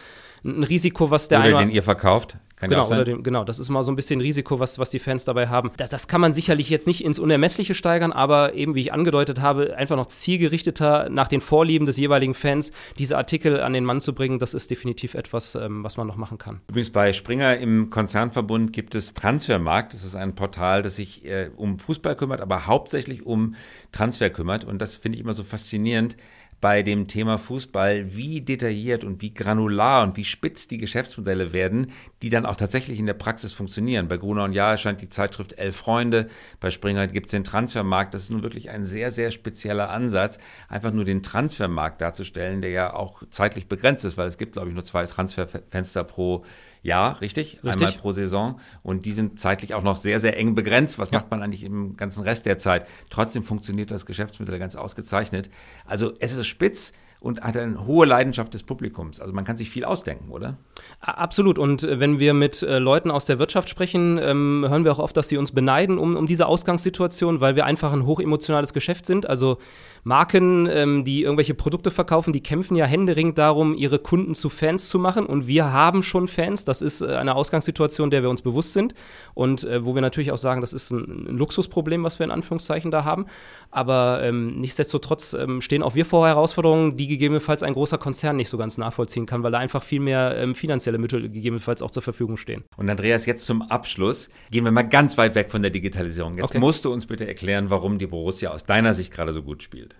ein 0.44 0.62
Risiko, 0.62 1.10
was 1.10 1.28
der 1.28 1.40
Oder 1.40 1.58
den 1.58 1.70
ihr 1.70 1.82
verkauft. 1.82 2.36
Kann 2.70 2.82
genau, 2.82 2.90
ja 2.90 3.04
dem, 3.04 3.22
genau, 3.22 3.44
das 3.44 3.58
ist 3.58 3.68
mal 3.68 3.82
so 3.82 3.92
ein 3.92 3.96
bisschen 3.96 4.20
Risiko, 4.20 4.60
was, 4.60 4.78
was 4.78 4.90
die 4.90 4.98
Fans 4.98 5.24
dabei 5.24 5.48
haben. 5.48 5.70
Das, 5.76 5.90
das 5.90 6.08
kann 6.08 6.20
man 6.20 6.32
sicherlich 6.32 6.70
jetzt 6.70 6.86
nicht 6.86 7.04
ins 7.04 7.18
Unermessliche 7.18 7.74
steigern, 7.74 8.12
aber 8.12 8.54
eben, 8.54 8.74
wie 8.74 8.80
ich 8.80 8.92
angedeutet 8.92 9.40
habe, 9.40 9.76
einfach 9.76 9.96
noch 9.96 10.06
zielgerichteter 10.06 11.08
nach 11.10 11.28
den 11.28 11.40
Vorlieben 11.40 11.86
des 11.86 11.96
jeweiligen 11.96 12.34
Fans 12.34 12.72
diese 12.98 13.16
Artikel 13.16 13.60
an 13.60 13.72
den 13.72 13.84
Mann 13.84 14.00
zu 14.00 14.14
bringen, 14.14 14.38
das 14.38 14.54
ist 14.54 14.70
definitiv 14.70 15.14
etwas, 15.14 15.54
ähm, 15.54 15.84
was 15.84 15.96
man 15.96 16.06
noch 16.06 16.16
machen 16.16 16.38
kann. 16.38 16.60
Übrigens 16.68 16.90
bei 16.90 17.12
Springer 17.12 17.56
im 17.58 17.90
Konzernverbund 17.90 18.72
gibt 18.72 18.94
es 18.94 19.14
Transfermarkt. 19.14 19.92
Das 19.92 20.04
ist 20.04 20.14
ein 20.14 20.34
Portal, 20.34 20.82
das 20.82 20.96
sich 20.96 21.24
äh, 21.24 21.50
um 21.56 21.78
Fußball 21.78 22.16
kümmert, 22.16 22.40
aber 22.40 22.66
hauptsächlich 22.66 23.26
um 23.26 23.54
Transfer 23.92 24.30
kümmert. 24.30 24.64
Und 24.64 24.80
das 24.80 24.96
finde 24.96 25.16
ich 25.16 25.22
immer 25.22 25.34
so 25.34 25.44
faszinierend 25.44 26.16
bei 26.64 26.82
dem 26.82 27.08
Thema 27.08 27.36
Fußball, 27.36 28.16
wie 28.16 28.40
detailliert 28.40 29.04
und 29.04 29.20
wie 29.20 29.34
granular 29.34 30.02
und 30.02 30.16
wie 30.16 30.24
spitz 30.24 30.66
die 30.66 30.78
Geschäftsmodelle 30.78 31.52
werden, 31.52 31.92
die 32.22 32.30
dann 32.30 32.46
auch 32.46 32.56
tatsächlich 32.56 32.98
in 32.98 33.04
der 33.04 33.12
Praxis 33.12 33.52
funktionieren. 33.52 34.08
Bei 34.08 34.16
Gruner 34.16 34.44
und 34.44 34.54
Jahr 34.54 34.70
erscheint 34.70 35.02
die 35.02 35.10
Zeitschrift 35.10 35.58
Elf 35.58 35.76
Freunde, 35.76 36.26
bei 36.60 36.70
Springer 36.70 37.06
gibt 37.06 37.26
es 37.26 37.32
den 37.32 37.44
Transfermarkt. 37.44 38.14
Das 38.14 38.22
ist 38.22 38.30
nun 38.30 38.42
wirklich 38.42 38.70
ein 38.70 38.86
sehr, 38.86 39.10
sehr 39.10 39.30
spezieller 39.30 39.90
Ansatz, 39.90 40.38
einfach 40.70 40.90
nur 40.90 41.04
den 41.04 41.22
Transfermarkt 41.22 42.00
darzustellen, 42.00 42.62
der 42.62 42.70
ja 42.70 42.94
auch 42.94 43.22
zeitlich 43.28 43.68
begrenzt 43.68 44.06
ist, 44.06 44.16
weil 44.16 44.28
es 44.28 44.38
gibt, 44.38 44.52
glaube 44.52 44.70
ich, 44.70 44.74
nur 44.74 44.84
zwei 44.84 45.04
Transferfenster 45.04 46.02
pro 46.02 46.46
Jahr, 46.84 47.20
richtig? 47.22 47.64
richtig? 47.64 47.88
Einmal 47.88 48.00
pro 48.00 48.12
Saison. 48.12 48.60
Und 48.82 49.06
die 49.06 49.12
sind 49.12 49.40
zeitlich 49.40 49.74
auch 49.74 49.82
noch 49.82 49.96
sehr, 49.96 50.20
sehr 50.20 50.36
eng 50.36 50.54
begrenzt. 50.54 50.98
Was 50.98 51.10
ja. 51.10 51.18
macht 51.18 51.30
man 51.30 51.42
eigentlich 51.42 51.64
im 51.64 51.96
ganzen 51.96 52.22
Rest 52.22 52.46
der 52.46 52.58
Zeit? 52.58 52.86
Trotzdem 53.08 53.42
funktioniert 53.42 53.90
das 53.90 54.06
Geschäftsmodell 54.06 54.58
ganz 54.58 54.76
ausgezeichnet. 54.76 55.50
Also 55.86 56.12
es 56.20 56.32
ist 56.32 56.46
spitz 56.46 56.92
und 57.20 57.40
hat 57.40 57.56
eine 57.56 57.86
hohe 57.86 58.04
Leidenschaft 58.04 58.52
des 58.52 58.62
Publikums. 58.62 59.18
Also 59.18 59.32
man 59.32 59.44
kann 59.44 59.56
sich 59.56 59.70
viel 59.70 59.86
ausdenken, 59.86 60.30
oder? 60.30 60.58
Absolut. 61.00 61.58
Und 61.58 61.82
äh, 61.84 62.00
wenn 62.00 62.18
wir 62.18 62.34
mit 62.34 62.62
äh, 62.62 62.78
Leuten 62.78 63.10
aus 63.10 63.26
der 63.26 63.38
Wirtschaft 63.38 63.68
sprechen, 63.68 64.18
ähm, 64.22 64.64
hören 64.68 64.84
wir 64.84 64.92
auch 64.92 64.98
oft, 64.98 65.16
dass 65.16 65.28
sie 65.28 65.36
uns 65.36 65.52
beneiden 65.52 65.98
um, 65.98 66.16
um 66.16 66.26
diese 66.26 66.46
Ausgangssituation, 66.46 67.40
weil 67.40 67.56
wir 67.56 67.66
einfach 67.66 67.92
ein 67.92 68.06
hochemotionales 68.06 68.72
Geschäft 68.72 69.06
sind. 69.06 69.28
Also 69.28 69.58
Marken, 70.02 70.66
ähm, 70.70 71.04
die 71.04 71.22
irgendwelche 71.22 71.54
Produkte 71.54 71.90
verkaufen, 71.90 72.32
die 72.32 72.42
kämpfen 72.42 72.76
ja 72.76 72.86
händeringend 72.86 73.38
darum, 73.38 73.74
ihre 73.74 73.98
Kunden 73.98 74.34
zu 74.34 74.48
Fans 74.48 74.88
zu 74.88 74.98
machen. 74.98 75.26
Und 75.26 75.46
wir 75.46 75.72
haben 75.72 76.02
schon 76.02 76.26
Fans. 76.26 76.64
Das 76.64 76.82
ist 76.82 77.02
äh, 77.02 77.06
eine 77.06 77.34
Ausgangssituation, 77.34 78.10
der 78.10 78.22
wir 78.22 78.30
uns 78.30 78.42
bewusst 78.42 78.72
sind. 78.72 78.94
Und 79.34 79.66
wo 79.80 79.94
wir 79.94 80.02
natürlich 80.02 80.30
auch 80.30 80.38
sagen, 80.38 80.60
das 80.60 80.72
ist 80.72 80.90
ein, 80.90 81.26
ein, 81.28 81.36
Luxusproblem, 81.36 82.04
was 82.04 82.18
wir 82.18 82.24
in 82.24 82.30
Anführungszeichen 82.30 82.90
da 82.90 83.04
haben. 83.04 83.26
Aber 83.70 84.22
ähm, 84.22 84.60
nichtsdestotrotz 84.60 85.34
ähm, 85.34 85.60
stehen 85.60 85.82
auch 85.82 85.94
wir 85.94 86.06
vor 86.06 86.26
Herausforderungen, 86.26 86.96
die 86.96 87.08
gegebenenfalls 87.08 87.62
ein 87.62 87.72
großer 87.72 87.98
Konzern 87.98 88.36
nicht 88.36 88.48
so 88.48 88.58
ganz 88.58 88.78
nachvollziehen 88.78 89.26
kann, 89.26 89.42
weil 89.42 89.52
da 89.52 89.58
einfach 89.58 89.82
viel 89.82 90.00
mehr 90.00 90.36
ähm, 90.36 90.54
finanzielle 90.64 90.96
Mittel 90.96 91.28
gegebenenfalls 91.28 91.82
auch 91.82 91.90
zur 91.90 92.02
Verfügung 92.02 92.38
stehen. 92.38 92.64
Und 92.78 92.88
Andreas, 92.88 93.26
jetzt 93.26 93.44
zum 93.44 93.60
Abschluss 93.60 94.30
gehen 94.50 94.64
wir 94.64 94.72
mal 94.72 94.82
ganz 94.82 95.18
weit 95.18 95.34
weg 95.34 95.50
von 95.50 95.60
der 95.60 95.70
Digitalisierung. 95.70 96.38
Jetzt 96.38 96.50
okay. 96.50 96.58
musst 96.58 96.86
du 96.86 96.92
uns 96.92 97.04
bitte 97.04 97.26
erklären, 97.28 97.68
warum 97.68 97.98
die 97.98 98.06
Borussia 98.06 98.50
aus 98.50 98.64
deiner 98.64 98.94
Sicht 98.94 99.12
gerade 99.12 99.34
so 99.34 99.42
gut 99.42 99.62
spielt. 99.62 99.94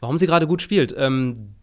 Warum 0.00 0.18
sie 0.18 0.26
gerade 0.26 0.48
gut 0.48 0.60
spielt? 0.60 0.92
Ähm, 0.98 1.54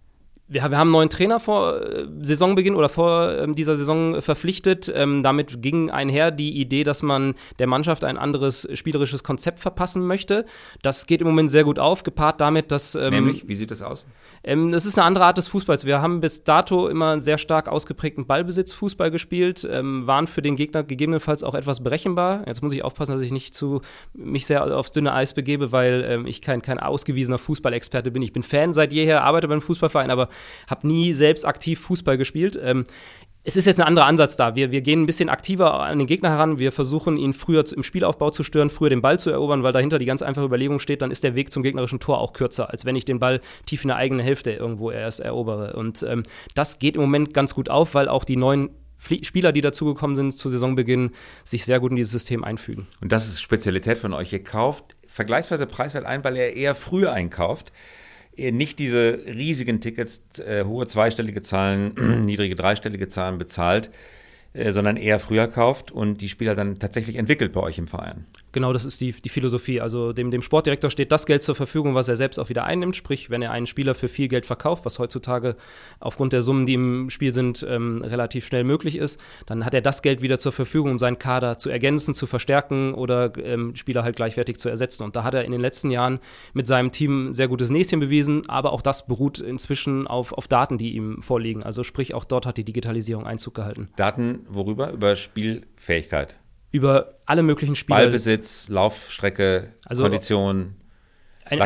wir, 0.50 0.64
haben 0.64 0.74
einen 0.74 0.92
neuen 0.92 1.10
Trainer 1.10 1.40
vor 1.40 1.80
äh, 1.80 2.08
Saisonbeginn 2.22 2.76
oder 2.76 2.90
vor 2.90 3.38
ähm, 3.38 3.54
dieser 3.54 3.76
Saison 3.76 4.20
verpflichtet. 4.22 4.92
Ähm, 4.94 5.22
damit 5.22 5.62
ging 5.62 5.92
einher 5.92 6.32
die 6.32 6.60
Idee, 6.60 6.84
dass 6.84 7.04
man 7.04 7.36
der 7.60 7.68
Mannschaft 7.68 8.04
ein 8.04 8.18
anderes 8.18 8.68
spielerisches 8.74 9.24
Konzept 9.24 9.60
verpassen 9.60 10.06
möchte. 10.08 10.46
Das 10.82 11.06
geht 11.06 11.22
im 11.22 11.28
Moment 11.28 11.52
sehr 11.52 11.64
gut 11.64 11.78
auf, 11.78 12.02
gepaart 12.04 12.42
damit, 12.42 12.72
dass. 12.72 12.96
Ähm, 12.96 13.14
Nämlich, 13.14 13.48
wie 13.48 13.56
sieht 13.56 13.70
das 13.70 13.84
aus? 13.84 14.06
Ähm, 14.44 14.72
das 14.72 14.88
ist 14.88 14.98
eine 14.98 15.06
andere 15.06 15.26
Art 15.26 15.38
des 15.38 15.48
Fußballs. 15.48 15.86
Wir 15.86 16.02
haben 16.02 16.20
bis 16.20 16.44
dato 16.44 16.88
immer 16.88 17.20
sehr 17.20 17.38
stark 17.38 17.68
ausgeprägten 17.68 18.26
Ballbesitzfußball 18.26 19.12
gespielt, 19.12 19.68
ähm, 19.72 20.08
waren 20.08 20.26
für 20.26 20.42
den 20.42 20.56
Gegner 20.56 20.84
gegebenenfalls 20.84 21.44
auch 21.44 21.54
etwas 21.54 21.84
berechenbar. 21.84 22.44
Jetzt 22.48 22.64
muss 22.64 22.74
ich 22.74 22.84
aufpassen, 22.84 23.12
dass 23.12 23.22
ich 23.22 23.32
nicht 23.32 23.54
zu 23.54 23.82
mich 24.14 24.48
sehr 24.48 24.66
aufs 24.76 24.92
dünne 24.92 25.14
Eis 25.14 25.36
begebe, 25.36 25.72
weil 25.72 26.24
ich 26.26 26.42
kein, 26.42 26.62
kein 26.62 26.80
ausgewiesener 26.80 27.38
Fußballexperte 27.38 28.12
bin. 28.12 28.22
Ich 28.22 28.34
bin 28.34 28.42
Fan 28.44 28.74
seit 28.74 28.94
jeher, 28.94 29.24
arbeite 29.24 29.48
beim 29.48 29.62
Fußballverein, 29.62 30.10
aber 30.10 30.30
habe 30.70 30.88
nie 30.88 31.14
selbst 31.14 31.46
aktiv 31.46 31.80
Fußball 31.80 32.18
gespielt. 32.18 32.60
Ähm, 32.62 32.86
es 33.44 33.56
ist 33.56 33.66
jetzt 33.66 33.80
ein 33.80 33.88
anderer 33.88 34.06
Ansatz 34.06 34.36
da. 34.36 34.56
Wir, 34.56 34.72
wir 34.72 34.82
gehen 34.82 35.02
ein 35.02 35.06
bisschen 35.06 35.30
aktiver 35.30 35.80
an 35.80 35.98
den 35.98 36.08
Gegner 36.08 36.30
heran. 36.30 36.60
Wir 36.60 36.72
versuchen, 36.72 37.18
ihn 37.18 37.34
früher 37.34 37.64
im 37.74 37.84
Spielaufbau 37.84 38.32
zu 38.32 38.44
stören, 38.44 38.70
früher 38.70 38.90
den 38.90 39.02
Ball 39.02 39.18
zu 39.18 39.30
erobern, 39.30 39.64
weil 39.64 39.72
dahinter 39.72 39.98
die 39.98 40.06
ganz 40.06 40.22
einfache 40.22 40.46
Überlegung 40.46 40.80
steht, 40.80 41.02
dann 41.02 41.10
ist 41.10 41.24
der 41.24 41.36
Weg 41.36 41.52
zum 41.52 41.64
gegnerischen 41.64 42.00
Tor 42.00 42.20
auch 42.20 42.34
kürzer, 42.34 42.70
als 42.70 42.86
wenn 42.86 42.96
ich 42.96 43.06
den 43.06 43.20
Ball 43.20 43.40
tief 43.66 43.84
in 43.84 43.88
der 43.88 43.98
eigenen 43.98 44.24
Hälfte 44.24 44.52
irgendwo 44.52 44.92
erst 44.92 45.22
erobere. 45.22 45.74
Und 45.74 46.04
ähm, 46.04 46.24
das 46.54 46.80
geht 46.80 46.96
im 46.96 47.02
Moment 47.02 47.34
ganz 47.34 47.56
gut 47.56 47.70
auf, 47.70 47.96
weil 47.96 48.10
auch 48.10 48.26
die 48.26 48.36
neuen 48.36 48.70
Spieler, 49.00 49.54
die 49.54 49.62
dazugekommen 49.62 50.18
sind 50.18 50.38
zu 50.38 50.50
Saisonbeginn, 50.50 51.12
sich 51.46 51.64
sehr 51.64 51.80
gut 51.80 51.92
in 51.92 51.96
dieses 51.96 52.12
System 52.12 52.44
einfügen. 52.44 52.88
Und 53.02 53.14
das 53.14 53.28
ist 53.28 53.42
Spezialität 53.42 53.98
von 53.98 54.14
euch. 54.14 54.34
Ihr 54.34 54.44
kauft 54.44 54.98
vergleichsweise 55.08 55.66
preiswert 55.66 56.06
ein, 56.06 56.24
weil 56.24 56.36
ihr 56.36 56.54
eher 56.54 56.76
früher 56.76 57.14
einkauft 57.14 57.72
nicht 58.52 58.80
diese 58.80 59.20
riesigen 59.26 59.82
Tickets, 59.82 60.22
äh, 60.40 60.64
hohe 60.66 60.88
zweistellige 60.88 61.42
Zahlen, 61.42 62.26
niedrige 62.26 62.56
dreistellige 62.56 63.08
Zahlen 63.08 63.38
bezahlt, 63.38 63.88
äh, 63.88 64.19
sondern 64.54 64.98
eher 64.98 65.20
früher 65.20 65.48
kauft 65.48 65.92
und 65.92 66.22
die 66.22 66.30
Spieler 66.30 66.56
dann 66.56 66.80
tatsächlich 66.80 67.18
entwickelt 67.18 67.52
bei 67.52 67.62
euch 67.62 67.78
im 67.78 67.88
Verein. 67.88 68.26
Genau, 68.52 68.74
das 68.74 68.84
ist 68.84 69.00
die, 69.00 69.12
die 69.12 69.30
Philosophie. 69.30 69.80
Also 69.80 70.12
dem, 70.12 70.32
dem 70.32 70.42
Sportdirektor 70.42 70.90
steht 70.90 71.12
das 71.12 71.28
Geld 71.28 71.44
zur 71.44 71.54
Verfügung, 71.54 71.94
was 71.94 72.08
er 72.08 72.16
selbst 72.16 72.40
auch 72.40 72.50
wieder 72.50 72.64
einnimmt. 72.64 72.96
Sprich, 72.96 73.30
wenn 73.30 73.44
er 73.44 73.52
einen 73.52 73.68
Spieler 73.68 73.94
für 73.94 74.08
viel 74.08 74.28
Geld 74.28 74.48
verkauft, 74.48 74.86
was 74.86 74.98
heutzutage 74.98 75.56
aufgrund 76.00 76.34
der 76.34 76.42
Summen, 76.42 76.66
die 76.66 76.74
im 76.74 77.12
Spiel 77.12 77.32
sind, 77.32 77.66
ähm, 77.70 78.02
relativ 78.04 78.48
schnell 78.48 78.64
möglich 78.64 78.98
ist, 78.98 79.20
dann 79.46 79.66
hat 79.66 79.76
er 79.76 79.82
das 79.82 80.02
Geld 80.02 80.24
wieder 80.24 80.40
zur 80.40 80.52
Verfügung, 80.52 80.92
um 80.92 81.00
seinen 81.00 81.20
Kader 81.20 81.60
zu 81.60 81.70
ergänzen, 81.70 82.16
zu 82.16 82.26
verstärken 82.26 82.96
oder 82.96 83.32
ähm, 83.38 83.76
Spieler 83.76 84.04
halt 84.04 84.16
gleichwertig 84.16 84.58
zu 84.58 84.68
ersetzen. 84.68 85.04
Und 85.04 85.16
da 85.16 85.24
hat 85.24 85.36
er 85.36 85.46
in 85.46 85.52
den 85.52 85.62
letzten 85.62 85.92
Jahren 85.92 86.20
mit 86.54 86.66
seinem 86.66 86.92
Team 86.92 87.34
sehr 87.34 87.48
gutes 87.48 87.70
Näschen 87.70 88.00
bewiesen, 88.00 88.50
aber 88.50 88.74
auch 88.74 88.82
das 88.82 89.06
beruht 89.06 89.40
inzwischen 89.40 90.08
auf, 90.08 90.34
auf 90.34 90.48
Daten, 90.48 90.80
die 90.80 90.96
ihm 90.96 91.22
vorliegen. 91.22 91.62
Also 91.62 91.84
sprich, 91.84 92.16
auch 92.16 92.26
dort 92.26 92.48
hat 92.48 92.58
die 92.58 92.64
Digitalisierung 92.64 93.28
Einzug 93.28 93.54
gehalten. 93.54 93.90
Daten 93.96 94.39
worüber? 94.48 94.92
Über 94.92 95.16
Spielfähigkeit 95.16 96.38
über 96.72 97.16
alle 97.26 97.44
möglichen 97.44 97.76
Spiele. 97.76 98.00
Ballbesitz, 98.00 98.70
Laufstrecke, 98.70 99.74
also 99.86 100.04
Kondition, 100.04 100.76
ein. 101.46 101.60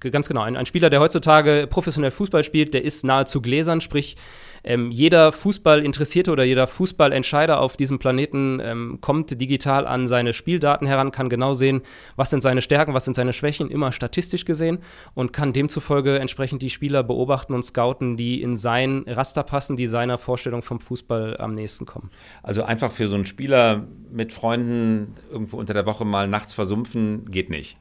Ganz 0.00 0.28
genau. 0.28 0.42
Ein, 0.42 0.56
ein, 0.56 0.66
Spieler, 0.66 0.90
der 0.90 1.00
heutzutage 1.00 1.66
professionell 1.70 2.10
Fußball 2.10 2.44
spielt, 2.44 2.74
der 2.74 2.84
ist 2.84 3.04
nahezu 3.04 3.40
gläsern, 3.40 3.80
sprich, 3.80 4.16
ähm, 4.64 4.90
jeder 4.90 5.30
Fußballinteressierte 5.30 6.32
oder 6.32 6.44
jeder 6.44 6.66
Fußballentscheider 6.66 7.60
auf 7.60 7.76
diesem 7.76 7.98
Planeten 7.98 8.60
ähm, 8.62 8.98
kommt 9.00 9.40
digital 9.40 9.86
an 9.86 10.08
seine 10.08 10.32
Spieldaten 10.32 10.86
heran, 10.86 11.10
kann 11.10 11.28
genau 11.28 11.54
sehen, 11.54 11.82
was 12.16 12.30
sind 12.30 12.40
seine 12.40 12.62
Stärken, 12.62 12.94
was 12.94 13.04
sind 13.04 13.14
seine 13.14 13.32
Schwächen, 13.32 13.70
immer 13.70 13.92
statistisch 13.92 14.44
gesehen 14.44 14.78
und 15.12 15.32
kann 15.32 15.52
demzufolge 15.52 16.18
entsprechend 16.18 16.62
die 16.62 16.70
Spieler 16.70 17.02
beobachten 17.02 17.54
und 17.54 17.62
scouten, 17.62 18.16
die 18.16 18.40
in 18.40 18.56
sein 18.56 19.04
Raster 19.06 19.42
passen, 19.42 19.76
die 19.76 19.86
seiner 19.86 20.18
Vorstellung 20.18 20.62
vom 20.62 20.80
Fußball 20.80 21.36
am 21.36 21.54
nächsten 21.54 21.84
kommen. 21.84 22.10
Also 22.42 22.62
einfach 22.62 22.90
für 22.90 23.08
so 23.08 23.16
einen 23.16 23.26
Spieler 23.26 23.86
mit 24.10 24.32
Freunden 24.32 25.14
irgendwo 25.30 25.58
unter 25.58 25.74
der 25.74 25.86
Woche 25.86 26.04
mal 26.04 26.26
nachts 26.26 26.54
versumpfen, 26.54 27.30
geht 27.30 27.50
nicht. 27.50 27.76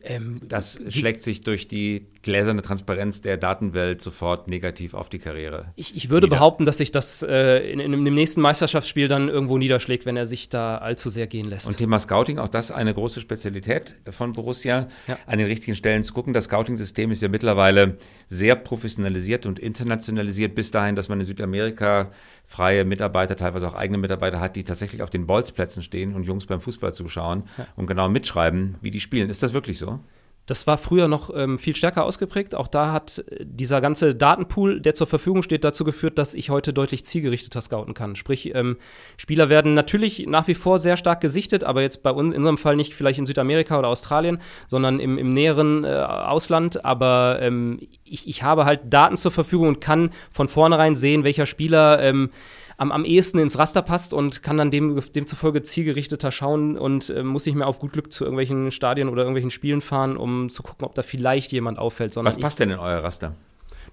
Ähm, 0.00 0.40
das 0.46 0.80
schlägt 0.88 1.22
sich 1.22 1.40
durch 1.40 1.66
die 1.66 2.06
gläserne 2.22 2.62
Transparenz 2.62 3.20
der 3.20 3.36
Datenwelt 3.36 4.02
sofort 4.02 4.48
negativ 4.48 4.94
auf 4.94 5.08
die 5.08 5.18
Karriere. 5.18 5.66
Ich, 5.76 5.96
ich 5.96 6.10
würde 6.10 6.26
nieder. 6.26 6.36
behaupten, 6.36 6.64
dass 6.64 6.78
sich 6.78 6.90
das 6.90 7.22
äh, 7.22 7.70
in, 7.70 7.78
in, 7.78 7.92
in, 7.92 8.04
dem 8.04 8.14
nächsten 8.14 8.40
Meisterschaftsspiel 8.40 9.08
dann 9.08 9.28
irgendwo 9.28 9.56
niederschlägt, 9.56 10.04
wenn 10.04 10.16
er 10.16 10.26
sich 10.26 10.48
da 10.48 10.78
allzu 10.78 11.10
sehr 11.10 11.26
gehen 11.26 11.48
lässt. 11.48 11.66
Und 11.66 11.76
Thema 11.76 11.98
Scouting, 11.98 12.38
auch 12.38 12.48
das 12.48 12.70
eine 12.70 12.92
große 12.92 13.20
Spezialität 13.20 13.94
von 14.10 14.32
Borussia, 14.32 14.88
ja. 15.06 15.18
an 15.26 15.38
den 15.38 15.46
richtigen 15.46 15.76
Stellen 15.76 16.02
zu 16.02 16.12
gucken. 16.12 16.34
Das 16.34 16.44
Scouting-System 16.44 17.12
ist 17.12 17.22
ja 17.22 17.28
mittlerweile 17.28 17.96
sehr 18.28 18.56
professionalisiert 18.56 19.46
und 19.46 19.58
internationalisiert, 19.58 20.54
bis 20.54 20.70
dahin, 20.70 20.96
dass 20.96 21.08
man 21.08 21.20
in 21.20 21.26
Südamerika 21.26 22.10
freie 22.44 22.84
Mitarbeiter, 22.84 23.36
teilweise 23.36 23.68
auch 23.68 23.74
eigene 23.74 23.98
Mitarbeiter 23.98 24.40
hat, 24.40 24.56
die 24.56 24.64
tatsächlich 24.64 25.02
auf 25.02 25.10
den 25.10 25.26
Bolzplätzen 25.26 25.82
stehen 25.82 26.14
und 26.14 26.24
Jungs 26.24 26.46
beim 26.46 26.60
Fußball 26.60 26.94
zuschauen 26.94 27.44
ja. 27.58 27.66
und 27.76 27.86
genau 27.86 28.08
mitschreiben, 28.08 28.76
wie 28.80 28.90
die 28.90 29.00
spielen. 29.00 29.30
Ist 29.30 29.42
das 29.42 29.52
wirklich 29.52 29.78
so? 29.78 30.00
Das 30.48 30.66
war 30.66 30.78
früher 30.78 31.08
noch 31.08 31.30
ähm, 31.34 31.58
viel 31.58 31.76
stärker 31.76 32.06
ausgeprägt. 32.06 32.54
Auch 32.54 32.68
da 32.68 32.90
hat 32.90 33.18
äh, 33.18 33.44
dieser 33.44 33.82
ganze 33.82 34.14
Datenpool, 34.14 34.80
der 34.80 34.94
zur 34.94 35.06
Verfügung 35.06 35.42
steht, 35.42 35.62
dazu 35.62 35.84
geführt, 35.84 36.16
dass 36.16 36.32
ich 36.32 36.48
heute 36.48 36.72
deutlich 36.72 37.04
zielgerichteter 37.04 37.60
scouten 37.60 37.92
kann. 37.92 38.16
Sprich, 38.16 38.54
ähm, 38.54 38.78
Spieler 39.18 39.50
werden 39.50 39.74
natürlich 39.74 40.26
nach 40.26 40.48
wie 40.48 40.54
vor 40.54 40.78
sehr 40.78 40.96
stark 40.96 41.20
gesichtet, 41.20 41.64
aber 41.64 41.82
jetzt 41.82 42.02
bei 42.02 42.10
uns 42.10 42.32
in 42.32 42.38
unserem 42.38 42.56
Fall 42.56 42.76
nicht 42.76 42.94
vielleicht 42.94 43.18
in 43.18 43.26
Südamerika 43.26 43.78
oder 43.78 43.88
Australien, 43.88 44.38
sondern 44.66 45.00
im, 45.00 45.18
im 45.18 45.34
näheren 45.34 45.84
äh, 45.84 45.88
Ausland. 45.88 46.82
Aber 46.82 47.40
ähm, 47.42 47.80
ich, 48.04 48.26
ich 48.26 48.42
habe 48.42 48.64
halt 48.64 48.80
Daten 48.86 49.18
zur 49.18 49.32
Verfügung 49.32 49.68
und 49.68 49.80
kann 49.82 50.10
von 50.30 50.48
vornherein 50.48 50.94
sehen, 50.94 51.24
welcher 51.24 51.44
Spieler 51.44 52.02
ähm, 52.02 52.30
am, 52.78 52.92
am 52.92 53.04
ehesten 53.04 53.38
ins 53.38 53.58
Raster 53.58 53.82
passt 53.82 54.14
und 54.14 54.42
kann 54.42 54.56
dann 54.56 54.70
dem, 54.70 54.98
demzufolge 55.14 55.62
zielgerichteter 55.62 56.30
schauen 56.30 56.78
und 56.78 57.10
äh, 57.10 57.22
muss 57.22 57.44
nicht 57.44 57.56
mehr 57.56 57.66
auf 57.66 57.80
gut 57.80 57.92
Glück 57.92 58.12
zu 58.12 58.24
irgendwelchen 58.24 58.70
Stadien 58.70 59.08
oder 59.08 59.22
irgendwelchen 59.22 59.50
Spielen 59.50 59.80
fahren, 59.80 60.16
um 60.16 60.48
zu 60.48 60.62
gucken, 60.62 60.86
ob 60.86 60.94
da 60.94 61.02
vielleicht 61.02 61.52
jemand 61.52 61.78
auffällt. 61.78 62.16
Was 62.16 62.38
passt 62.38 62.60
denn 62.60 62.70
in 62.70 62.78
euer 62.78 63.02
Raster? 63.02 63.34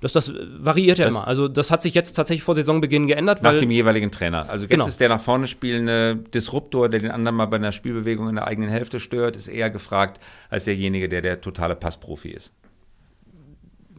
Das, 0.02 0.14
das 0.14 0.34
variiert 0.58 1.00
ja 1.00 1.06
das 1.06 1.16
immer. 1.16 1.28
Also 1.28 1.48
das 1.48 1.72
hat 1.72 1.82
sich 1.82 1.94
jetzt 1.96 2.14
tatsächlich 2.14 2.44
vor 2.44 2.54
Saisonbeginn 2.54 3.08
geändert. 3.08 3.42
Nach 3.42 3.58
dem 3.58 3.72
jeweiligen 3.72 4.12
Trainer. 4.12 4.50
Also 4.50 4.66
jetzt 4.66 4.72
genau. 4.72 4.86
ist 4.86 5.00
der 5.00 5.10
nach 5.10 5.22
vorne 5.22 5.48
spielende 5.48 6.18
Disruptor, 6.34 6.90
der 6.90 7.00
den 7.00 7.12
anderen 7.12 7.36
mal 7.36 7.46
bei 7.46 7.58
einer 7.58 7.72
Spielbewegung 7.72 8.30
in 8.30 8.36
der 8.36 8.46
eigenen 8.46 8.70
Hälfte 8.70 9.00
stört, 9.00 9.36
ist 9.36 9.48
eher 9.48 9.70
gefragt 9.70 10.20
als 10.50 10.66
derjenige, 10.66 11.10
der 11.10 11.22
der 11.22 11.42
totale 11.42 11.76
Passprofi 11.76 12.30
ist 12.30 12.54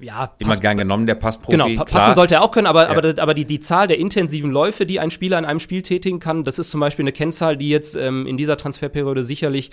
ja, 0.01 0.35
immer 0.39 0.51
pass, 0.51 0.61
gern 0.61 0.77
genommen, 0.77 1.07
der 1.07 1.15
Passprofi. 1.15 1.57
Genau, 1.57 1.75
pa 1.77 1.85
passen 1.85 2.15
sollte 2.15 2.35
er 2.35 2.43
auch 2.43 2.51
können, 2.51 2.67
aber, 2.67 2.85
ja. 2.85 2.91
aber, 2.91 3.03
das, 3.03 3.19
aber 3.19 3.35
die, 3.35 3.45
die 3.45 3.61
Zahl 3.61 3.87
der 3.87 3.99
intensiven 3.99 4.51
Läufe, 4.51 4.87
die 4.87 5.01
ein 5.01 5.11
Spieler 5.11 5.39
in 5.39 5.45
einem 5.45 5.61
Spiel 5.61 5.83
tätigen 5.83 6.21
kann, 6.21 6.45
das 6.45 6.59
ist 6.59 6.71
zum 6.71 6.81
Beispiel 6.81 7.05
eine 7.05 7.13
Kennzahl, 7.13 7.57
die 7.57 7.69
jetzt 7.69 7.97
ähm, 7.97 8.27
in 8.27 8.37
dieser 8.37 8.57
Transferperiode 8.57 9.25
sicherlich 9.25 9.71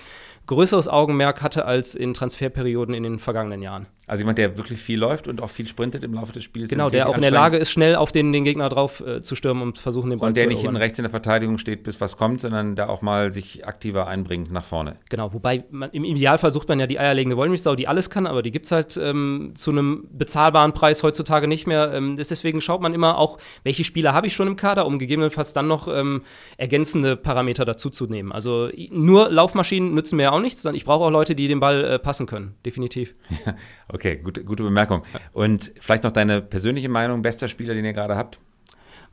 größeres 0.47 0.87
Augenmerk 0.87 1.41
hatte 1.41 1.65
als 1.65 1.95
in 1.95 2.13
Transferperioden 2.13 2.93
in 2.93 3.03
den 3.03 3.19
vergangenen 3.19 3.61
Jahren. 3.61 3.87
Also 4.05 4.23
jemand, 4.23 4.37
der 4.37 4.57
wirklich 4.57 4.79
viel 4.79 4.99
läuft 4.99 5.29
und 5.29 5.41
auch 5.41 5.49
viel 5.49 5.65
sprintet 5.65 6.03
im 6.03 6.13
Laufe 6.13 6.33
des 6.33 6.43
Spiels. 6.43 6.69
Genau, 6.69 6.89
der 6.89 7.07
auch 7.07 7.15
in 7.15 7.21
der 7.21 7.31
Lage 7.31 7.55
ist, 7.55 7.71
schnell 7.71 7.95
auf 7.95 8.11
den, 8.11 8.33
den 8.33 8.43
Gegner 8.43 8.67
drauf 8.67 8.99
äh, 8.99 9.21
zu 9.21 9.35
stürmen 9.35 9.63
und 9.63 9.77
versuchen, 9.77 10.09
den 10.09 10.19
Ball 10.19 10.27
zu 10.27 10.31
Und 10.31 10.37
der 10.37 10.47
nicht 10.47 10.59
hinten 10.59 10.75
rechts 10.75 10.99
in 10.99 11.03
der 11.03 11.09
Verteidigung 11.09 11.57
steht, 11.57 11.83
bis 11.83 12.01
was 12.01 12.17
kommt, 12.17 12.41
sondern 12.41 12.75
der 12.75 12.89
auch 12.89 13.01
mal 13.01 13.31
sich 13.31 13.65
aktiver 13.65 14.07
einbringt 14.07 14.51
nach 14.51 14.65
vorne. 14.65 14.97
Genau, 15.09 15.33
wobei 15.33 15.63
man, 15.71 15.89
im 15.91 16.03
Idealfall 16.03 16.51
sucht 16.51 16.67
man 16.67 16.81
ja 16.81 16.87
die 16.87 16.99
eierlegende 16.99 17.37
Wollmilchsau, 17.37 17.75
die 17.75 17.87
alles 17.87 18.09
kann, 18.09 18.27
aber 18.27 18.41
die 18.41 18.51
gibt 18.51 18.65
es 18.65 18.73
halt 18.73 18.97
ähm, 18.97 19.53
zu 19.55 19.71
einem 19.71 20.09
bezahlbaren 20.11 20.73
Preis 20.73 21.01
heutzutage 21.01 21.47
nicht 21.47 21.65
mehr. 21.65 21.93
Ähm, 21.93 22.17
deswegen 22.17 22.59
schaut 22.59 22.81
man 22.81 22.93
immer 22.93 23.17
auch, 23.17 23.37
welche 23.63 23.85
Spieler 23.85 24.11
habe 24.11 24.27
ich 24.27 24.33
schon 24.33 24.47
im 24.47 24.57
Kader, 24.57 24.85
um 24.85 24.99
gegebenenfalls 24.99 25.53
dann 25.53 25.69
noch 25.69 25.87
ähm, 25.87 26.23
ergänzende 26.57 27.15
Parameter 27.15 27.63
dazu 27.63 27.89
zu 27.89 28.07
nehmen. 28.07 28.33
Also 28.33 28.69
nur 28.91 29.29
Laufmaschinen 29.29 29.93
nützen 29.93 30.17
mir 30.17 30.23
ja 30.23 30.32
auch 30.33 30.41
nichts, 30.41 30.61
sondern 30.61 30.75
ich 30.75 30.85
brauche 30.85 31.03
auch 31.03 31.11
Leute, 31.11 31.35
die 31.35 31.47
den 31.47 31.59
Ball 31.59 31.83
äh, 31.83 31.99
passen 31.99 32.25
können, 32.25 32.55
definitiv. 32.65 33.15
okay, 33.89 34.17
gute, 34.17 34.43
gute 34.43 34.63
Bemerkung. 34.63 35.03
Und 35.31 35.71
vielleicht 35.79 36.03
noch 36.03 36.11
deine 36.11 36.41
persönliche 36.41 36.89
Meinung, 36.89 37.21
bester 37.21 37.47
Spieler, 37.47 37.73
den 37.73 37.85
ihr 37.85 37.93
gerade 37.93 38.15
habt? 38.15 38.39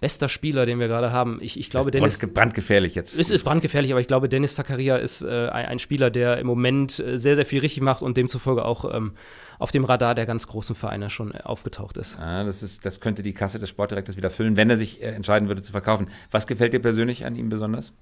Bester 0.00 0.30
Spieler, 0.30 0.64
den 0.64 0.80
wir 0.80 0.88
gerade 0.88 1.12
haben. 1.12 1.38
Ich, 1.42 1.60
ich 1.60 1.68
glaube, 1.68 1.90
Dennis. 1.90 2.18
brandgefährlich 2.18 2.94
jetzt. 2.94 3.20
Es 3.20 3.28
ist 3.28 3.44
brandgefährlich, 3.44 3.92
aber 3.92 4.00
ich 4.00 4.06
glaube, 4.06 4.30
Dennis 4.30 4.54
Zakaria 4.54 4.96
ist 4.96 5.20
äh, 5.20 5.48
ein, 5.52 5.66
ein, 5.66 5.78
Spieler, 5.78 6.10
der 6.10 6.38
im 6.38 6.46
Moment 6.46 6.98
äh, 7.00 7.18
sehr, 7.18 7.36
sehr 7.36 7.44
viel 7.44 7.60
richtig 7.60 7.82
macht 7.82 8.00
und 8.00 8.16
demzufolge 8.16 8.64
auch 8.64 8.94
ähm, 8.94 9.12
auf 9.58 9.72
dem 9.72 9.84
Radar 9.84 10.14
der 10.14 10.24
ganz 10.24 10.46
großen 10.46 10.74
Vereine 10.74 11.10
schon 11.10 11.34
äh, 11.34 11.40
aufgetaucht 11.42 11.98
ist. 11.98 12.18
Ah, 12.18 12.44
das, 12.44 12.62
ist. 12.62 12.86
Das 12.86 13.00
könnte 13.00 13.22
die 13.22 13.34
Kasse 13.34 13.58
des 13.58 13.68
Sportdirektors 13.68 14.16
wieder 14.16 14.30
füllen, 14.30 14.56
wenn 14.56 14.70
er 14.70 14.78
sich 14.78 15.02
äh, 15.02 15.08
entscheiden 15.08 15.48
würde 15.48 15.60
zu 15.60 15.72
verkaufen. 15.72 16.08
Was 16.30 16.46
gefällt 16.46 16.72
dir 16.72 16.80
persönlich 16.80 17.26
an 17.26 17.36
ihm 17.36 17.50
besonders? 17.50 17.92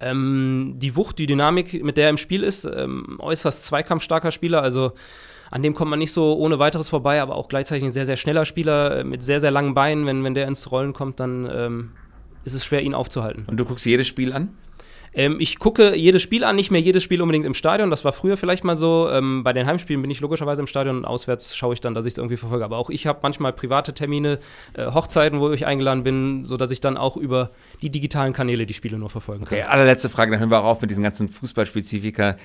Ähm, 0.00 0.74
die 0.76 0.96
Wucht, 0.96 1.18
die 1.18 1.26
Dynamik, 1.26 1.82
mit 1.84 1.96
der 1.96 2.04
er 2.04 2.10
im 2.10 2.16
Spiel 2.16 2.42
ist, 2.42 2.64
ähm, 2.64 3.18
äußerst 3.20 3.64
zweikampfstarker 3.64 4.30
Spieler, 4.30 4.62
also 4.62 4.92
an 5.50 5.62
dem 5.62 5.74
kommt 5.74 5.90
man 5.90 5.98
nicht 5.98 6.12
so 6.12 6.36
ohne 6.36 6.58
weiteres 6.58 6.88
vorbei, 6.88 7.22
aber 7.22 7.36
auch 7.36 7.48
gleichzeitig 7.48 7.84
ein 7.84 7.90
sehr, 7.90 8.06
sehr 8.06 8.16
schneller 8.16 8.44
Spieler 8.44 8.98
äh, 8.98 9.04
mit 9.04 9.22
sehr, 9.22 9.40
sehr 9.40 9.50
langen 9.50 9.74
Beinen. 9.74 10.04
Wenn, 10.06 10.24
wenn 10.24 10.34
der 10.34 10.48
ins 10.48 10.70
Rollen 10.72 10.92
kommt, 10.92 11.20
dann 11.20 11.48
ähm, 11.52 11.90
ist 12.44 12.54
es 12.54 12.64
schwer, 12.64 12.82
ihn 12.82 12.94
aufzuhalten. 12.94 13.44
Und 13.46 13.58
du 13.58 13.64
guckst 13.64 13.86
jedes 13.86 14.08
Spiel 14.08 14.32
an? 14.32 14.50
Ähm, 15.14 15.36
ich 15.38 15.58
gucke 15.58 15.96
jedes 15.96 16.22
Spiel 16.22 16.44
an, 16.44 16.56
nicht 16.56 16.70
mehr 16.70 16.80
jedes 16.80 17.02
Spiel 17.02 17.22
unbedingt 17.22 17.46
im 17.46 17.54
Stadion. 17.54 17.90
Das 17.90 18.04
war 18.04 18.12
früher 18.12 18.36
vielleicht 18.36 18.64
mal 18.64 18.76
so. 18.76 19.08
Ähm, 19.10 19.44
bei 19.44 19.52
den 19.52 19.66
Heimspielen 19.66 20.02
bin 20.02 20.10
ich 20.10 20.20
logischerweise 20.20 20.60
im 20.60 20.66
Stadion 20.66 20.96
und 20.98 21.04
auswärts 21.04 21.56
schaue 21.56 21.74
ich 21.74 21.80
dann, 21.80 21.94
dass 21.94 22.04
ich 22.06 22.12
es 22.14 22.18
irgendwie 22.18 22.36
verfolge. 22.36 22.64
Aber 22.64 22.78
auch 22.78 22.90
ich 22.90 23.06
habe 23.06 23.20
manchmal 23.22 23.52
private 23.52 23.94
Termine, 23.94 24.38
äh, 24.74 24.86
Hochzeiten, 24.86 25.40
wo 25.40 25.50
ich 25.50 25.66
eingeladen 25.66 26.02
bin, 26.02 26.44
sodass 26.44 26.70
ich 26.70 26.80
dann 26.80 26.96
auch 26.96 27.16
über 27.16 27.50
die 27.82 27.90
digitalen 27.90 28.32
Kanäle 28.32 28.66
die 28.66 28.74
Spiele 28.74 28.98
nur 28.98 29.10
verfolgen 29.10 29.44
kann. 29.44 29.58
Okay, 29.58 29.66
allerletzte 29.66 30.08
Frage, 30.08 30.32
dann 30.32 30.40
hören 30.40 30.50
wir 30.50 30.60
auch 30.60 30.64
auf 30.64 30.80
mit 30.80 30.90
diesen 30.90 31.02
ganzen 31.02 31.28
Fußballspezifika 31.28 32.36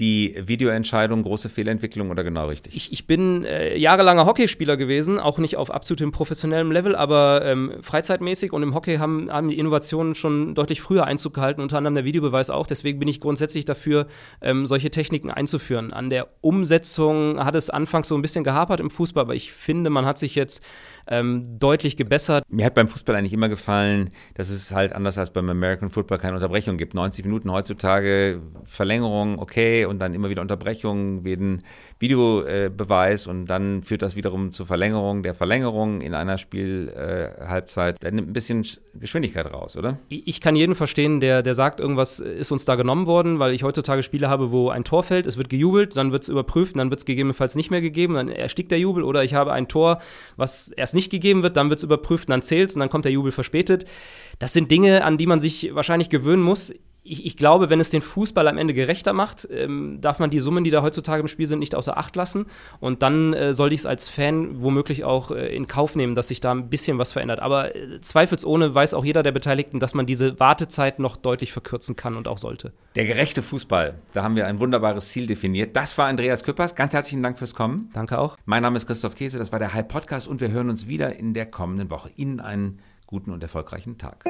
die 0.00 0.34
Videoentscheidung, 0.36 1.22
große 1.22 1.48
Fehlentwicklung 1.48 2.10
oder 2.10 2.24
genau 2.24 2.48
richtig? 2.48 2.74
Ich, 2.74 2.92
ich 2.92 3.06
bin 3.06 3.44
äh, 3.44 3.76
jahrelanger 3.76 4.26
Hockeyspieler 4.26 4.76
gewesen, 4.76 5.20
auch 5.20 5.38
nicht 5.38 5.56
auf 5.56 5.70
absolutem 5.70 6.10
professionellem 6.10 6.72
Level, 6.72 6.96
aber 6.96 7.42
ähm, 7.44 7.74
freizeitmäßig 7.80 8.52
und 8.52 8.62
im 8.62 8.74
Hockey 8.74 8.96
haben, 8.96 9.30
haben 9.30 9.48
die 9.48 9.58
Innovationen 9.58 10.16
schon 10.16 10.54
deutlich 10.54 10.80
früher 10.80 11.04
Einzug 11.04 11.34
gehalten, 11.34 11.60
unter 11.60 11.78
anderem 11.78 11.94
der 11.94 12.04
Videobeweis 12.04 12.50
auch. 12.50 12.66
Deswegen 12.66 12.98
bin 12.98 13.06
ich 13.06 13.20
grundsätzlich 13.20 13.64
dafür, 13.64 14.06
ähm, 14.40 14.66
solche 14.66 14.90
Techniken 14.90 15.30
einzuführen. 15.30 15.92
An 15.92 16.10
der 16.10 16.28
Umsetzung 16.40 17.44
hat 17.44 17.54
es 17.54 17.70
anfangs 17.70 18.08
so 18.08 18.16
ein 18.16 18.22
bisschen 18.22 18.42
gehapert 18.42 18.80
im 18.80 18.90
Fußball, 18.90 19.22
aber 19.22 19.34
ich 19.34 19.52
finde, 19.52 19.90
man 19.90 20.06
hat 20.06 20.18
sich 20.18 20.34
jetzt 20.34 20.62
ähm, 21.06 21.58
deutlich 21.58 21.96
gebessert. 21.96 22.44
Mir 22.48 22.66
hat 22.66 22.74
beim 22.74 22.88
Fußball 22.88 23.16
eigentlich 23.16 23.32
immer 23.32 23.48
gefallen, 23.48 24.10
dass 24.34 24.50
es 24.50 24.72
halt 24.72 24.92
anders 24.92 25.18
als 25.18 25.30
beim 25.30 25.48
American 25.48 25.90
Football 25.90 26.18
keine 26.18 26.34
Unterbrechung 26.34 26.76
gibt. 26.76 26.94
90 26.94 27.24
Minuten 27.24 27.50
heutzutage, 27.50 28.40
Verlängerung, 28.64 29.38
okay, 29.38 29.84
und 29.84 29.98
dann 29.98 30.14
immer 30.14 30.30
wieder 30.30 30.42
Unterbrechungen, 30.42 31.24
jeden 31.26 31.62
Videobeweis 31.98 33.26
äh, 33.26 33.30
und 33.30 33.46
dann 33.46 33.82
führt 33.82 34.02
das 34.02 34.16
wiederum 34.16 34.52
zur 34.52 34.66
Verlängerung 34.66 35.22
der 35.22 35.34
Verlängerung 35.34 36.00
in 36.00 36.14
einer 36.14 36.38
Spielhalbzeit. 36.38 37.96
Äh, 37.96 37.98
da 38.00 38.10
nimmt 38.10 38.30
ein 38.30 38.32
bisschen 38.32 38.66
Geschwindigkeit 38.94 39.52
raus, 39.52 39.76
oder? 39.76 39.98
Ich 40.08 40.40
kann 40.40 40.56
jeden 40.56 40.74
verstehen, 40.74 41.20
der, 41.20 41.42
der 41.42 41.54
sagt, 41.54 41.80
irgendwas 41.80 42.20
ist 42.20 42.52
uns 42.52 42.64
da 42.64 42.74
genommen 42.76 43.06
worden, 43.06 43.38
weil 43.38 43.52
ich 43.52 43.62
heutzutage 43.62 44.02
Spiele 44.02 44.28
habe, 44.28 44.52
wo 44.52 44.68
ein 44.68 44.84
Tor 44.84 45.02
fällt, 45.02 45.26
es 45.26 45.36
wird 45.36 45.48
gejubelt, 45.48 45.96
dann 45.96 46.12
wird 46.12 46.22
es 46.22 46.28
überprüft, 46.28 46.76
dann 46.76 46.90
wird 46.90 47.00
es 47.00 47.04
gegebenenfalls 47.04 47.54
nicht 47.54 47.70
mehr 47.70 47.80
gegeben, 47.80 48.14
dann 48.14 48.28
erstickt 48.28 48.70
der 48.70 48.78
Jubel 48.78 49.02
oder 49.02 49.24
ich 49.24 49.34
habe 49.34 49.52
ein 49.52 49.68
Tor, 49.68 50.00
was 50.36 50.68
erst 50.68 50.93
nicht 50.94 51.10
gegeben 51.10 51.42
wird, 51.42 51.56
dann 51.56 51.70
wird 51.70 51.78
es 51.78 51.84
überprüft 51.84 52.28
und 52.28 52.32
dann 52.32 52.42
zählt 52.42 52.70
es 52.70 52.76
und 52.76 52.80
dann 52.80 52.88
kommt 52.88 53.04
der 53.04 53.12
Jubel 53.12 53.32
verspätet. 53.32 53.84
Das 54.38 54.52
sind 54.52 54.70
Dinge, 54.70 55.04
an 55.04 55.18
die 55.18 55.26
man 55.26 55.40
sich 55.40 55.74
wahrscheinlich 55.74 56.08
gewöhnen 56.08 56.42
muss. 56.42 56.72
Ich, 57.06 57.26
ich 57.26 57.36
glaube, 57.36 57.68
wenn 57.68 57.80
es 57.80 57.90
den 57.90 58.00
Fußball 58.00 58.48
am 58.48 58.56
Ende 58.56 58.72
gerechter 58.72 59.12
macht, 59.12 59.46
ähm, 59.50 59.98
darf 60.00 60.18
man 60.18 60.30
die 60.30 60.40
Summen, 60.40 60.64
die 60.64 60.70
da 60.70 60.82
heutzutage 60.82 61.20
im 61.20 61.28
Spiel 61.28 61.46
sind, 61.46 61.58
nicht 61.58 61.74
außer 61.74 61.98
Acht 61.98 62.16
lassen. 62.16 62.46
Und 62.80 63.02
dann 63.02 63.34
äh, 63.34 63.52
sollte 63.52 63.74
ich 63.74 63.80
es 63.80 63.86
als 63.86 64.08
Fan 64.08 64.62
womöglich 64.62 65.04
auch 65.04 65.30
äh, 65.30 65.54
in 65.54 65.66
Kauf 65.66 65.96
nehmen, 65.96 66.14
dass 66.14 66.28
sich 66.28 66.40
da 66.40 66.50
ein 66.52 66.70
bisschen 66.70 66.98
was 66.98 67.12
verändert. 67.12 67.40
Aber 67.40 67.76
äh, 67.76 68.00
zweifelsohne 68.00 68.74
weiß 68.74 68.94
auch 68.94 69.04
jeder 69.04 69.22
der 69.22 69.32
Beteiligten, 69.32 69.80
dass 69.80 69.92
man 69.92 70.06
diese 70.06 70.40
Wartezeit 70.40 70.98
noch 70.98 71.16
deutlich 71.16 71.52
verkürzen 71.52 71.94
kann 71.94 72.16
und 72.16 72.26
auch 72.26 72.38
sollte. 72.38 72.72
Der 72.96 73.04
gerechte 73.04 73.42
Fußball, 73.42 73.96
da 74.14 74.22
haben 74.22 74.34
wir 74.34 74.46
ein 74.46 74.58
wunderbares 74.58 75.10
Ziel 75.10 75.26
definiert. 75.26 75.76
Das 75.76 75.98
war 75.98 76.06
Andreas 76.06 76.42
Küppers. 76.42 76.74
Ganz 76.74 76.94
herzlichen 76.94 77.22
Dank 77.22 77.38
fürs 77.38 77.54
Kommen. 77.54 77.90
Danke 77.92 78.18
auch. 78.18 78.38
Mein 78.46 78.62
Name 78.62 78.78
ist 78.78 78.86
Christoph 78.86 79.14
Käse, 79.14 79.38
das 79.38 79.52
war 79.52 79.58
der 79.58 79.74
Hype 79.74 79.88
Podcast 79.88 80.26
und 80.26 80.40
wir 80.40 80.50
hören 80.50 80.70
uns 80.70 80.88
wieder 80.88 81.16
in 81.16 81.34
der 81.34 81.44
kommenden 81.44 81.90
Woche. 81.90 82.10
Ihnen 82.16 82.40
einen 82.40 82.80
guten 83.06 83.30
und 83.30 83.42
erfolgreichen 83.42 83.98
Tag. 83.98 84.24